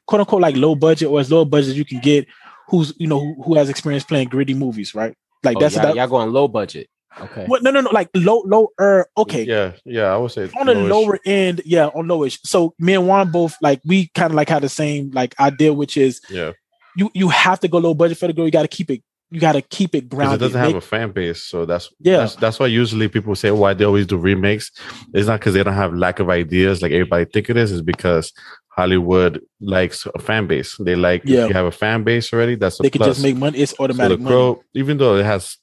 quote 0.07 0.21
unquote 0.21 0.41
like 0.41 0.57
low 0.57 0.77
budget 0.77 1.11
or 1.11 1.21
as 1.21 1.31
low 1.31 1.45
budget 1.45 1.73
as 1.73 1.77
you 1.77 1.85
can 1.85 2.01
get. 2.01 2.27
Who's 2.71 2.95
you 2.97 3.07
know 3.07 3.19
who, 3.21 3.43
who 3.43 3.55
has 3.57 3.69
experience 3.69 4.03
playing 4.05 4.29
gritty 4.29 4.55
movies, 4.55 4.95
right? 4.95 5.15
Like 5.45 5.59
Oh, 5.59 5.61
that's 5.61 5.75
y'all, 5.75 5.85
about, 5.85 5.97
y'all 5.97 6.09
going 6.09 6.33
low 6.33 6.49
budget. 6.49 6.89
Okay. 7.21 7.45
what? 7.47 7.63
No, 7.63 7.71
no, 7.71 7.81
no. 7.81 7.91
Like 7.91 8.11
low, 8.15 8.43
lower. 8.47 9.09
Okay, 9.17 9.45
Yeah, 9.45 9.73
yeah, 9.85 10.13
I 10.13 10.17
would 10.19 10.31
say 10.33 10.51
on 10.59 10.67
the 10.67 10.75
lowish. 10.75 10.89
lower 10.91 11.19
end, 11.25 11.63
yeah, 11.65 11.87
on 11.89 12.07
lowish. 12.07 12.39
So 12.45 12.75
me 12.79 12.95
and 12.95 13.07
Juan 13.09 13.31
both 13.31 13.57
like 13.63 13.81
we 13.85 14.09
kind 14.15 14.31
of 14.33 14.35
like 14.37 14.49
had 14.49 14.63
the 14.63 14.69
same 14.69 15.11
like 15.13 15.39
idea, 15.41 15.73
which 15.73 15.97
is 15.97 16.21
Yeah, 16.31 16.53
you 16.97 17.11
you 17.15 17.29
have 17.31 17.61
to 17.61 17.69
go 17.69 17.79
low 17.79 17.95
budget 17.95 18.19
for 18.19 18.27
the 18.27 18.33
girl. 18.33 18.45
You 18.45 18.51
got 18.51 18.63
to 18.63 18.69
keep 18.69 18.91
it. 18.91 19.03
You 19.31 19.41
got 19.41 19.53
to 19.53 19.63
keep 19.63 19.93
it 19.97 20.09
because 20.09 20.17
grounded. 20.19 20.41
it 20.41 20.45
doesn't 20.45 20.61
have 20.61 20.69
Make- 20.69 20.77
a 20.77 20.87
fan 20.87 21.11
base, 21.11 21.43
so 21.43 21.65
that's 21.67 21.91
Yeah. 22.01 22.19
That's, 22.19 22.37
that's 22.37 22.59
why 22.61 22.67
usually 22.67 23.09
people 23.09 23.35
say 23.35 23.51
why 23.51 23.75
they 23.75 23.85
always 23.85 24.07
do 24.07 24.17
remakes. 24.17 24.71
It's 25.15 25.27
not 25.27 25.41
because 25.41 25.55
they 25.55 25.65
don't 25.65 25.75
have 25.75 25.95
lack 25.95 26.21
of 26.21 26.31
ideas 26.31 26.81
like 26.81 26.93
everybody 26.93 27.25
think 27.25 27.51
it 27.51 27.57
is. 27.57 27.73
It's 27.73 27.83
because 27.83 28.33
Hollywood 28.77 29.41
likes 29.61 30.07
a 30.15 30.19
fan 30.21 30.47
base. 30.47 30.77
They 30.79 30.95
like 30.97 31.23
Yeah. 31.25 31.45
if 31.45 31.49
you 31.49 31.55
have 31.55 31.65
a 31.67 31.73
fan 31.73 32.05
base 32.05 32.33
already. 32.33 32.55
That's 32.57 32.79
a 32.79 32.85
they 32.85 32.91
can 32.91 33.03
just 33.03 33.23
make 33.23 33.37
money. 33.37 33.59
It's 33.59 33.73
so 33.73 33.77
the 33.79 33.83
automatic 33.85 34.21
money. 34.21 34.31
Crow, 34.35 34.63
even 34.75 34.99
though 34.99 35.17
it 35.17 35.25
has 35.25 35.57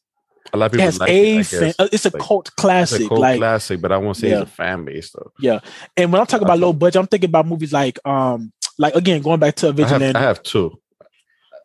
a 0.54 0.58
lot 0.58 0.68
of 0.68 0.72
people 0.72 0.86
has 0.86 1.00
like 1.00 1.10
a 1.10 1.38
it, 1.40 1.44
fan. 1.46 1.74
uh, 1.80 1.88
It's 1.92 2.06
a 2.06 2.12
Like, 2.14 2.22
cult 2.22 2.48
It's 2.48 2.56
classic. 2.56 3.02
a 3.06 3.08
cult 3.08 3.20
like 3.20 3.40
classic, 3.40 3.82
but 3.82 3.92
I 3.92 3.98
won't 3.98 4.18
say 4.18 4.30
Yeah. 4.30 4.42
it's 4.42 4.52
a 4.52 4.54
fan 4.54 4.86
base 4.86 5.12
though. 5.12 5.32
Yeah, 5.40 5.60
and 5.98 6.12
when 6.12 6.20
I'm 6.22 6.28
talking 6.28 6.46
about 6.46 6.56
That's 6.58 6.62
low 6.62 6.74
budget, 6.74 7.00
I'm 7.02 7.08
thinking 7.08 7.30
about 7.30 7.48
movies 7.48 7.74
like 7.74 8.00
um 8.08 8.52
like 8.78 8.96
again 8.96 9.22
going 9.22 9.40
back 9.40 9.56
to 9.56 9.68
I 9.68 9.70
have, 9.70 9.76
Vigilante. 9.78 10.16
I 10.18 10.22
have 10.22 10.42
two. 10.44 10.80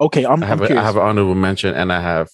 okay, 0.01 0.25
I'm, 0.25 0.43
I 0.43 0.47
have 0.47 0.63
I'm 0.63 0.77
a, 0.77 0.81
I 0.81 0.83
have 0.83 0.97
an 0.97 1.03
honorable 1.03 1.35
mention, 1.35 1.75
and 1.75 1.93
I 1.93 2.01
have 2.01 2.29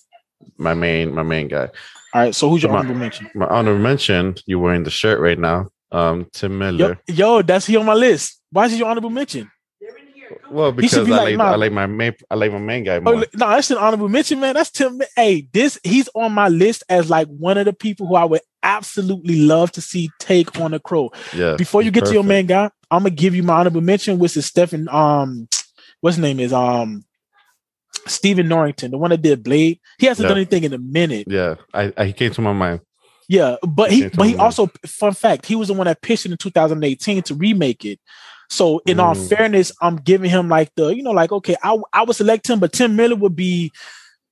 my 0.59 0.75
main 0.75 1.15
my 1.15 1.23
main 1.23 1.49
guy. 1.49 1.69
All 2.15 2.21
right, 2.23 2.35
so 2.35 2.49
who's 2.49 2.63
your 2.63 2.71
My- 2.73 2.79
honorable 2.79 3.01
mention? 3.01 3.29
My 3.35 3.47
honorable 3.47 3.81
mention. 3.83 4.37
You're 4.47 4.61
wearing 4.61 4.85
the 4.85 4.91
shirt 4.91 5.19
right 5.21 5.39
now. 5.39 5.69
Um, 5.91 6.27
Tim 6.33 6.59
Miller. 6.59 6.99
Yo, 7.09 7.15
yo, 7.15 7.43
that's 7.43 7.67
he 7.67 7.77
on 7.77 7.87
my 7.87 7.95
list. 7.95 8.41
Why 8.51 8.67
is 8.67 8.73
he 8.73 8.79
your 8.79 8.89
honorable 8.89 9.11
mention? 9.11 9.51
Well, 10.51 10.73
because 10.73 11.07
be 11.07 11.13
I 11.13 11.17
like, 11.17 11.25
like 11.27 11.39
nah. 11.39 11.53
I 11.53 11.57
like 11.57 11.73
my 11.73 11.87
main 11.87 12.15
I 12.31 12.35
like 12.35 12.53
my 12.53 12.59
main 12.59 12.85
guy 12.85 12.97
Oh, 12.97 13.01
more. 13.01 13.15
no, 13.15 13.25
that's 13.35 13.71
an 13.71 13.79
honorable 13.79 14.09
mention, 14.09 14.41
man. 14.41 14.55
That's 14.55 14.71
Tim. 14.71 15.01
Hey, 15.17 15.49
this 15.53 15.79
he's 15.85 16.09
on 16.15 16.33
my 16.33 16.49
list 16.49 16.83
as 16.89 17.11
like 17.11 17.29
one 17.29 17.59
of 17.59 17.65
the 17.67 17.73
people 17.73 18.07
who 18.07 18.15
I 18.15 18.25
would 18.25 18.41
absolutely 18.63 19.41
love 19.41 19.73
to 19.73 19.81
see 19.81 20.11
take 20.19 20.59
on 20.61 20.75
a 20.75 20.79
crow. 20.81 21.11
yeah. 21.35 21.57
Before 21.57 21.83
you 21.83 21.91
get 21.91 22.05
to 22.07 22.13
your 22.13 22.23
perfect. 22.23 22.29
main 22.29 22.47
guy, 22.47 22.71
I'm 22.91 23.01
gonna 23.03 23.11
give 23.11 23.35
you 23.35 23.43
my 23.43 23.55
honorable 23.55 23.81
mention, 23.81 24.19
which 24.19 24.37
is 24.37 24.47
Stephen. 24.47 24.89
Um, 24.91 25.49
what's 26.01 26.17
his 26.17 26.23
name 26.23 26.41
is 26.41 26.53
um, 26.53 27.05
Stephen 28.07 28.49
Norrington, 28.49 28.91
the 28.91 28.99
one 28.99 29.11
that 29.11 29.23
did 29.23 29.43
Blade. 29.43 29.81
He 29.99 30.07
hasn't 30.07 30.25
Yeah. 30.25 30.29
done 30.31 30.39
anything 30.39 30.65
in 30.65 30.73
a 30.73 30.79
minute. 30.79 31.27
Yeah, 31.31 31.57
I, 31.73 31.93
I 31.97 32.05
he 32.07 32.13
came 32.13 32.33
to 32.33 32.41
my 32.41 32.53
mind. 32.53 32.81
Yeah, 33.29 33.57
but 33.67 33.91
he 33.91 34.05
Okay, 34.07 34.17
but 34.17 34.27
he 34.27 34.33
totally. 34.35 34.47
also 34.47 34.71
fun 34.87 35.15
fact, 35.15 35.47
he 35.47 35.57
was 35.57 35.69
the 35.69 35.75
one 35.75 35.87
that 35.87 36.03
pitched 36.03 36.27
it 36.27 36.33
in 36.33 36.37
2018 36.37 37.23
to 37.23 37.35
remake 37.35 37.85
it. 37.87 37.99
So 38.55 38.81
in 38.87 39.01
all 39.01 39.15
Mm. 39.15 39.29
fairness, 39.29 39.73
I'm 39.83 39.97
giving 39.97 40.31
him 40.31 40.49
like 40.49 40.71
the, 40.77 40.89
you 40.89 41.03
know, 41.03 41.11
like, 41.11 41.33
okay, 41.33 41.57
I 41.63 41.77
I 41.93 42.05
would 42.05 42.15
select 42.17 42.49
him, 42.49 42.61
but 42.61 42.73
Tim 42.73 42.95
Miller 42.97 43.17
would 43.17 43.35
be 43.37 43.73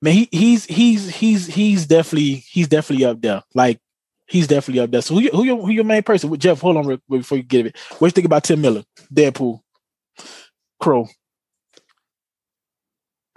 man, 0.00 0.14
he 0.14 0.28
he's 0.30 0.64
he's 0.64 1.08
he's 1.08 1.46
he's 1.46 1.86
definitely 1.86 2.44
he's 2.48 2.68
definitely 2.68 3.04
up 3.04 3.20
there. 3.20 3.42
Like 3.54 3.80
he's 4.28 4.46
definitely 4.46 4.80
up 4.80 4.90
there. 4.90 5.02
So 5.02 5.14
who 5.14 5.20
you, 5.20 5.30
who 5.30 5.44
your 5.44 5.56
who 5.60 5.70
your 5.70 5.84
main 5.84 6.02
person? 6.02 6.34
Jeff, 6.38 6.60
hold 6.60 6.76
on 6.76 6.86
real 6.86 6.98
quick 7.08 7.22
before 7.22 7.38
you 7.38 7.42
give 7.44 7.66
it. 7.66 7.76
What 7.98 8.06
you 8.08 8.12
think 8.12 8.26
about 8.26 8.44
Tim 8.44 8.60
Miller? 8.60 8.84
Deadpool. 9.12 9.60
Crow. 10.80 11.08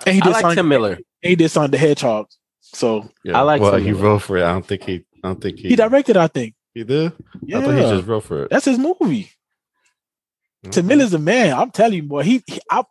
And 0.06 0.16
he 0.16 0.22
I 0.22 0.26
did 0.26 0.32
like 0.32 0.42
something, 0.42 0.56
Tim 0.58 0.68
Miller. 0.68 0.94
and 0.94 1.04
he 1.30 1.36
did 1.36 1.50
something 1.50 1.72
the 1.72 1.78
hedgehog. 1.78 2.28
So 2.62 3.10
Yeah. 3.24 3.40
I 3.40 3.42
like 3.42 3.62
Well, 3.62 3.72
Tim 3.74 3.84
he 3.84 3.92
Miller. 3.92 4.04
wrote 4.04 4.22
for 4.22 4.38
it. 4.38 4.44
I 4.44 4.52
don't 4.52 4.66
think 4.66 4.84
he. 4.84 5.06
I 5.24 5.28
don't 5.30 5.42
think 5.42 5.58
he. 5.60 5.70
he 5.70 5.76
directed, 5.76 6.18
I 6.18 6.28
think. 6.28 6.54
He 6.74 6.84
did. 6.84 7.14
Yeah. 7.44 7.60
I 7.60 7.62
thought 7.62 7.74
he 7.76 7.82
just 7.82 8.08
wrote 8.08 8.24
for 8.24 8.44
it. 8.44 8.50
That's 8.52 8.66
his 8.66 8.78
movie. 8.78 9.32
Tim 10.72 10.86
Okay. 10.86 10.96
Miller's 10.96 11.14
a 11.14 11.20
man. 11.20 11.54
I'm 11.54 11.72
telling 11.72 11.94
you, 11.96 12.04
boy. 12.04 12.24
He, 12.24 12.44
he 12.48 12.60
I, 12.70 12.84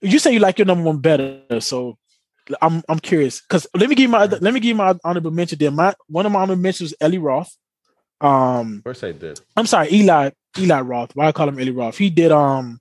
you 0.00 0.18
say 0.18 0.32
you 0.32 0.38
like 0.40 0.58
your 0.58 0.66
number 0.66 0.84
one 0.84 0.98
better, 0.98 1.60
so 1.60 1.96
I'm 2.60 2.82
I'm 2.88 2.98
curious 2.98 3.40
because 3.40 3.66
let 3.74 3.88
me 3.88 3.94
give 3.94 4.10
my 4.10 4.18
other- 4.20 4.38
let 4.40 4.52
me 4.52 4.60
give 4.60 4.76
my 4.76 4.94
honorable 5.04 5.30
mention. 5.30 5.58
There, 5.58 5.70
my 5.70 5.94
one 6.08 6.26
of 6.26 6.32
my 6.32 6.40
honorable 6.40 6.62
mentions 6.62 6.90
was 6.90 6.94
Ellie 7.00 7.18
Roth. 7.18 7.56
Um, 8.20 8.78
Of 8.78 8.84
course, 8.84 9.04
I 9.04 9.12
did. 9.12 9.40
I'm 9.56 9.66
sorry, 9.66 9.92
Eli 9.92 10.30
Eli 10.58 10.80
Roth. 10.80 11.10
Why 11.14 11.28
I 11.28 11.32
call 11.32 11.48
him 11.48 11.58
Eli 11.60 11.72
Roth? 11.72 11.98
He 11.98 12.10
did 12.10 12.30
um, 12.32 12.80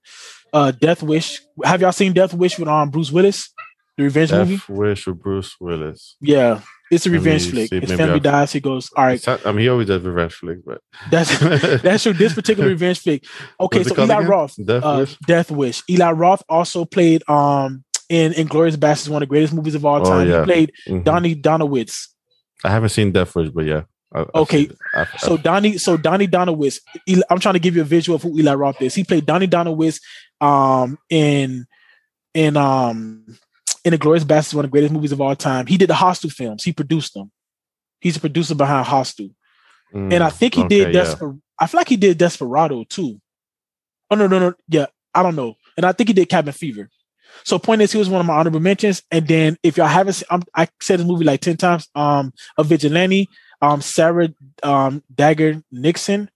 uh, 0.54 0.72
Death 0.72 1.02
Wish. 1.04 1.42
Have 1.64 1.82
y'all 1.82 1.92
seen 1.92 2.14
Death 2.14 2.34
Wish 2.34 2.58
with 2.60 2.68
um 2.68 2.90
Bruce 2.90 3.12
Willis, 3.12 3.50
the 3.98 4.04
revenge 4.04 4.32
movie? 4.32 4.56
Death 4.58 4.70
Wish 4.70 5.08
with 5.08 5.22
Bruce 5.22 5.56
Willis. 5.60 6.16
Yeah, 6.22 6.62
it's 6.92 7.06
a 7.06 7.10
Let 7.10 7.14
me 7.14 7.18
revenge 7.20 7.50
flick. 7.50 7.72
His 7.72 7.90
family 7.94 8.14
I'll- 8.14 8.20
dies. 8.20 8.52
He 8.52 8.60
goes, 8.60 8.92
all 8.96 9.06
right. 9.06 9.26
Not- 9.26 9.46
I 9.46 9.52
mean, 9.52 9.62
he 9.62 9.70
always 9.70 9.88
does 9.88 10.04
revenge 10.04 10.34
flicks, 10.34 10.62
but 10.66 10.82
That's 11.10 11.40
that's 11.82 12.04
true. 12.04 12.14
This 12.14 12.34
particular 12.34 12.70
revenge 12.70 13.00
flick. 13.00 13.24
Okay, 13.60 13.84
so 13.84 13.96
Eli 13.96 14.16
again? 14.18 14.28
Roth. 14.30 14.56
Death 14.64 14.84
uh, 14.84 14.98
Wish. 15.00 15.18
Death 15.26 15.52
Wish. 15.52 15.84
Eli 15.90 16.12
Roth 16.12 16.44
also 16.50 16.86
played 16.86 17.28
um 17.30 17.84
in 18.10 18.34
Inglourious 18.34 18.76
Basterds, 18.76 19.08
one 19.10 19.24
of 19.24 19.28
the 19.28 19.32
greatest 19.32 19.54
movies 19.54 19.74
of 19.74 19.86
all 19.86 20.02
Oh, 20.02 20.10
time. 20.10 20.28
yeah. 20.30 20.40
He 20.42 20.46
played 20.46 20.72
Mhm. 20.88 21.04
Donnie 21.06 21.36
Donowitz. 21.36 22.08
I 22.64 22.70
haven't 22.70 22.90
seen 22.90 23.12
Death 23.12 23.34
Wish, 23.36 23.50
but 23.50 23.66
yeah. 23.66 23.84
I- 24.14 24.20
I've 24.22 24.30
Okay, 24.36 24.62
it. 24.64 24.78
I've- 24.94 25.18
So 25.20 25.38
Donnie, 25.38 25.78
so 25.78 25.96
Donnie 25.96 26.28
Donowitz. 26.28 26.80
Eli- 27.08 27.24
I'm 27.30 27.40
trying 27.40 27.54
to 27.54 27.60
give 27.60 27.76
you 27.78 27.82
a 27.82 27.86
visual 27.86 28.18
of 28.18 28.24
who 28.24 28.38
Eli 28.38 28.54
Roth 28.54 28.82
is. 28.82 28.94
He 28.94 29.06
played 29.06 29.26
Donnie 29.26 29.48
Donowitz 29.48 30.02
um, 30.42 30.98
in 31.10 31.66
in 32.34 32.58
um 32.58 33.26
in 33.84 33.92
the 33.92 33.98
Glorious 33.98 34.24
Bastards, 34.24 34.56
one 34.56 34.66
of 34.66 34.72
the 34.72 34.74
greatest 34.74 34.94
movies 34.94 35.12
of 35.12 35.22
all 35.22 35.36
time. 35.36 35.68
He 35.68 35.78
did 35.78 35.90
the 35.90 35.96
Hostel 35.96 36.30
films. 36.30 36.64
He 36.64 36.74
produced 36.74 37.14
them. 37.14 37.32
He's 38.00 38.18
a 38.18 38.20
producer 38.20 38.56
behind 38.56 38.88
Hostel, 38.88 39.30
Mm, 39.94 40.14
and 40.14 40.24
I 40.24 40.30
think 40.30 40.56
he 40.56 40.64
did 40.68 40.96
okay, 40.96 40.98
yeah. 40.98 41.32
I 41.60 41.68
feel 41.68 41.80
like 41.80 41.90
he 41.90 41.98
did 41.98 42.18
Desperado 42.18 42.84
too. 42.86 43.20
Oh 44.10 44.16
no 44.16 44.28
no 44.28 44.40
no 44.40 44.54
yeah 44.70 44.88
I 45.14 45.24
don't 45.24 45.36
know, 45.36 45.56
and 45.76 45.86
I 45.86 45.92
think 45.92 46.10
he 46.10 46.14
did 46.14 46.30
Cabin 46.30 46.54
Fever. 46.54 46.90
So 47.44 47.60
point 47.60 47.82
is, 47.82 47.92
he 47.92 47.98
was 47.98 48.10
one 48.10 48.22
of 48.22 48.28
my 48.28 48.36
honorable 48.36 48.60
mentions. 48.60 49.04
And 49.10 49.28
then 49.28 49.58
if 49.64 49.78
y'all 49.78 49.88
haven't, 49.88 50.14
seen, 50.14 50.28
I'm, 50.30 50.44
I 50.54 50.68
said 50.82 51.00
this 51.00 51.08
movie 51.08 51.26
like 51.26 51.42
ten 51.42 51.58
times. 51.58 51.88
Um, 51.96 52.34
a 52.58 52.64
vigilante, 52.64 53.28
um, 53.62 53.82
Sarah 53.82 54.30
um 54.64 55.04
Daggar 55.14 55.64
Nickson. 55.72 56.30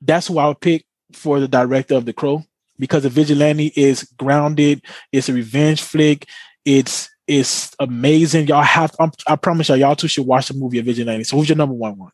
That's 0.00 0.26
who 0.26 0.38
I 0.38 0.48
would 0.48 0.60
pick 0.60 0.84
for 1.12 1.40
the 1.40 1.48
director 1.48 1.94
of 1.94 2.04
The 2.04 2.12
Crow 2.12 2.44
because 2.78 3.04
a 3.04 3.08
vigilante 3.08 3.72
is 3.76 4.04
grounded. 4.18 4.82
It's 5.12 5.28
a 5.28 5.32
revenge 5.32 5.82
flick. 5.82 6.26
It's 6.64 7.08
it's 7.26 7.74
amazing. 7.78 8.48
Y'all 8.48 8.62
have. 8.62 8.94
I'm, 8.98 9.10
I 9.26 9.36
promise 9.36 9.68
y'all, 9.68 9.76
y'all 9.78 9.96
two 9.96 10.08
should 10.08 10.26
watch 10.26 10.48
the 10.48 10.54
movie 10.54 10.78
of 10.78 10.86
Vigilante. 10.86 11.24
So 11.24 11.36
who's 11.36 11.48
your 11.48 11.56
number 11.56 11.74
one 11.74 11.96
one? 11.98 12.10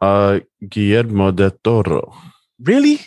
Uh, 0.00 0.40
Guillermo 0.66 1.30
del 1.30 1.52
Toro. 1.62 2.14
Really? 2.58 3.00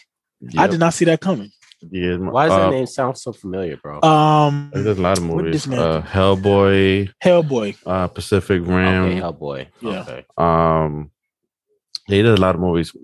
I 0.58 0.68
did 0.68 0.80
not 0.80 0.94
see 0.94 1.06
that 1.06 1.22
coming. 1.22 1.52
Yeah. 1.92 2.18
Why 2.18 2.48
does 2.48 2.54
uh, 2.54 2.70
that 2.70 2.72
name 2.72 2.86
sound 2.86 3.18
so 3.18 3.34
familiar, 3.34 3.78
bro? 3.78 4.02
Um, 4.02 4.72
He 4.74 4.84
does 4.84 4.98
a 4.98 5.02
lot 5.02 5.18
of 5.18 5.24
movies. 5.24 5.68
Uh. 5.68 6.02
Hellboy, 6.02 7.10
Hellboy. 7.24 7.78
uh, 7.86 8.08
Pacific 8.08 8.62
Rim. 8.66 9.04
okay, 9.04 9.20
Hellboy. 9.20 9.68
Yeah. 9.82 10.02
Okay. 10.02 10.26
Um, 10.38 11.12
he 12.08 12.22
did 12.22 12.38
a 12.38 12.42
lot 12.42 12.56
of 12.56 12.62
movies. 12.62 12.96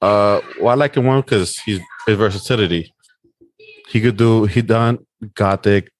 Uh, 0.00 0.40
well, 0.60 0.68
I 0.70 0.74
like 0.74 0.94
him 0.94 1.06
one 1.06 1.20
because 1.20 1.58
he's 1.58 1.80
his 2.06 2.16
versatility. 2.16 2.92
He 3.88 4.00
could 4.00 4.16
do. 4.16 4.44
He 4.44 4.62
done 4.62 4.98
gothic, 5.34 5.90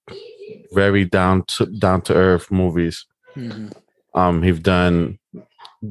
very 0.80 1.04
down 1.18 1.36
to 1.54 1.66
down 1.84 1.98
to 2.06 2.12
earth 2.14 2.46
movies. 2.50 2.96
Mhm. 3.36 3.72
Um, 4.14 4.42
he's 4.46 4.60
done 4.60 5.18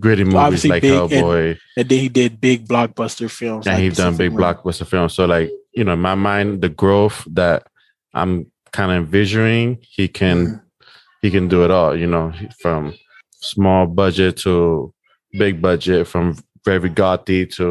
gritty 0.03 0.23
movies 0.23 0.35
obviously 0.45 0.69
like 0.75 0.81
big 0.81 0.93
and- 0.93 1.11
Hellboy, 1.11 1.57
And 1.77 1.89
then 1.89 1.99
he 2.05 2.09
did 2.09 2.31
big 2.41 2.59
blockbuster 2.71 3.29
films. 3.39 3.65
and 3.67 3.75
like 3.75 3.83
he's 3.83 3.97
done 3.97 4.15
big 4.17 4.31
blockbuster 4.41 4.85
films. 4.91 5.13
So, 5.13 5.25
like 5.25 5.49
you 5.77 5.83
know, 5.85 5.93
in 5.93 6.01
my 6.11 6.15
mind, 6.15 6.61
the 6.65 6.69
growth 6.83 7.17
that 7.39 7.59
I'm 8.13 8.33
kind 8.77 8.91
of 8.91 8.97
envisioning, 9.03 9.67
he 9.97 10.05
can 10.19 10.37
Mhm. 10.45 10.61
he 11.23 11.27
can 11.35 11.45
do 11.53 11.59
it 11.65 11.71
all. 11.77 11.91
You 12.01 12.07
know, 12.13 12.25
from 12.61 12.93
small 13.51 13.85
budget 14.01 14.37
to 14.45 14.93
big 15.43 15.61
budget, 15.61 16.07
from 16.07 16.25
very 16.65 16.89
gothy 17.01 17.41
to 17.57 17.65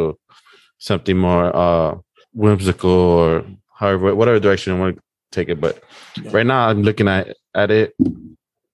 something 0.78 1.16
more 1.28 1.46
uh 1.64 1.90
whimsical 2.32 2.90
or 2.90 3.30
however 3.78 4.14
whatever 4.18 4.38
direction 4.40 4.74
you 4.74 4.80
want 4.80 4.96
to 4.96 5.02
take 5.34 5.48
it. 5.48 5.60
But 5.60 5.82
Yeah. 6.22 6.30
right 6.32 6.46
now, 6.46 6.68
I'm 6.68 6.82
looking 6.82 7.08
at 7.08 7.36
at 7.54 7.70
it, 7.70 7.94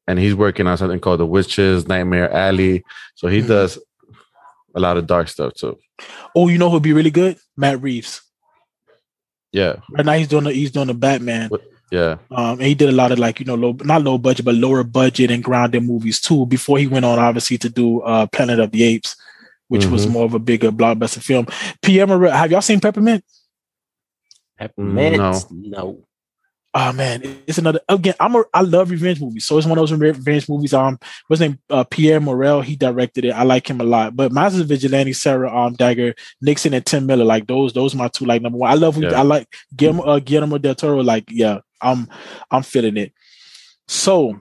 and 0.07 0.19
he's 0.19 0.35
working 0.35 0.67
on 0.67 0.77
something 0.79 1.01
called 1.01 1.21
the 1.21 1.27
Witches 1.27 1.87
Nightmare 1.89 2.33
Alley. 2.33 2.85
So 3.15 3.29
he 3.29 3.41
Mhm. 3.43 3.49
does 3.49 3.79
a 4.75 4.81
lot 4.81 4.97
of 4.97 5.07
dark 5.07 5.29
stuff 5.29 5.55
too. 5.55 5.79
Oh, 6.35 6.49
you 6.49 6.59
know 6.59 6.71
who'd 6.71 6.83
be 6.83 6.93
really 6.93 7.11
good? 7.11 7.37
Matt 7.57 7.83
Reeves. 7.83 8.23
Yeah, 9.53 9.77
Right 9.91 10.07
now 10.07 10.13
he's 10.13 10.29
doing 10.29 10.45
the, 10.45 10.53
he's 10.53 10.71
doing 10.71 10.87
the 10.87 10.95
Batman. 10.95 11.49
What- 11.49 11.65
yeah. 11.91 12.19
Um, 12.31 12.61
and 12.61 12.63
he 12.63 12.75
did 12.77 12.89
a 12.89 12.93
lot 12.93 13.11
of 13.11 13.19
like 13.19 13.41
you 13.41 13.47
know 13.47 13.57
low 13.57 13.77
not 13.83 14.03
low 14.03 14.17
budget 14.17 14.45
but 14.45 14.55
lower 14.55 14.85
budget 14.85 15.31
and 15.33 15.43
grounded 15.43 15.83
movies 15.83 16.21
too. 16.21 16.47
Before 16.47 16.79
he 16.79 16.87
went 16.87 17.05
on 17.05 17.19
obviously 17.19 17.59
to 17.59 17.69
do 17.69 18.01
uh 18.03 18.27
Planet 18.29 18.61
of 18.61 18.71
the 18.71 18.85
Apes, 18.85 19.17
which 19.67 19.87
was 19.87 20.07
Mhm. 20.07 20.11
more 20.13 20.25
of 20.25 20.35
a 20.35 20.39
bigger 20.39 20.71
blockbuster 20.71 21.21
film. 21.21 21.47
Pierre 21.83 22.07
Morel, 22.07 22.31
have 22.31 22.51
y'all 22.53 22.63
seen 22.63 22.79
Peppermint? 22.81 23.25
Peppermint? 24.57 25.17
No. 25.17 25.41
no. 25.51 25.99
Oh 26.73 26.93
man, 26.93 27.23
it's 27.49 27.59
another 27.59 27.81
again. 27.89 28.15
I'm 28.21 28.37
a 28.37 28.45
I 28.55 28.61
love 28.61 28.91
revenge 28.93 29.21
movies, 29.21 29.45
so 29.45 29.59
it's 29.59 29.67
one 29.67 29.77
of 29.77 29.89
those 29.89 29.99
revenge 29.99 30.49
movies. 30.49 30.73
Um, 30.73 31.01
what's 31.27 31.41
his 31.41 31.49
name? 31.49 31.59
Uh, 31.69 31.83
Pierre 31.83 32.21
Morel. 32.21 32.61
He 32.61 32.77
directed 32.77 33.25
it. 33.25 33.31
I 33.33 33.43
like 33.43 33.69
him 33.69 33.81
a 33.81 33.85
lot. 33.85 34.15
But 34.15 34.31
Masters 34.31 34.61
of 34.61 34.69
Vigilante, 34.69 35.13
Sarah 35.13 35.53
um 35.53 35.75
Daggar, 35.75 36.17
Nickson, 36.41 36.73
and 36.73 36.87
Tim 36.87 37.07
Miller. 37.07 37.25
Like 37.25 37.49
those, 37.49 37.73
those 37.73 37.95
are 37.95 37.99
my 37.99 38.07
two. 38.07 38.25
Like 38.25 38.41
number 38.41 38.59
one. 38.59 38.71
I 38.71 38.75
love. 38.75 38.95
Who, 38.95 39.03
Yeah. 39.03 39.19
I 39.19 39.23
like 39.23 39.53
Guillermo, 39.75 40.05
uh, 40.05 40.21
Guillermo 40.21 40.59
del 40.59 40.77
Toro. 40.77 41.03
Like 41.03 41.25
yeah, 41.29 41.59
I'm 41.81 42.09
I'm 42.53 42.63
feeling 42.63 42.97
it. 42.97 43.13
So 43.89 44.41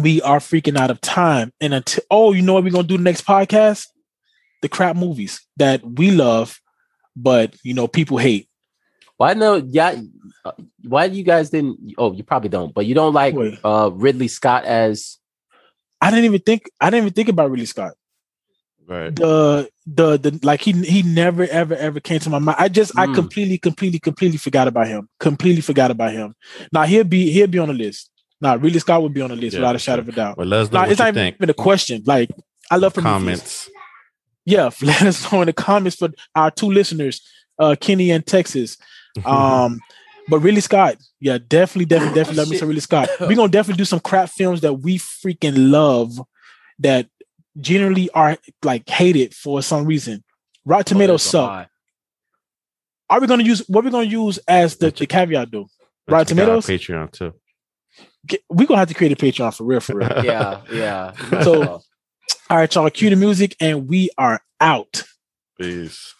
we 0.00 0.22
are 0.22 0.38
freaking 0.38 0.78
out 0.78 0.90
of 0.90 1.02
time. 1.02 1.52
And 1.60 1.74
until 1.74 2.02
oh, 2.10 2.32
you 2.32 2.40
know 2.40 2.54
what 2.54 2.64
we're 2.64 2.70
gonna 2.70 2.88
do 2.88 2.96
the 2.96 3.02
next 3.02 3.26
podcast? 3.26 3.88
The 4.62 4.70
crap 4.70 4.96
movies 4.96 5.46
that 5.58 5.82
we 5.84 6.12
love, 6.12 6.58
but 7.14 7.54
you 7.62 7.74
know 7.74 7.88
people 7.88 8.16
hate. 8.16 8.48
Why 9.22 9.34
no? 9.34 9.54
Yeah. 9.56 10.00
uh, 10.44 10.52
Why 10.92 11.04
you 11.06 11.22
guys 11.22 11.50
didn't? 11.50 11.78
Oh, 11.96 12.12
you 12.12 12.24
probably 12.24 12.48
don't. 12.48 12.74
But 12.74 12.86
you 12.86 12.94
don't 12.94 13.14
like 13.14 13.34
Wait. 13.36 13.58
uh 13.64 13.90
Ridley 13.94 14.26
Scott 14.28 14.64
as 14.64 15.18
I 16.00 16.10
didn't 16.10 16.24
even 16.24 16.40
think. 16.40 16.62
I 16.80 16.90
didn't 16.90 17.04
even 17.04 17.12
think 17.14 17.28
about 17.28 17.50
Ridley 17.52 17.66
Scott. 17.66 17.92
Right. 18.88 19.14
the 19.14 19.70
the 19.86 20.08
the 20.18 20.40
like 20.42 20.60
he 20.60 20.72
he 20.72 21.02
never 21.02 21.44
ever 21.44 21.74
ever 21.76 22.00
came 22.00 22.18
to 22.20 22.30
my 22.30 22.40
mind. 22.40 22.56
I 22.58 22.68
just 22.68 22.90
I 22.98 23.06
Mm. 23.06 23.14
completely 23.14 23.58
completely 23.58 24.00
completely 24.00 24.38
forgot 24.38 24.66
about 24.68 24.88
him. 24.88 25.08
Completely 25.20 25.62
forgot 25.62 25.90
about 25.92 26.12
him. 26.12 26.34
Now 26.72 26.82
he'll 26.82 27.04
be 27.04 27.30
he'll 27.30 27.46
be 27.46 27.60
on 27.60 27.68
the 27.68 27.74
list. 27.74 28.10
Now 28.40 28.56
Ridley 28.56 28.80
Scott 28.80 29.00
would 29.02 29.14
be 29.14 29.22
on 29.22 29.30
the 29.30 29.36
list 29.36 29.54
Yeah, 29.54 29.60
without 29.60 29.76
a 29.76 29.78
shadow 29.78 30.02
sure. 30.02 30.08
of 30.10 30.14
a 30.14 30.16
doubt. 30.20 30.36
Well, 30.36 30.48
let 30.48 30.60
us 30.62 30.72
know 30.72 30.78
Now 30.78 30.82
what 30.82 30.90
it's 30.90 30.98
you 30.98 31.04
not 31.06 31.14
think. 31.14 31.36
even 31.36 31.50
a 31.50 31.54
question. 31.54 32.02
Like 32.04 32.30
I 32.72 32.76
love 32.76 32.92
Prometheus. 32.94 33.20
Comments. 33.20 33.70
Yeah, 34.44 34.70
let 34.82 35.02
us 35.02 35.18
know 35.30 35.42
in 35.42 35.46
the 35.46 35.52
comments 35.52 35.96
for 35.96 36.08
our 36.34 36.50
two 36.50 36.70
listeners, 36.78 37.22
uh 37.60 37.76
Kenny 37.80 38.10
and 38.10 38.26
Texas. 38.26 38.76
Um 39.24 39.80
but 40.28 40.38
really, 40.38 40.60
Scott, 40.60 40.96
yeah, 41.20 41.38
definitely, 41.38 41.84
definitely, 41.86 42.14
definitely 42.14 42.38
let 42.44 42.48
me 42.48 42.56
say 42.56 42.64
really 42.66 42.80
Scott. 42.80 43.08
We're 43.20 43.34
gonna 43.34 43.48
definitely 43.48 43.78
do 43.80 43.84
some 43.84 43.98
crap 44.00 44.28
films 44.30 44.60
that 44.60 44.74
we 44.74 44.98
freaking 44.98 45.70
love 45.70 46.12
that 46.78 47.08
generally 47.60 48.08
are 48.10 48.38
like 48.62 48.88
hated 48.88 49.34
for 49.34 49.60
some 49.62 49.84
reason. 49.84 50.22
Rotten 50.64 50.84
Tomatoes 50.84 51.26
Oh, 51.26 51.30
suck. 51.30 51.68
Are 53.10 53.20
we 53.20 53.26
gonna 53.26 53.42
use 53.42 53.62
what 53.68 53.84
we're 53.84 53.90
gonna 53.90 54.04
use 54.06 54.38
as 54.48 54.76
the, 54.76 54.90
the 54.90 55.06
caveat 55.06 55.50
though? 55.50 55.66
Rotten 56.08 56.36
Check 56.36 56.44
out 56.44 56.50
our 56.50 56.62
Tomatoes? 56.62 56.66
Patreon 56.66 57.10
too. 57.12 57.34
We're 58.48 58.66
gonna 58.66 58.78
have 58.78 58.88
to 58.88 58.94
create 58.94 59.12
a 59.12 59.16
Patreon 59.16 59.54
for 59.56 59.64
real, 59.64 59.80
for 59.80 59.96
real. 59.96 60.08
Yeah, 60.24 60.60
yeah. 60.72 61.12
So- 61.42 61.82
All 62.50 62.56
right, 62.58 62.72
y'all, 62.74 62.88
cue 62.90 63.10
the 63.10 63.16
music 63.16 63.56
and 63.60 63.88
we 63.88 64.10
are 64.16 64.40
out. 64.60 65.02
Peace. 65.60 66.14